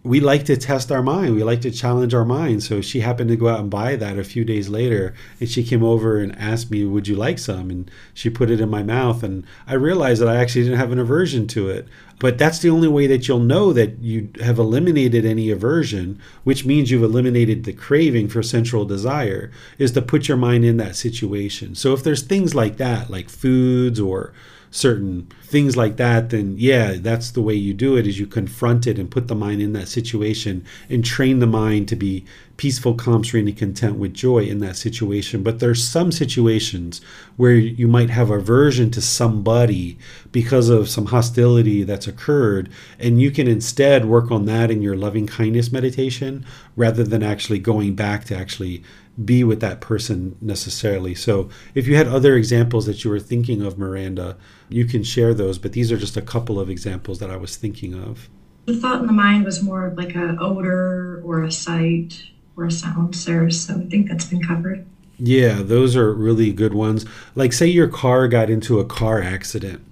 [0.04, 1.34] we like to test our mind.
[1.34, 2.62] We like to challenge our mind.
[2.62, 5.14] So she happened to go out and buy that a few days later.
[5.40, 7.70] And she came over and asked me, Would you like some?
[7.70, 9.22] And she put it in my mouth.
[9.22, 11.88] And I realized that I actually didn't have an aversion to it.
[12.18, 16.66] But that's the only way that you'll know that you have eliminated any aversion, which
[16.66, 20.96] means you've eliminated the craving for sensual desire, is to put your mind in that
[20.96, 21.74] situation.
[21.74, 24.34] So if there's things like that, like foods or
[24.74, 28.88] certain things like that, then yeah, that's the way you do it is you confront
[28.88, 32.24] it and put the mind in that situation and train the mind to be
[32.56, 35.44] peaceful, calm, serene, and content with joy in that situation.
[35.44, 37.00] But there's some situations
[37.36, 39.96] where you might have aversion to somebody
[40.32, 42.68] because of some hostility that's occurred,
[42.98, 46.44] and you can instead work on that in your loving kindness meditation
[46.74, 48.82] rather than actually going back to actually
[49.22, 51.14] be with that person necessarily.
[51.14, 54.36] So, if you had other examples that you were thinking of, Miranda,
[54.68, 55.58] you can share those.
[55.58, 58.28] But these are just a couple of examples that I was thinking of.
[58.66, 62.24] The thought in the mind was more of like a odor or a sight
[62.56, 63.52] or a sound, Sarah.
[63.52, 64.86] So I think that's been covered.
[65.18, 67.04] Yeah, those are really good ones.
[67.34, 69.84] Like, say your car got into a car accident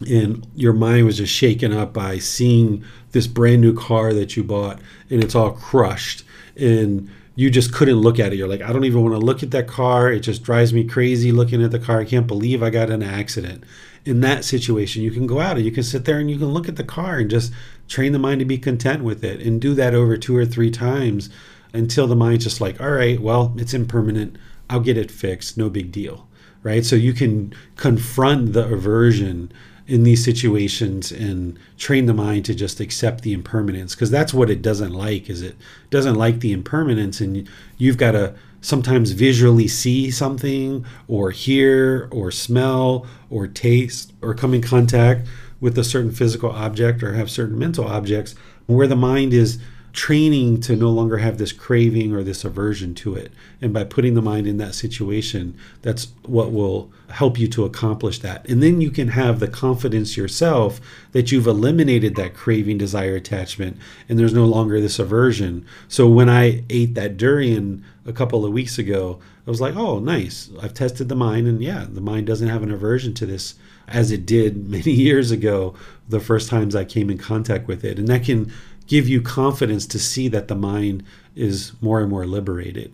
[0.00, 4.44] and your mind was just shaken up by seeing this brand new car that you
[4.44, 4.78] bought
[5.08, 6.24] and it's all crushed.
[6.56, 8.36] And you just couldn't look at it.
[8.36, 10.10] You're like, I don't even want to look at that car.
[10.10, 12.00] It just drives me crazy looking at the car.
[12.00, 13.62] I can't believe I got an accident.
[14.06, 16.48] In that situation, you can go out and you can sit there and you can
[16.48, 17.52] look at the car and just
[17.88, 20.70] train the mind to be content with it and do that over two or three
[20.70, 21.28] times
[21.74, 24.38] until the mind's just like, all right, well, it's impermanent.
[24.70, 25.58] I'll get it fixed.
[25.58, 26.26] No big deal.
[26.62, 26.84] Right.
[26.84, 29.52] So you can confront the aversion
[29.86, 34.50] in these situations and train the mind to just accept the impermanence because that's what
[34.50, 35.54] it doesn't like is it
[35.90, 37.48] doesn't like the impermanence and
[37.78, 44.54] you've got to sometimes visually see something or hear or smell or taste or come
[44.54, 45.28] in contact
[45.60, 48.34] with a certain physical object or have certain mental objects
[48.66, 49.58] where the mind is
[49.96, 53.32] training to no longer have this craving or this aversion to it.
[53.62, 58.18] And by putting the mind in that situation, that's what will help you to accomplish
[58.18, 58.46] that.
[58.46, 60.82] And then you can have the confidence yourself
[61.12, 65.64] that you've eliminated that craving, desire, attachment, and there's no longer this aversion.
[65.88, 69.98] So when I ate that durian a couple of weeks ago, I was like, oh,
[69.98, 70.50] nice.
[70.60, 73.54] I've tested the mind, and yeah, the mind doesn't have an aversion to this
[73.88, 75.74] as it did many years ago,
[76.08, 77.98] the first times I came in contact with it.
[77.98, 78.52] And that can
[78.86, 81.02] give you confidence to see that the mind
[81.34, 82.92] is more and more liberated.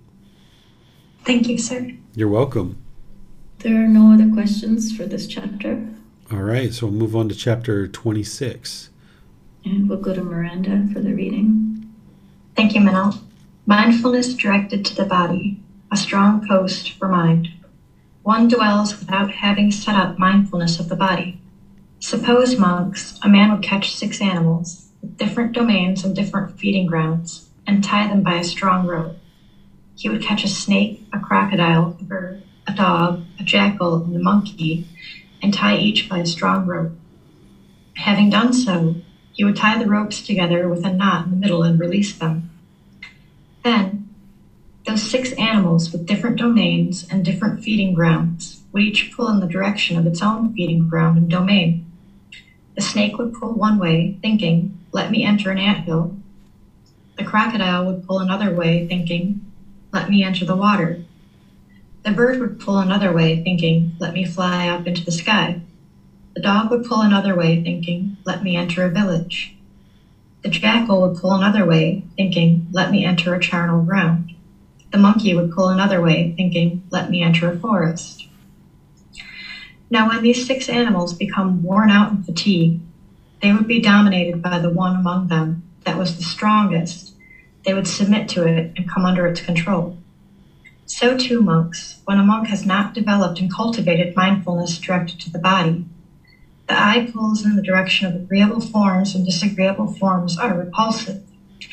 [1.24, 1.92] Thank you, sir.
[2.14, 2.82] You're welcome.
[3.58, 5.88] There are no other questions for this chapter.
[6.32, 8.90] All right, so we'll move on to chapter 26.
[9.64, 11.92] And we'll go to Miranda for the reading.
[12.56, 13.20] Thank you, Manal.
[13.66, 15.60] Mindfulness directed to the body,
[15.92, 17.50] a strong post for mind.
[18.22, 21.40] One dwells without having set up mindfulness of the body.
[22.00, 24.88] Suppose, monks, a man would catch six animals,
[25.22, 29.16] different domains and different feeding grounds, and tie them by a strong rope.
[29.94, 34.18] He would catch a snake, a crocodile, a bird, a dog, a jackal, and a
[34.18, 34.84] monkey,
[35.40, 36.90] and tie each by a strong rope.
[37.98, 38.96] Having done so,
[39.32, 42.50] he would tie the ropes together with a knot in the middle and release them.
[43.62, 44.08] Then,
[44.86, 49.46] those six animals with different domains and different feeding grounds would each pull in the
[49.46, 51.86] direction of its own feeding ground and domain.
[52.74, 56.12] The snake would pull one way, thinking, let me enter an anthill.
[57.16, 59.40] The crocodile would pull another way, thinking,
[59.92, 60.98] let me enter the water.
[62.04, 65.58] The bird would pull another way, thinking, let me fly up into the sky.
[66.34, 69.52] The dog would pull another way, thinking, let me enter a village.
[70.42, 74.32] The jackal would pull another way, thinking, let me enter a charnel ground.
[74.90, 78.26] The monkey would pull another way, thinking, let me enter a forest.
[79.90, 82.80] Now, when these six animals become worn out and fatigued,
[83.42, 87.12] they would be dominated by the one among them that was the strongest.
[87.64, 89.96] They would submit to it and come under its control.
[90.86, 95.40] So too, monks, when a monk has not developed and cultivated mindfulness directed to the
[95.40, 95.82] body,
[96.68, 101.18] the eye pulls in the direction of agreeable forms and disagreeable forms are repulsive.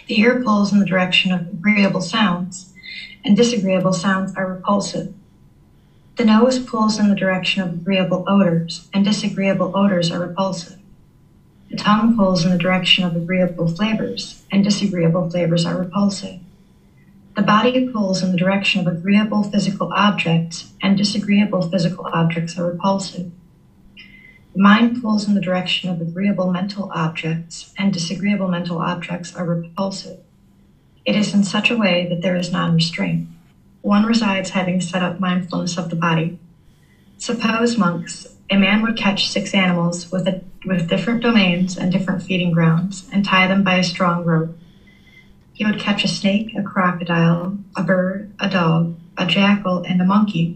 [0.08, 2.74] The ear pulls in the direction of agreeable sounds,
[3.24, 5.10] and disagreeable sounds are repulsive.
[6.16, 10.78] The nose pulls in the direction of agreeable odors, and disagreeable odors are repulsive.
[11.70, 16.40] The tongue pulls in the direction of agreeable flavors, and disagreeable flavors are repulsive.
[17.36, 22.66] The body pulls in the direction of agreeable physical objects, and disagreeable physical objects are
[22.66, 23.32] repulsive.
[24.56, 29.46] The mind pulls in the direction of agreeable mental objects, and disagreeable mental objects are
[29.46, 30.18] repulsive.
[31.06, 33.28] It is in such a way that there is non restraint.
[33.82, 36.38] one resides having set up mindfulness of the body.
[37.18, 42.23] Suppose, monks, a man would catch six animals with, a, with different domains and different
[42.23, 44.51] feeding grounds and tie them by a strong rope.
[45.53, 50.05] He would catch a snake, a crocodile, a bird, a dog, a jackal, and a
[50.05, 50.53] monkey,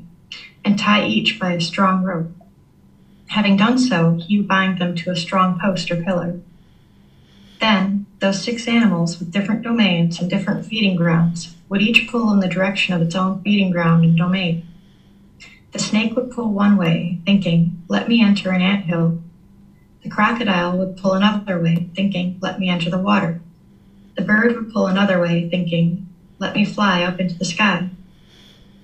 [0.64, 2.30] and tie each by a strong rope.
[3.28, 6.36] Having done so, he would bind them to a strong post or pillar.
[7.60, 12.40] Then, those six animals with different domains and different feeding grounds would each pull in
[12.40, 14.62] the direction of its own feeding ground and domain.
[15.74, 19.18] The snake would pull one way, thinking, let me enter an ant hill.
[20.04, 23.40] The crocodile would pull another way, thinking, let me enter the water.
[24.16, 26.06] The bird would pull another way, thinking,
[26.38, 27.88] let me fly up into the sky.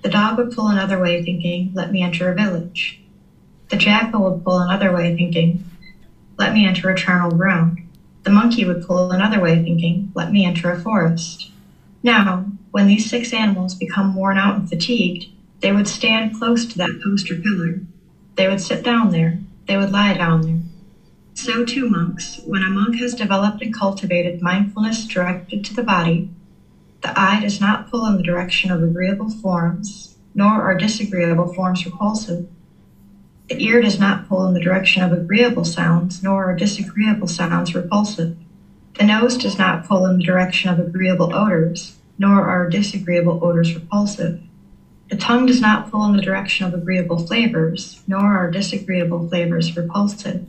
[0.02, 2.98] The dog would pull another way, thinking, let me enter a village.
[3.68, 5.62] The jackal would pull another way, thinking,
[6.38, 7.78] let me enter a charnel ground.
[8.24, 11.50] The monkey would pull another way, thinking, let me enter a forest.
[12.02, 15.26] Now, when these six animals become worn out and fatigued,
[15.60, 17.80] they would stand close to that post or pillar.
[18.36, 19.38] They would sit down there.
[19.66, 20.60] They would lie down there.
[21.34, 26.26] So, too, monks, when a monk has developed and cultivated mindfulness directed to the body,
[27.02, 31.84] the eye does not pull in the direction of agreeable forms, nor are disagreeable forms
[31.84, 32.44] repulsive.
[33.48, 37.74] The ear does not pull in the direction of agreeable sounds, nor are disagreeable sounds
[37.74, 38.32] repulsive.
[38.98, 43.74] The nose does not pull in the direction of agreeable odors, nor are disagreeable odors
[43.74, 44.38] repulsive.
[45.10, 49.76] The tongue does not pull in the direction of agreeable flavors, nor are disagreeable flavors
[49.76, 50.46] repulsive.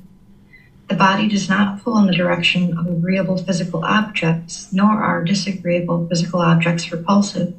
[0.87, 6.07] The body does not pull in the direction of agreeable physical objects, nor are disagreeable
[6.07, 7.55] physical objects repulsive.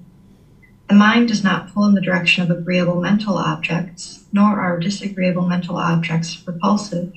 [0.88, 5.48] The mind does not pull in the direction of agreeable mental objects, nor are disagreeable
[5.48, 7.12] mental objects repulsive.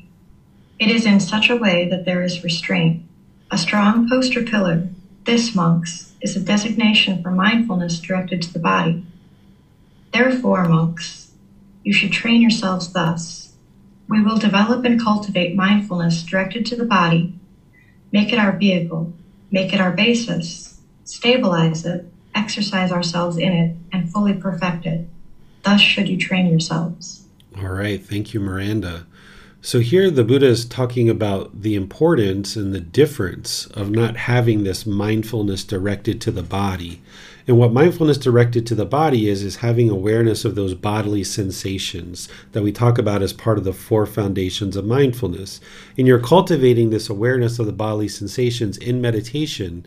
[0.79, 3.03] It is in such a way that there is restraint.
[3.51, 4.87] A strong poster pillar,
[5.25, 9.05] this, monks, is a designation for mindfulness directed to the body.
[10.15, 11.31] Therefore, monks,
[11.83, 13.51] you should train yourselves thus.
[14.07, 17.37] We will develop and cultivate mindfulness directed to the body,
[18.13, 19.11] make it our vehicle,
[19.51, 25.05] make it our basis, stabilize it, exercise ourselves in it, and fully perfect it.
[25.63, 27.25] Thus should you train yourselves.
[27.57, 28.01] All right.
[28.01, 29.07] Thank you, Miranda.
[29.59, 34.63] So here the Buddha is talking about the importance and the difference of not having
[34.63, 37.01] this mindfulness directed to the body.
[37.47, 42.27] And what mindfulness directed to the body is, is having awareness of those bodily sensations
[42.53, 45.61] that we talk about as part of the four foundations of mindfulness.
[45.95, 49.85] And you're cultivating this awareness of the bodily sensations in meditation,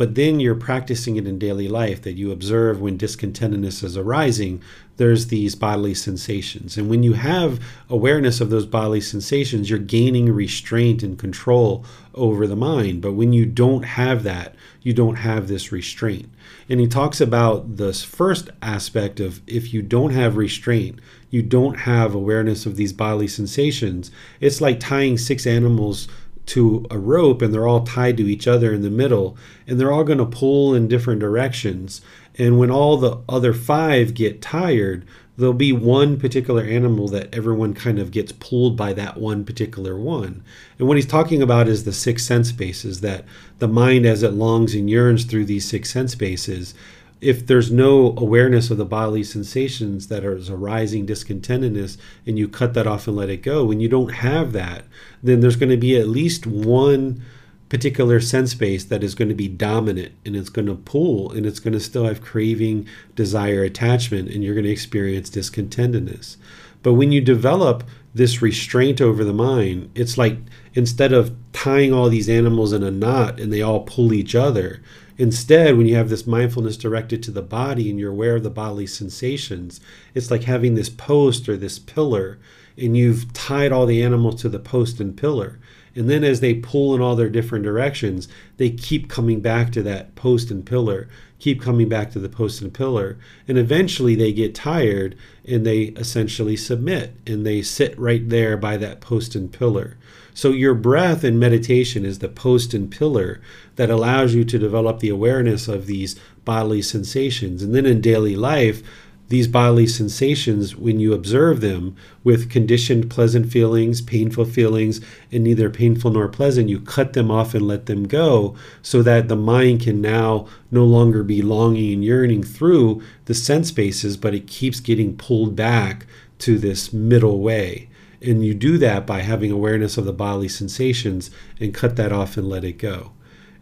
[0.00, 4.62] but then you're practicing it in daily life that you observe when discontentedness is arising,
[4.96, 6.78] there's these bodily sensations.
[6.78, 7.60] And when you have
[7.90, 13.02] awareness of those bodily sensations, you're gaining restraint and control over the mind.
[13.02, 16.30] But when you don't have that, you don't have this restraint.
[16.70, 20.98] And he talks about this first aspect of if you don't have restraint,
[21.28, 24.10] you don't have awareness of these bodily sensations.
[24.40, 26.08] It's like tying six animals
[26.50, 29.36] to a rope and they're all tied to each other in the middle
[29.68, 32.00] and they're all going to pull in different directions.
[32.36, 35.06] And when all the other five get tired,
[35.36, 39.96] there'll be one particular animal that everyone kind of gets pulled by that one particular
[39.96, 40.42] one.
[40.78, 43.24] And what he's talking about is the six sense bases that
[43.60, 46.74] the mind, as it longs and yearns through these six sense bases,
[47.20, 52.74] if there's no awareness of the bodily sensations that are arising discontentedness and you cut
[52.74, 54.84] that off and let it go, when you don't have that,
[55.22, 57.22] then there's going to be at least one
[57.68, 61.46] particular sense base that is going to be dominant and it's going to pull and
[61.46, 66.36] it's going to still have craving, desire, attachment, and you're going to experience discontentedness.
[66.82, 67.84] But when you develop
[68.14, 70.38] this restraint over the mind, it's like
[70.74, 74.82] instead of tying all these animals in a knot and they all pull each other,
[75.20, 78.50] instead, when you have this mindfulness directed to the body and you're aware of the
[78.50, 79.78] bodily sensations,
[80.14, 82.38] it's like having this post or this pillar
[82.78, 85.58] and you've tied all the animals to the post and pillar.
[85.94, 89.82] And then as they pull in all their different directions, they keep coming back to
[89.82, 93.18] that post and pillar, keep coming back to the post and pillar.
[93.46, 98.78] And eventually they get tired and they essentially submit and they sit right there by
[98.78, 99.98] that post and pillar.
[100.40, 103.42] So your breath in meditation is the post and pillar
[103.76, 107.62] that allows you to develop the awareness of these bodily sensations.
[107.62, 108.82] And then in daily life,
[109.28, 111.94] these bodily sensations, when you observe them
[112.24, 117.52] with conditioned pleasant feelings, painful feelings, and neither painful nor pleasant, you cut them off
[117.52, 122.02] and let them go so that the mind can now no longer be longing and
[122.02, 126.06] yearning through the sense bases, but it keeps getting pulled back
[126.38, 127.89] to this middle way.
[128.22, 132.36] And you do that by having awareness of the bodily sensations and cut that off
[132.36, 133.12] and let it go.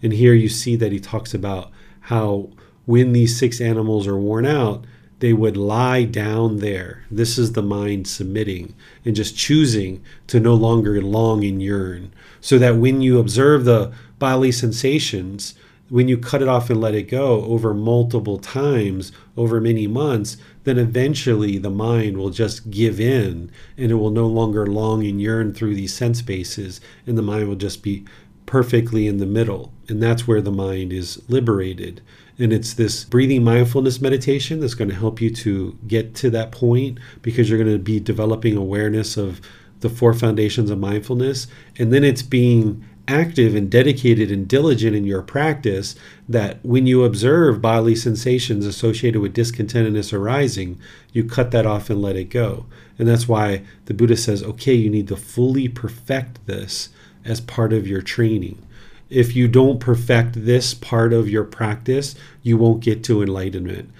[0.02, 1.70] And here you see that he talks about
[2.00, 2.50] how
[2.86, 4.84] when these six animals are worn out,
[5.20, 7.04] they would lie down there.
[7.10, 8.74] This is the mind submitting
[9.04, 12.12] and just choosing to no longer long and yearn.
[12.40, 15.54] So that when you observe the bodily sensations,
[15.88, 20.36] when you cut it off and let it go over multiple times, over many months,
[20.68, 25.20] then eventually the mind will just give in and it will no longer long and
[25.20, 28.04] yearn through these sense bases, and the mind will just be
[28.46, 29.72] perfectly in the middle.
[29.88, 32.00] And that's where the mind is liberated.
[32.38, 36.52] And it's this breathing mindfulness meditation that's going to help you to get to that
[36.52, 39.40] point because you're going to be developing awareness of
[39.80, 41.46] the four foundations of mindfulness.
[41.78, 45.96] And then it's being active and dedicated and diligent in your practice
[46.28, 50.78] that when you observe bodily sensations associated with discontentedness arising,
[51.12, 52.66] you cut that off and let it go.
[52.98, 56.90] And that's why the Buddha says, okay, you need to fully perfect this
[57.24, 58.62] as part of your training
[59.10, 63.90] if you don't perfect this part of your practice, you won't get to enlightenment.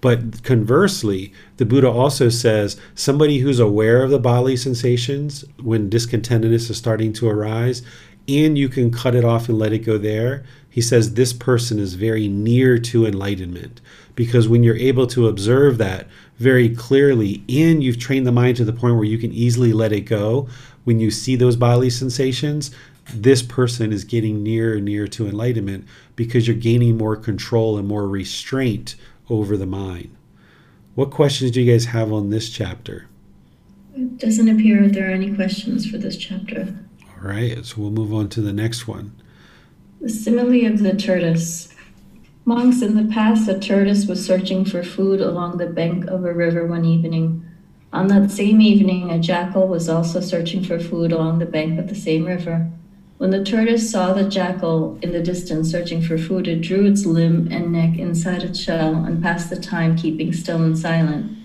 [0.00, 6.70] But conversely, the Buddha also says somebody who's aware of the bodily sensations when discontentedness
[6.70, 7.82] is starting to arise,
[8.28, 11.78] and you can cut it off and let it go there, he says this person
[11.78, 13.80] is very near to enlightenment.
[14.14, 16.06] Because when you're able to observe that
[16.36, 19.92] very clearly and you've trained the mind to the point where you can easily let
[19.92, 20.48] it go,
[20.84, 22.70] when you see those bodily sensations,
[23.14, 27.88] this person is getting near and near to enlightenment because you're gaining more control and
[27.88, 28.94] more restraint
[29.30, 30.14] over the mind.
[30.94, 33.06] What questions do you guys have on this chapter?
[33.94, 36.74] It doesn't appear there are any questions for this chapter.
[37.20, 39.12] All right, so we'll move on to the next one.
[40.00, 41.74] The simile of the tortoise.
[42.44, 46.32] Monks, in the past, a tortoise was searching for food along the bank of a
[46.32, 47.44] river one evening.
[47.92, 51.88] On that same evening, a jackal was also searching for food along the bank of
[51.88, 52.70] the same river.
[53.16, 57.04] When the tortoise saw the jackal in the distance searching for food, it drew its
[57.04, 61.37] limb and neck inside its shell and passed the time keeping still and silent.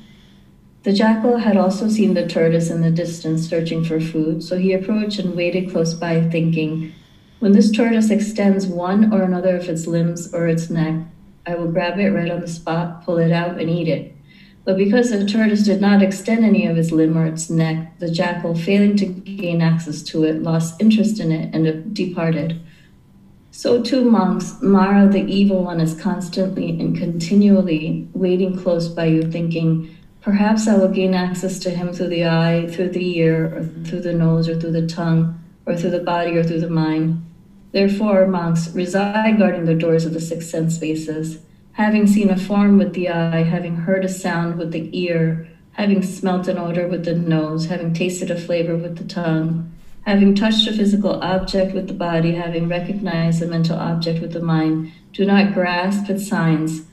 [0.84, 4.74] The jackal had also seen the tortoise in the distance searching for food, so he
[4.74, 6.94] approached and waited close by, thinking,
[7.40, 11.06] When this tortoise extends one or another of its limbs or its neck,
[11.48, 14.14] I will grab it right on the spot, pull it out, and eat it.
[14.66, 18.12] But because the tortoise did not extend any of his limb or its neck, the
[18.12, 22.60] jackal, failing to gain access to it, lost interest in it and departed.
[23.52, 29.32] So too, monks, Mara, the evil one, is constantly and continually waiting close by you,
[29.32, 33.64] thinking, perhaps I will gain access to him through the eye, through the ear, or
[33.86, 37.24] through the nose, or through the tongue, or through the body, or through the mind.
[37.72, 41.40] Therefore, monks, reside guarding the doors of the six sense bases
[41.74, 46.02] having seen a form with the eye, having heard a sound with the ear, having
[46.02, 49.72] smelt an odor with the nose, having tasted a flavor with the tongue,
[50.06, 54.40] having touched a physical object with the body, having recognized a mental object with the
[54.40, 56.84] mind, do not grasp at signs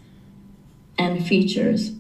[0.99, 1.93] and features.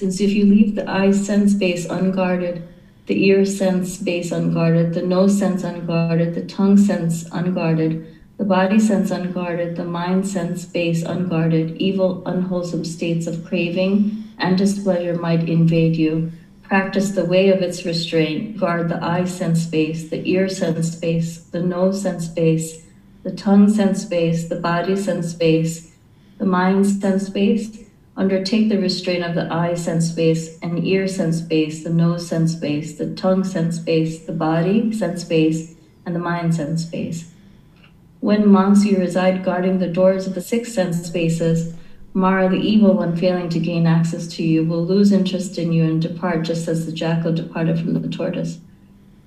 [0.00, 2.66] Since if you leave the eye sense base unguarded,
[3.04, 8.06] the ear sense base unguarded, the nose sense unguarded, the tongue sense unguarded,
[8.38, 14.56] the body sense unguarded, the mind sense base unguarded, evil, unwholesome states of craving and
[14.56, 16.32] displeasure might invade you.
[16.62, 18.56] Practice the way of its restraint.
[18.56, 22.86] Guard the eye sense base, the ear sense base, the nose sense base,
[23.22, 25.94] the tongue sense base, the body sense base,
[26.38, 27.80] the mind sense base.
[28.20, 32.54] Undertake the restraint of the eye sense base and ear sense base, the nose sense
[32.54, 35.74] base, the tongue sense base, the body sense base,
[36.04, 37.32] and the mind sense base.
[38.20, 41.72] When monks you reside guarding the doors of the six sense bases,
[42.12, 45.84] Mara, the evil one, failing to gain access to you, will lose interest in you
[45.84, 48.58] and depart just as the jackal departed from the tortoise.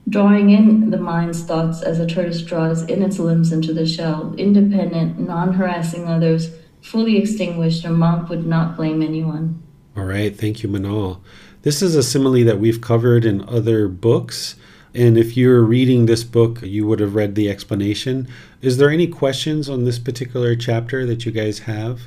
[0.07, 4.35] Drawing in the mind's thoughts as a tortoise draws in its limbs into the shell,
[4.37, 6.51] independent, non harassing others,
[6.83, 9.61] fully extinguished, a monk would not blame anyone.
[9.95, 11.21] All right, thank you, Manal.
[11.61, 14.55] This is a simile that we've covered in other books.
[14.93, 18.27] And if you're reading this book, you would have read the explanation.
[18.61, 22.01] Is there any questions on this particular chapter that you guys have?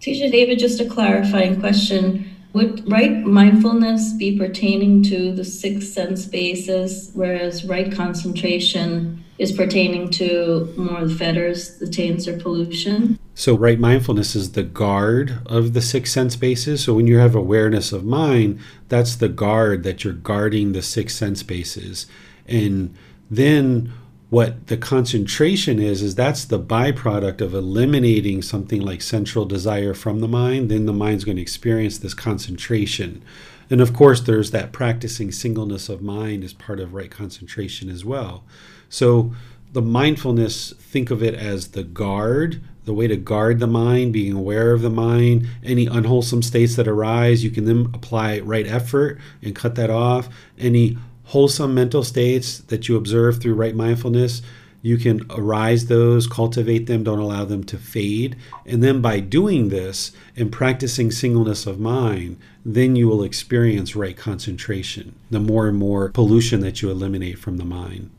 [0.00, 2.28] Teacher David, just a clarifying question.
[2.54, 10.10] Would right mindfulness be pertaining to the six sense bases, whereas right concentration is pertaining
[10.10, 13.18] to more the fetters, the taints, or pollution?
[13.34, 16.84] So, right mindfulness is the guard of the six sense bases.
[16.84, 21.16] So, when you have awareness of mind, that's the guard that you're guarding the six
[21.16, 22.06] sense bases.
[22.46, 22.94] And
[23.30, 23.92] then
[24.28, 30.20] what the concentration is, is that's the byproduct of eliminating something like sensual desire from
[30.20, 30.70] the mind.
[30.70, 33.22] Then the mind's going to experience this concentration.
[33.68, 38.04] And of course, there's that practicing singleness of mind as part of right concentration as
[38.06, 38.44] well.
[38.88, 39.34] So,
[39.72, 44.32] the mindfulness, think of it as the guard, the way to guard the mind, being
[44.32, 49.18] aware of the mind, any unwholesome states that arise, you can then apply right effort
[49.40, 50.28] and cut that off.
[50.58, 54.42] Any wholesome mental states that you observe through right mindfulness,
[54.82, 58.36] you can arise those, cultivate them, don't allow them to fade.
[58.66, 64.16] And then by doing this and practicing singleness of mind, then you will experience right
[64.16, 68.10] concentration, the more and more pollution that you eliminate from the mind.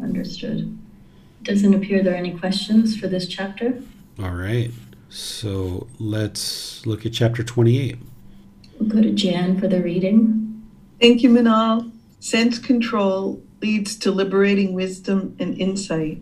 [0.00, 0.78] Understood.
[1.46, 3.80] Doesn't appear there are any questions for this chapter.
[4.18, 4.72] All right.
[5.08, 7.96] So let's look at chapter 28.
[8.80, 10.66] We'll go to Jan for the reading.
[11.00, 11.92] Thank you, Manal.
[12.18, 16.20] Sense control leads to liberating wisdom and insight.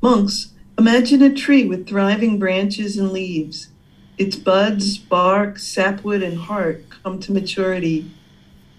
[0.00, 3.70] Monks, imagine a tree with thriving branches and leaves.
[4.18, 8.08] Its buds, bark, sapwood, and heart come to maturity.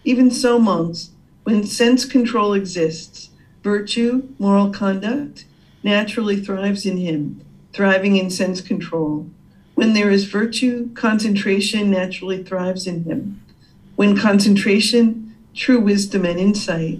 [0.05, 1.09] Even so, monks,
[1.43, 3.29] when sense control exists,
[3.61, 5.43] virtue, moral conduct,
[5.83, 7.41] naturally thrives in him,
[7.73, 9.29] thriving in sense control.
[9.75, 13.41] When there is virtue, concentration naturally thrives in him.
[13.95, 16.99] When concentration, true wisdom and insight.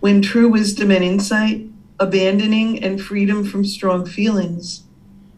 [0.00, 1.66] When true wisdom and insight,
[1.98, 4.82] abandoning and freedom from strong feelings.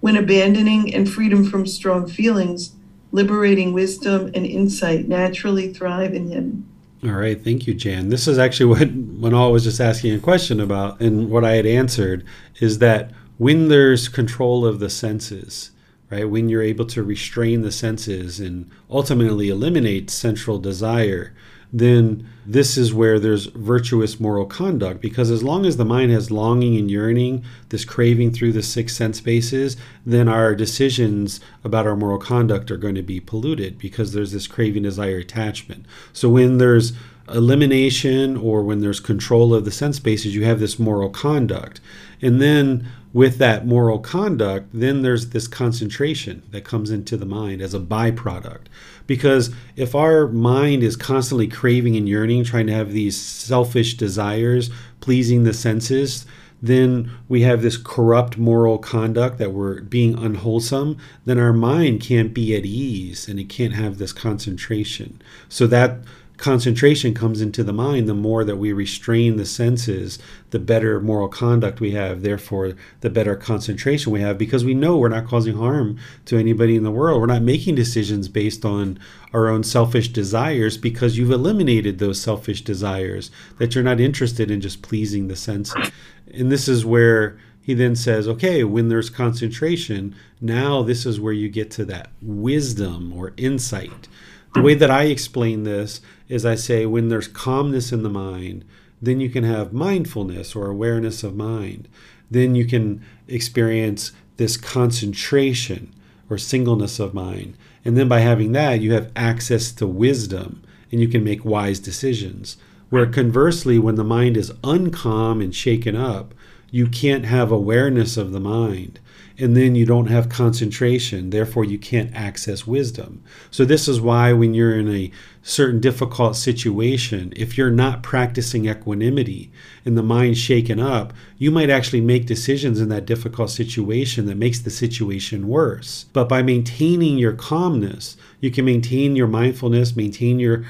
[0.00, 2.74] When abandoning and freedom from strong feelings,
[3.12, 6.68] liberating wisdom and insight naturally thrive in him.
[7.04, 8.08] All right, thank you, Jan.
[8.08, 11.66] This is actually what Manal was just asking a question about, and what I had
[11.66, 12.24] answered
[12.60, 15.72] is that when there's control of the senses,
[16.10, 21.34] right, when you're able to restrain the senses and ultimately eliminate sensual desire,
[21.74, 26.30] then this is where there's virtuous moral conduct because as long as the mind has
[26.30, 29.76] longing and yearning, this craving through the six sense bases,
[30.06, 34.46] then our decisions about our moral conduct are going to be polluted because there's this
[34.46, 35.84] craving, desire, attachment.
[36.12, 36.92] So when there's
[37.28, 41.80] elimination or when there's control of the sense bases, you have this moral conduct.
[42.22, 47.62] And then with that moral conduct, then there's this concentration that comes into the mind
[47.62, 48.66] as a byproduct.
[49.06, 54.70] Because if our mind is constantly craving and yearning, trying to have these selfish desires,
[55.00, 56.26] pleasing the senses,
[56.62, 62.32] then we have this corrupt moral conduct that we're being unwholesome, then our mind can't
[62.32, 65.20] be at ease and it can't have this concentration.
[65.50, 65.98] So that
[66.36, 70.18] concentration comes into the mind, the more that we restrain the senses,
[70.50, 72.22] the better moral conduct we have.
[72.22, 76.74] Therefore, the better concentration we have because we know we're not causing harm to anybody
[76.74, 77.20] in the world.
[77.20, 78.98] We're not making decisions based on
[79.32, 84.60] our own selfish desires because you've eliminated those selfish desires, that you're not interested in
[84.60, 85.90] just pleasing the senses.
[86.32, 91.32] And this is where he then says, okay, when there's concentration, now this is where
[91.32, 94.08] you get to that wisdom or insight
[94.54, 98.64] the way that I explain this is I say when there's calmness in the mind,
[99.00, 101.88] then you can have mindfulness or awareness of mind.
[102.30, 105.94] Then you can experience this concentration
[106.30, 107.56] or singleness of mind.
[107.84, 111.78] And then by having that, you have access to wisdom and you can make wise
[111.78, 112.56] decisions.
[112.88, 116.34] Where conversely, when the mind is uncalm and shaken up,
[116.70, 119.00] you can't have awareness of the mind
[119.38, 124.32] and then you don't have concentration therefore you can't access wisdom so this is why
[124.32, 125.10] when you're in a
[125.46, 129.52] certain difficult situation if you're not practicing equanimity
[129.84, 134.38] and the mind shaken up you might actually make decisions in that difficult situation that
[134.38, 136.06] makes the situation worse.
[136.14, 140.64] But by maintaining your calmness you can maintain your mindfulness maintain your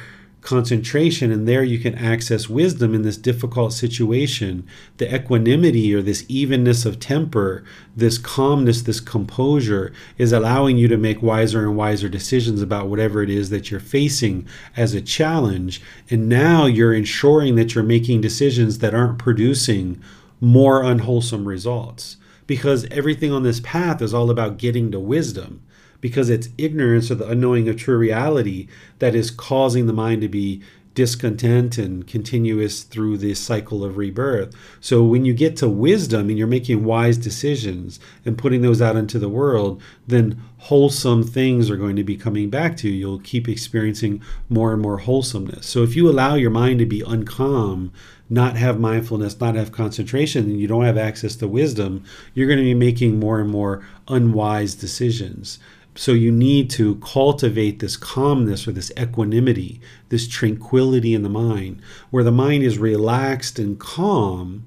[0.44, 4.66] concentration, and there you can access wisdom in this difficult situation.
[4.98, 7.64] The equanimity or this evenness of temper,
[7.96, 13.22] this calmness, this composure is allowing you to make wiser and wiser decisions about whatever
[13.22, 14.46] it is that you're facing
[14.76, 15.80] as a challenge.
[16.10, 20.00] And now you're ensuring that you're making decisions that aren't producing
[20.40, 22.18] more unwholesome results.
[22.46, 25.62] Because everything on this path is all about getting to wisdom
[26.04, 28.68] because it's ignorance or the unknowing of true reality
[28.98, 30.60] that is causing the mind to be
[30.94, 34.54] discontent and continuous through this cycle of rebirth.
[34.82, 38.96] So when you get to wisdom and you're making wise decisions and putting those out
[38.96, 42.94] into the world, then wholesome things are going to be coming back to you.
[42.94, 44.20] You'll keep experiencing
[44.50, 45.64] more and more wholesomeness.
[45.64, 47.92] So if you allow your mind to be uncalm,
[48.28, 52.04] not have mindfulness, not have concentration, and you don't have access to wisdom,
[52.34, 55.58] you're going to be making more and more unwise decisions.
[55.96, 61.80] So you need to cultivate this calmness or this equanimity, this tranquility in the mind,
[62.10, 64.66] where the mind is relaxed and calm,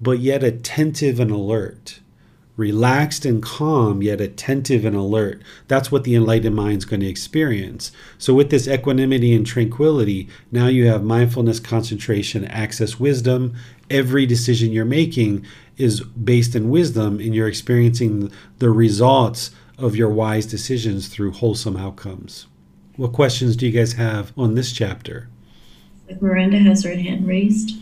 [0.00, 2.00] but yet attentive and alert,
[2.58, 5.40] relaxed and calm, yet attentive and alert.
[5.68, 7.90] That's what the enlightened mind is going to experience.
[8.18, 13.54] So, with this equanimity and tranquility, now you have mindfulness, concentration, access, wisdom.
[13.88, 15.46] Every decision you're making
[15.78, 21.76] is based in wisdom, and you're experiencing the results of your wise decisions through wholesome
[21.76, 22.46] outcomes.
[22.96, 25.28] What questions do you guys have on this chapter?
[26.20, 27.76] Miranda has her hand raised.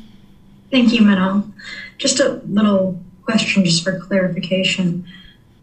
[0.71, 1.51] Thank you, Manal.
[1.97, 5.07] Just a little question, just for clarification.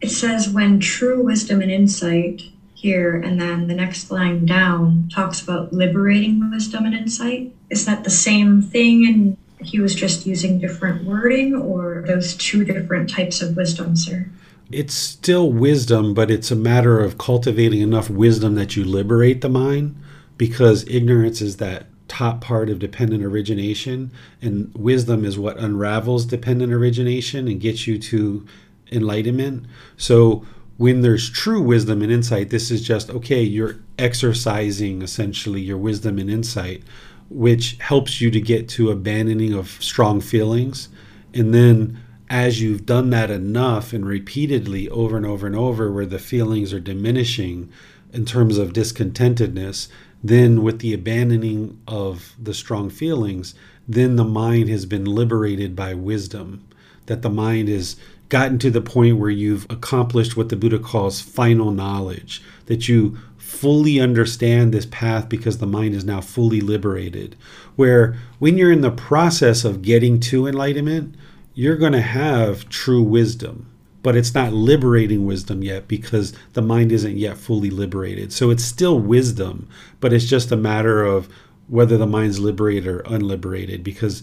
[0.01, 2.41] It says, when true wisdom and insight
[2.73, 7.53] here, and then the next line down talks about liberating wisdom and insight.
[7.69, 9.05] Is that the same thing?
[9.05, 14.29] And he was just using different wording, or those two different types of wisdom, sir?
[14.73, 19.49] It's still wisdom, but it's a matter of cultivating enough wisdom that you liberate the
[19.49, 19.95] mind
[20.37, 26.71] because ignorance is that top part of dependent origination, and wisdom is what unravels dependent
[26.71, 28.45] origination and gets you to
[28.91, 29.65] enlightenment.
[29.97, 30.45] So,
[30.77, 36.19] when there's true wisdom and insight, this is just okay, you're exercising essentially your wisdom
[36.19, 36.83] and insight,
[37.29, 40.89] which helps you to get to abandoning of strong feelings.
[41.33, 42.02] And then,
[42.33, 46.73] as you've done that enough and repeatedly over and over and over, where the feelings
[46.73, 47.69] are diminishing
[48.11, 49.87] in terms of discontentedness,
[50.23, 53.53] then with the abandoning of the strong feelings,
[53.87, 56.67] then the mind has been liberated by wisdom.
[57.05, 57.97] That the mind has
[58.29, 63.15] gotten to the point where you've accomplished what the Buddha calls final knowledge, that you
[63.37, 67.35] fully understand this path because the mind is now fully liberated.
[67.75, 71.13] Where when you're in the process of getting to enlightenment,
[71.53, 73.69] you're going to have true wisdom
[74.03, 78.33] but it's not liberating wisdom yet because the mind isn't yet fully liberated.
[78.33, 79.67] So it's still wisdom,
[80.01, 81.29] but it's just a matter of
[81.69, 84.21] whether the mind's liberated or unliberated because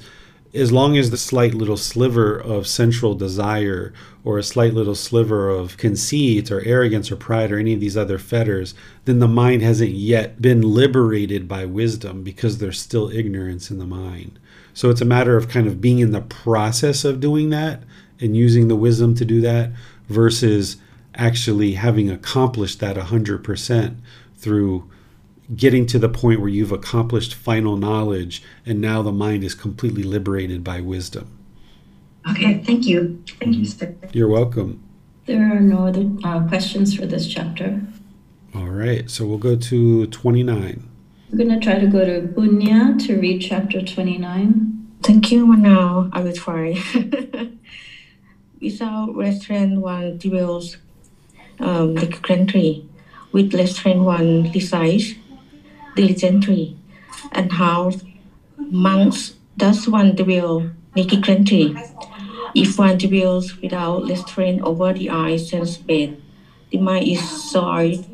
[0.53, 3.95] as long as the slight little sliver of sensual desire
[4.25, 7.97] or a slight little sliver of conceit or arrogance or pride or any of these
[7.97, 8.75] other fetters,
[9.05, 13.87] then the mind hasn't yet been liberated by wisdom because there's still ignorance in the
[13.87, 14.39] mind.
[14.81, 17.83] So it's a matter of kind of being in the process of doing that
[18.19, 19.73] and using the wisdom to do that
[20.09, 20.79] versus
[21.15, 23.97] actually having accomplished that 100%
[24.39, 24.91] through
[25.55, 30.03] getting to the point where you've accomplished final knowledge and now the mind is completely
[30.03, 31.39] liberated by wisdom.
[32.31, 33.23] Okay, thank you.
[33.39, 33.95] Thank you, sir.
[34.15, 34.83] You're welcome.
[35.27, 37.83] There are no other uh, questions for this chapter.
[38.55, 40.90] All right, so we'll go to 29.
[41.31, 44.99] We're going to try to go to Bunya to read chapter 29.
[45.01, 46.11] Thank you, Manal.
[46.13, 46.75] I will try.
[48.61, 50.77] without restraint one dwells
[51.61, 52.85] um, the country,
[53.31, 55.15] with restraint one resides
[55.95, 56.77] diligently,
[57.31, 57.93] and how
[58.57, 60.69] monks does one dwell
[61.23, 61.77] country?
[62.57, 66.21] If one dwells without restraint over the eyes and bed,
[66.71, 68.05] the mind is soiled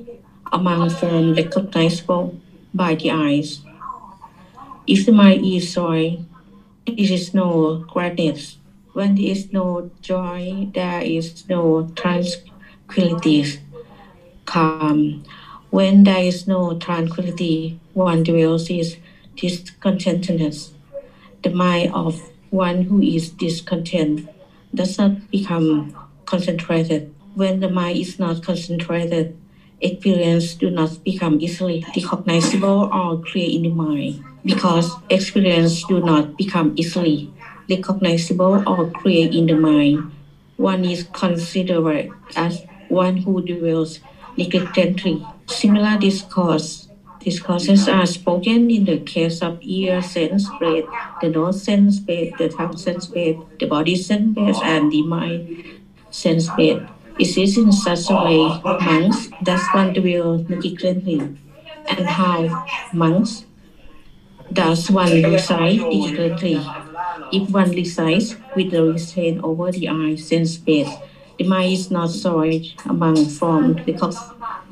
[0.52, 2.38] among forms recognizable
[2.76, 3.60] by the eyes.
[4.86, 6.24] If the mind is soiled,
[6.86, 8.58] it is no gladness
[8.96, 13.44] when there is no joy, there is no tranquility,
[14.46, 15.22] calm.
[15.68, 18.86] When there is no tranquility, one dwells in
[19.36, 20.70] discontentedness.
[21.42, 24.30] The mind of one who is discontent
[24.74, 25.94] does not become
[26.24, 27.14] concentrated.
[27.34, 29.36] When the mind is not concentrated,
[29.80, 36.36] experience do not become easily recognizable or clear in the mind because experience do not
[36.36, 37.32] become easily
[37.68, 40.12] recognizable or clear in the mind.
[40.56, 44.00] One is considered as one who dwells
[44.36, 45.26] negligently.
[45.46, 46.88] Similar discourse
[47.26, 50.84] discourses are spoken in the case of ear sense bed,
[51.20, 55.64] the nose sense bed, the tongue sense bed, the body sense bed, and the mind
[56.10, 56.88] sense bed.
[57.18, 61.20] Is in such a way monks that one dwell negligently,
[61.88, 63.46] and how monks
[64.52, 66.60] does one reside negligently
[67.32, 70.88] if one resides with the restraint over the eye sense space,
[71.38, 74.18] the mind is not soiled among forms because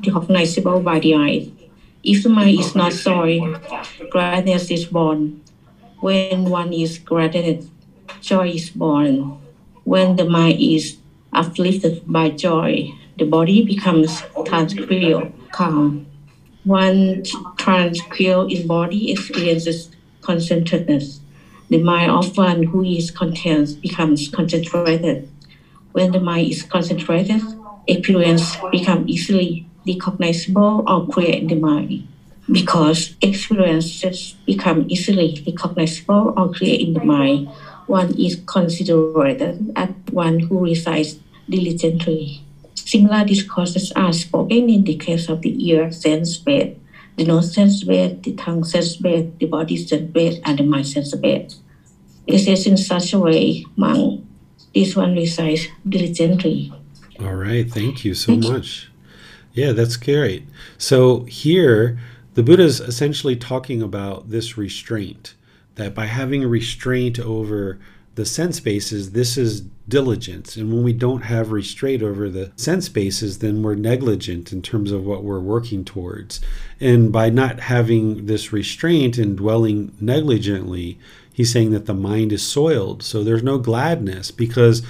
[0.05, 1.51] recognizable by the eye.
[2.03, 3.59] If the mind is not soiled,
[4.11, 5.41] gladness is born.
[5.99, 7.69] When one is gladdened,
[8.21, 9.39] joy is born.
[9.83, 10.97] When the mind is
[11.35, 16.07] uplifted by joy, the body becomes tranquil, calm.
[16.63, 17.23] One
[17.57, 19.89] tranquil in body experiences
[20.21, 21.19] concentratedness
[21.69, 25.27] the mind of one who is content becomes concentrated.
[25.93, 27.41] When the mind is concentrated,
[27.87, 32.07] experience become easily recognizable or clear in the mind.
[32.51, 37.49] Because experiences become easily recognizable or clear in the mind,
[37.87, 39.41] one is considered
[39.75, 41.17] as one who resides
[41.49, 42.41] diligently.
[42.73, 46.79] Similar discourses are spoken in the case of the ear sense bed,
[47.17, 50.87] the nose sense bed, the tongue sense bed, the body sense bed, and the mind
[50.87, 51.53] sense bed.
[52.27, 54.27] It is in such a way among
[54.73, 56.73] this one recites diligently.
[57.19, 58.89] All right, thank you so thank much.
[59.53, 59.63] You.
[59.63, 60.47] Yeah, that's great.
[60.77, 61.97] So here,
[62.33, 65.33] the Buddha is essentially talking about this restraint,
[65.75, 67.79] that by having a restraint over
[68.15, 70.55] the sense bases, this is diligence.
[70.55, 74.91] And when we don't have restraint over the sense bases, then we're negligent in terms
[74.91, 76.39] of what we're working towards.
[76.79, 80.97] And by not having this restraint and dwelling negligently,
[81.31, 83.03] he's saying that the mind is soiled.
[83.03, 84.81] So there's no gladness because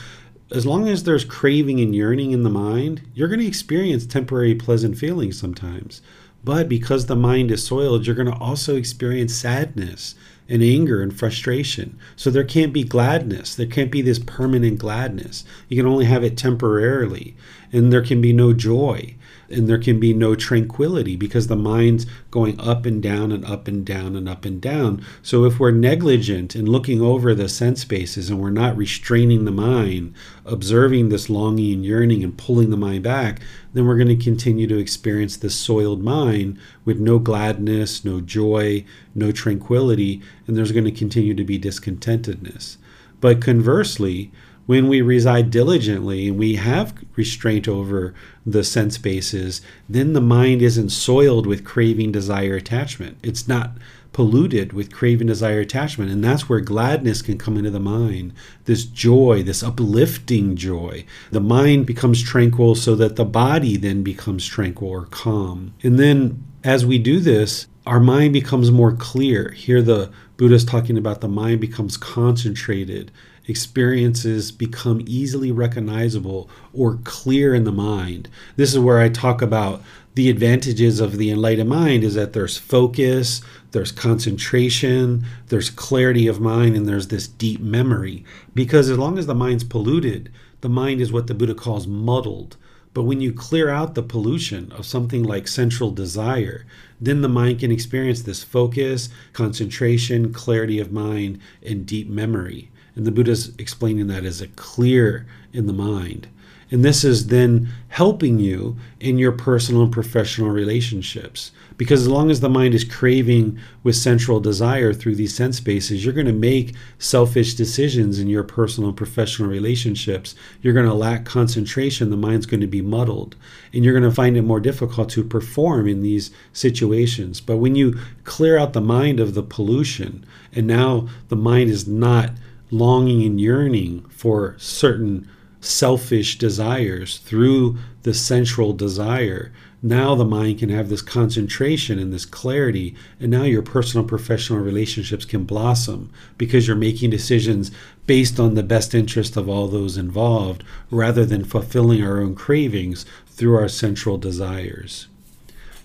[0.52, 4.54] as long as there's craving and yearning in the mind, you're going to experience temporary
[4.54, 6.02] pleasant feelings sometimes.
[6.44, 10.14] But because the mind is soiled, you're going to also experience sadness
[10.48, 11.98] and anger and frustration.
[12.16, 13.56] So there can't be gladness.
[13.56, 15.44] There can't be this permanent gladness.
[15.70, 17.36] You can only have it temporarily.
[17.72, 19.16] And there can be no joy
[19.50, 23.68] and there can be no tranquility because the mind's going up and down and up
[23.68, 25.04] and down and up and down.
[25.22, 29.52] So if we're negligent in looking over the sense bases and we're not restraining the
[29.52, 30.14] mind,
[30.46, 33.42] observing this longing and yearning and pulling the mind back,
[33.74, 38.86] then we're going to continue to experience this soiled mind with no gladness, no joy,
[39.14, 42.78] no tranquility, and there's going to continue to be discontentedness.
[43.22, 44.32] But conversely,
[44.66, 48.14] when we reside diligently and we have restraint over
[48.46, 53.18] the sense bases, then the mind isn't soiled with craving, desire, attachment.
[53.22, 53.72] It's not
[54.12, 56.10] polluted with craving, desire, attachment.
[56.10, 58.34] And that's where gladness can come into the mind.
[58.64, 61.06] This joy, this uplifting joy.
[61.32, 65.74] The mind becomes tranquil so that the body then becomes tranquil or calm.
[65.84, 69.52] And then as we do this, our mind becomes more clear.
[69.52, 73.12] Here, the Buddha is talking about the mind becomes concentrated
[73.48, 78.30] experiences become easily recognizable or clear in the mind.
[78.56, 79.82] This is where I talk about
[80.16, 83.42] the advantages of the enlightened mind is that there's focus,
[83.72, 88.24] there's concentration, there's clarity of mind, and there's this deep memory.
[88.54, 90.32] Because as long as the mind's polluted,
[90.62, 92.56] the mind is what the Buddha calls muddled.
[92.94, 96.66] But when you clear out the pollution of something like sensual desire,
[97.02, 102.72] then the mind can experience this focus, concentration, clarity of mind, and deep memory.
[102.96, 106.28] And the Buddha's explaining that as a clear in the mind.
[106.72, 111.52] And this is then helping you in your personal and professional relationships.
[111.78, 116.04] Because as long as the mind is craving with sensual desire through these sense bases,
[116.04, 120.36] you're going to make selfish decisions in your personal and professional relationships.
[120.62, 122.10] You're going to lack concentration.
[122.10, 123.36] The mind's going to be muddled.
[123.72, 127.42] And you're going to find it more difficult to perform in these situations.
[127.42, 131.88] But when you clear out the mind of the pollution, and now the mind is
[131.88, 132.32] not
[132.78, 135.28] longing and yearning for certain
[135.62, 139.52] selfish desires through the sensual desire.
[139.82, 144.60] Now the mind can have this concentration and this clarity, and now your personal professional
[144.60, 147.72] relationships can blossom because you're making decisions
[148.08, 153.06] based on the best interest of all those involved rather than fulfilling our own cravings
[153.28, 155.08] through our sensual desires.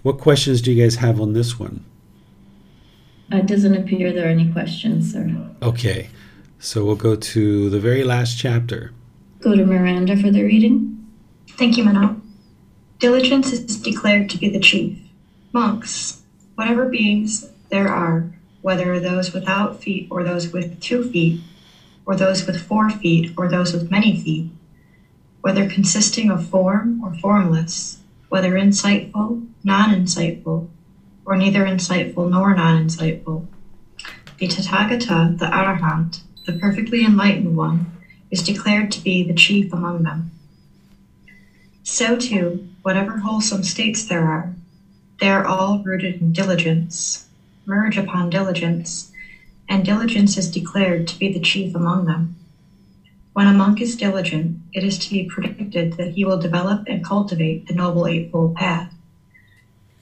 [0.03, 1.85] What questions do you guys have on this one?
[3.33, 5.31] Uh, it doesn't appear there are any questions, sir.
[5.63, 6.09] Okay.
[6.63, 8.93] So we'll go to the very last chapter.
[9.41, 11.09] Go to Miranda for the reading.
[11.53, 12.21] Thank you, Manal.
[12.99, 14.99] Diligence is declared to be the chief.
[15.55, 16.21] Monks,
[16.57, 18.31] whatever beings there are,
[18.61, 21.41] whether those without feet or those with two feet,
[22.05, 24.51] or those with four feet or those with many feet,
[25.41, 30.69] whether consisting of form or formless, whether insightful, non insightful,
[31.25, 33.47] or neither insightful nor non insightful,
[34.39, 37.93] the Tathagata, the Arahant, the perfectly enlightened one,
[38.31, 40.31] is declared to be the chief among them.
[41.83, 44.55] So too, whatever wholesome states there are,
[45.21, 47.27] they are all rooted in diligence,
[47.67, 49.11] merge upon diligence,
[49.69, 52.35] and diligence is declared to be the chief among them.
[53.33, 57.05] When a monk is diligent, it is to be predicted that he will develop and
[57.05, 58.93] cultivate the Noble Eightfold Path.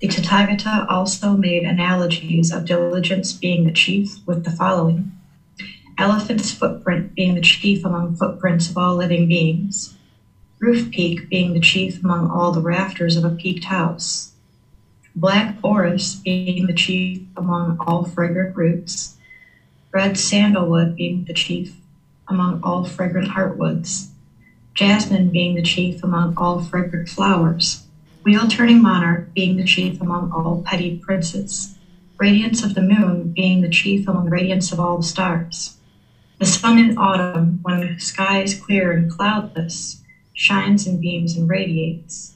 [0.00, 5.10] The Tathagata also made analogies of diligence being the chief with the following
[5.98, 9.90] elephant's footprint being the chief among footprints of all living beings,
[10.60, 14.30] roof peak being the chief among all the rafters of a peaked house,
[15.16, 19.10] black orris being the chief among all fragrant roots,
[19.92, 21.74] red sandalwood being the chief
[22.28, 24.06] among all fragrant heartwoods,
[24.74, 27.80] jasmine being the chief among all fragrant flowers,
[28.22, 31.70] wheel turning monarch being the chief among all petty princes,
[32.18, 35.72] radiance of the moon being the chief among the radiance of all the stars
[36.38, 40.02] the sun in autumn, when the sky is clear and cloudless,
[40.32, 42.34] shines and beams and radiates.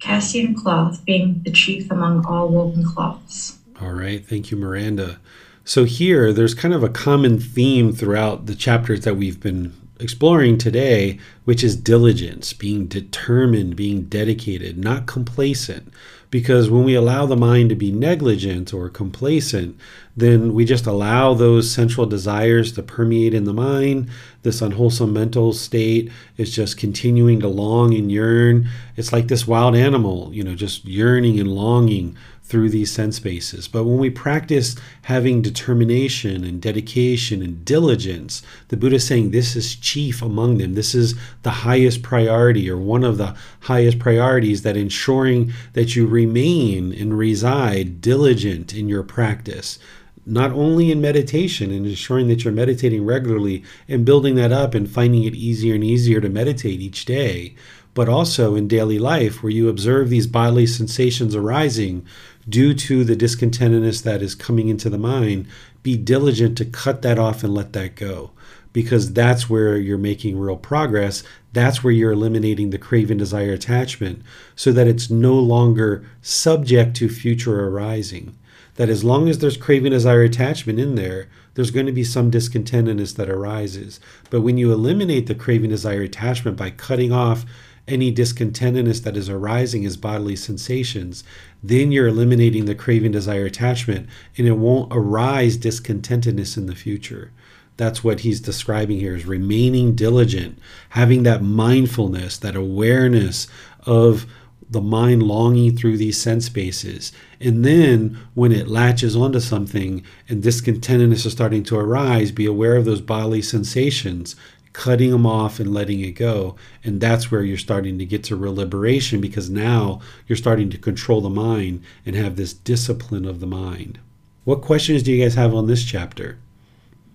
[0.00, 3.58] Cassian cloth being the chief among all woven cloths.
[3.80, 4.24] All right.
[4.26, 5.18] Thank you, Miranda.
[5.64, 10.58] So, here, there's kind of a common theme throughout the chapters that we've been exploring
[10.58, 15.92] today, which is diligence, being determined, being dedicated, not complacent.
[16.34, 19.78] Because when we allow the mind to be negligent or complacent,
[20.16, 24.10] then we just allow those sensual desires to permeate in the mind.
[24.42, 28.68] This unwholesome mental state is just continuing to long and yearn.
[28.96, 33.66] It's like this wild animal, you know, just yearning and longing through these sense bases.
[33.66, 39.56] But when we practice having determination and dedication and diligence, the Buddha is saying this
[39.56, 40.74] is chief among them.
[40.74, 46.06] This is the highest priority or one of the highest priorities that ensuring that you
[46.06, 49.78] remain and reside diligent in your practice
[50.26, 54.90] not only in meditation and ensuring that you're meditating regularly and building that up and
[54.90, 57.54] finding it easier and easier to meditate each day,
[57.94, 62.04] but also in daily life where you observe these bodily sensations arising
[62.48, 65.46] due to the discontentedness that is coming into the mind,
[65.82, 68.30] be diligent to cut that off and let that go.
[68.72, 71.22] Because that's where you're making real progress.
[71.52, 74.22] That's where you're eliminating the craving, desire, attachment
[74.56, 78.36] so that it's no longer subject to future arising.
[78.74, 82.32] That as long as there's craving, desire, attachment in there, there's going to be some
[82.32, 84.00] discontentedness that arises.
[84.30, 87.44] But when you eliminate the craving, desire, attachment by cutting off
[87.86, 91.22] any discontentedness that is arising as bodily sensations,
[91.62, 97.30] then you're eliminating the craving, desire, attachment, and it won't arise discontentedness in the future.
[97.76, 100.58] That's what he's describing here is remaining diligent,
[100.90, 103.48] having that mindfulness, that awareness
[103.84, 104.26] of
[104.70, 107.12] the mind longing through these sense bases.
[107.40, 112.76] And then when it latches onto something and discontentedness is starting to arise, be aware
[112.76, 114.36] of those bodily sensations
[114.74, 116.56] cutting them off and letting it go.
[116.82, 120.78] And that's where you're starting to get to real liberation because now you're starting to
[120.78, 123.98] control the mind and have this discipline of the mind.
[124.44, 126.38] What questions do you guys have on this chapter?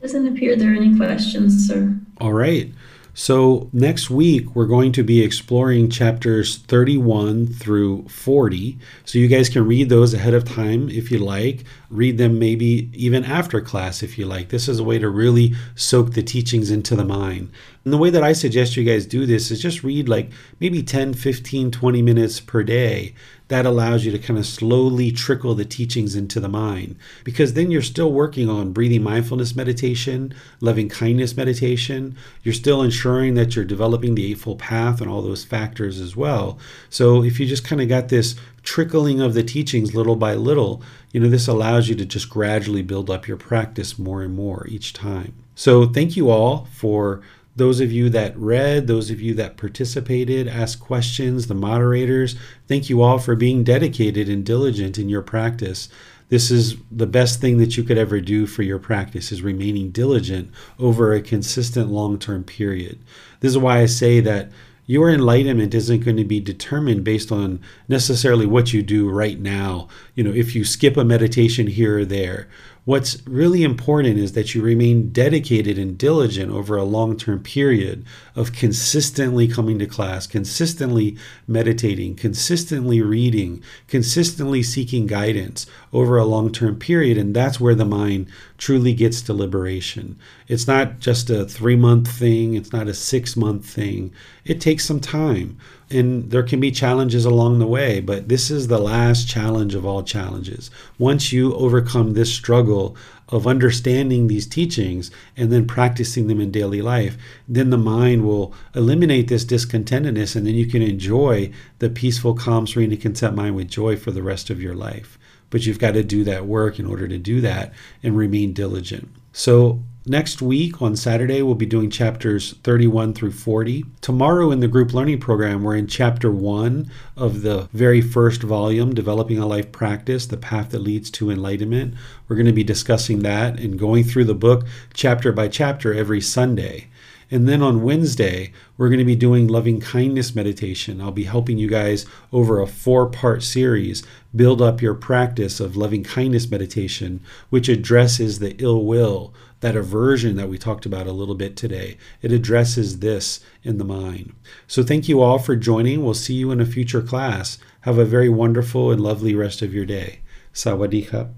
[0.01, 1.95] Doesn't appear there are any questions, sir.
[2.19, 2.71] All right.
[3.19, 8.79] So, next week, we're going to be exploring chapters 31 through 40.
[9.03, 11.65] So, you guys can read those ahead of time if you like.
[11.89, 14.47] Read them maybe even after class if you like.
[14.47, 17.51] This is a way to really soak the teachings into the mind.
[17.83, 20.31] And the way that I suggest you guys do this is just read like
[20.61, 23.15] maybe 10, 15, 20 minutes per day
[23.49, 27.71] that allows you to kind of slowly trickle the teachings into the mind because then
[27.71, 32.15] you're still working on breathing mindfulness meditation, loving kindness meditation.
[32.43, 36.59] You're still ensuring that you're developing the Eightfold Path and all those factors as well.
[36.89, 40.83] So if you just kind of got this trickling of the teachings little by little,
[41.11, 44.67] you know, this allows you to just gradually build up your practice more and more
[44.69, 45.33] each time.
[45.55, 47.21] So thank you all for
[47.59, 52.35] those of you that read, those of you that participated, asked questions, the moderators,
[52.67, 55.89] thank you all for being dedicated and diligent in your practice.
[56.29, 59.91] This is the best thing that you could ever do for your practice is remaining
[59.91, 62.99] diligent over a consistent long-term period.
[63.39, 64.49] This is why I say that
[64.85, 69.87] your enlightenment isn't going to be determined based on necessarily what you do right now.
[70.15, 72.47] You know, if you skip a meditation here or there,
[72.89, 78.03] What's really important is that you remain dedicated and diligent over a long term period
[78.35, 86.51] of consistently coming to class, consistently meditating, consistently reading, consistently seeking guidance over a long
[86.51, 87.15] term period.
[87.15, 88.25] And that's where the mind
[88.57, 90.17] truly gets to liberation.
[90.47, 94.11] It's not just a three month thing, it's not a six month thing.
[94.45, 95.59] It takes some time
[95.91, 99.85] and there can be challenges along the way, but this is the last challenge of
[99.85, 100.69] all challenges.
[100.97, 102.95] Once you overcome this struggle
[103.29, 107.17] of understanding these teachings and then practicing them in daily life,
[107.47, 112.67] then the mind will eliminate this discontentedness and then you can enjoy the peaceful, calm,
[112.67, 115.17] serene, and content mind with joy for the rest of your life.
[115.49, 119.09] But you've got to do that work in order to do that and remain diligent.
[119.33, 123.85] So Next week on Saturday, we'll be doing chapters 31 through 40.
[124.01, 128.95] Tomorrow in the group learning program, we're in chapter 1 of the very first volume,
[128.95, 131.93] Developing a Life Practice The Path That Leads to Enlightenment.
[132.27, 134.65] We're going to be discussing that and going through the book
[134.95, 136.87] chapter by chapter every Sunday.
[137.31, 140.99] And then on Wednesday, we're going to be doing loving kindness meditation.
[140.99, 144.01] I'll be helping you guys over a four part series
[144.35, 147.21] build up your practice of loving kindness meditation,
[147.51, 151.97] which addresses the ill will that aversion that we talked about a little bit today.
[152.21, 154.33] It addresses this in the mind.
[154.67, 156.03] So thank you all for joining.
[156.03, 157.57] We'll see you in a future class.
[157.81, 160.19] Have a very wonderful and lovely rest of your day.
[160.53, 161.29] Sawadee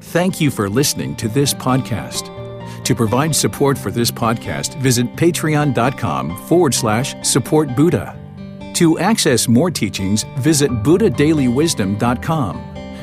[0.00, 2.36] Thank you for listening to this podcast.
[2.84, 8.16] To provide support for this podcast, visit patreon.com forward slash support Buddha.
[8.74, 12.69] To access more teachings, visit buddhadailywisdom.com.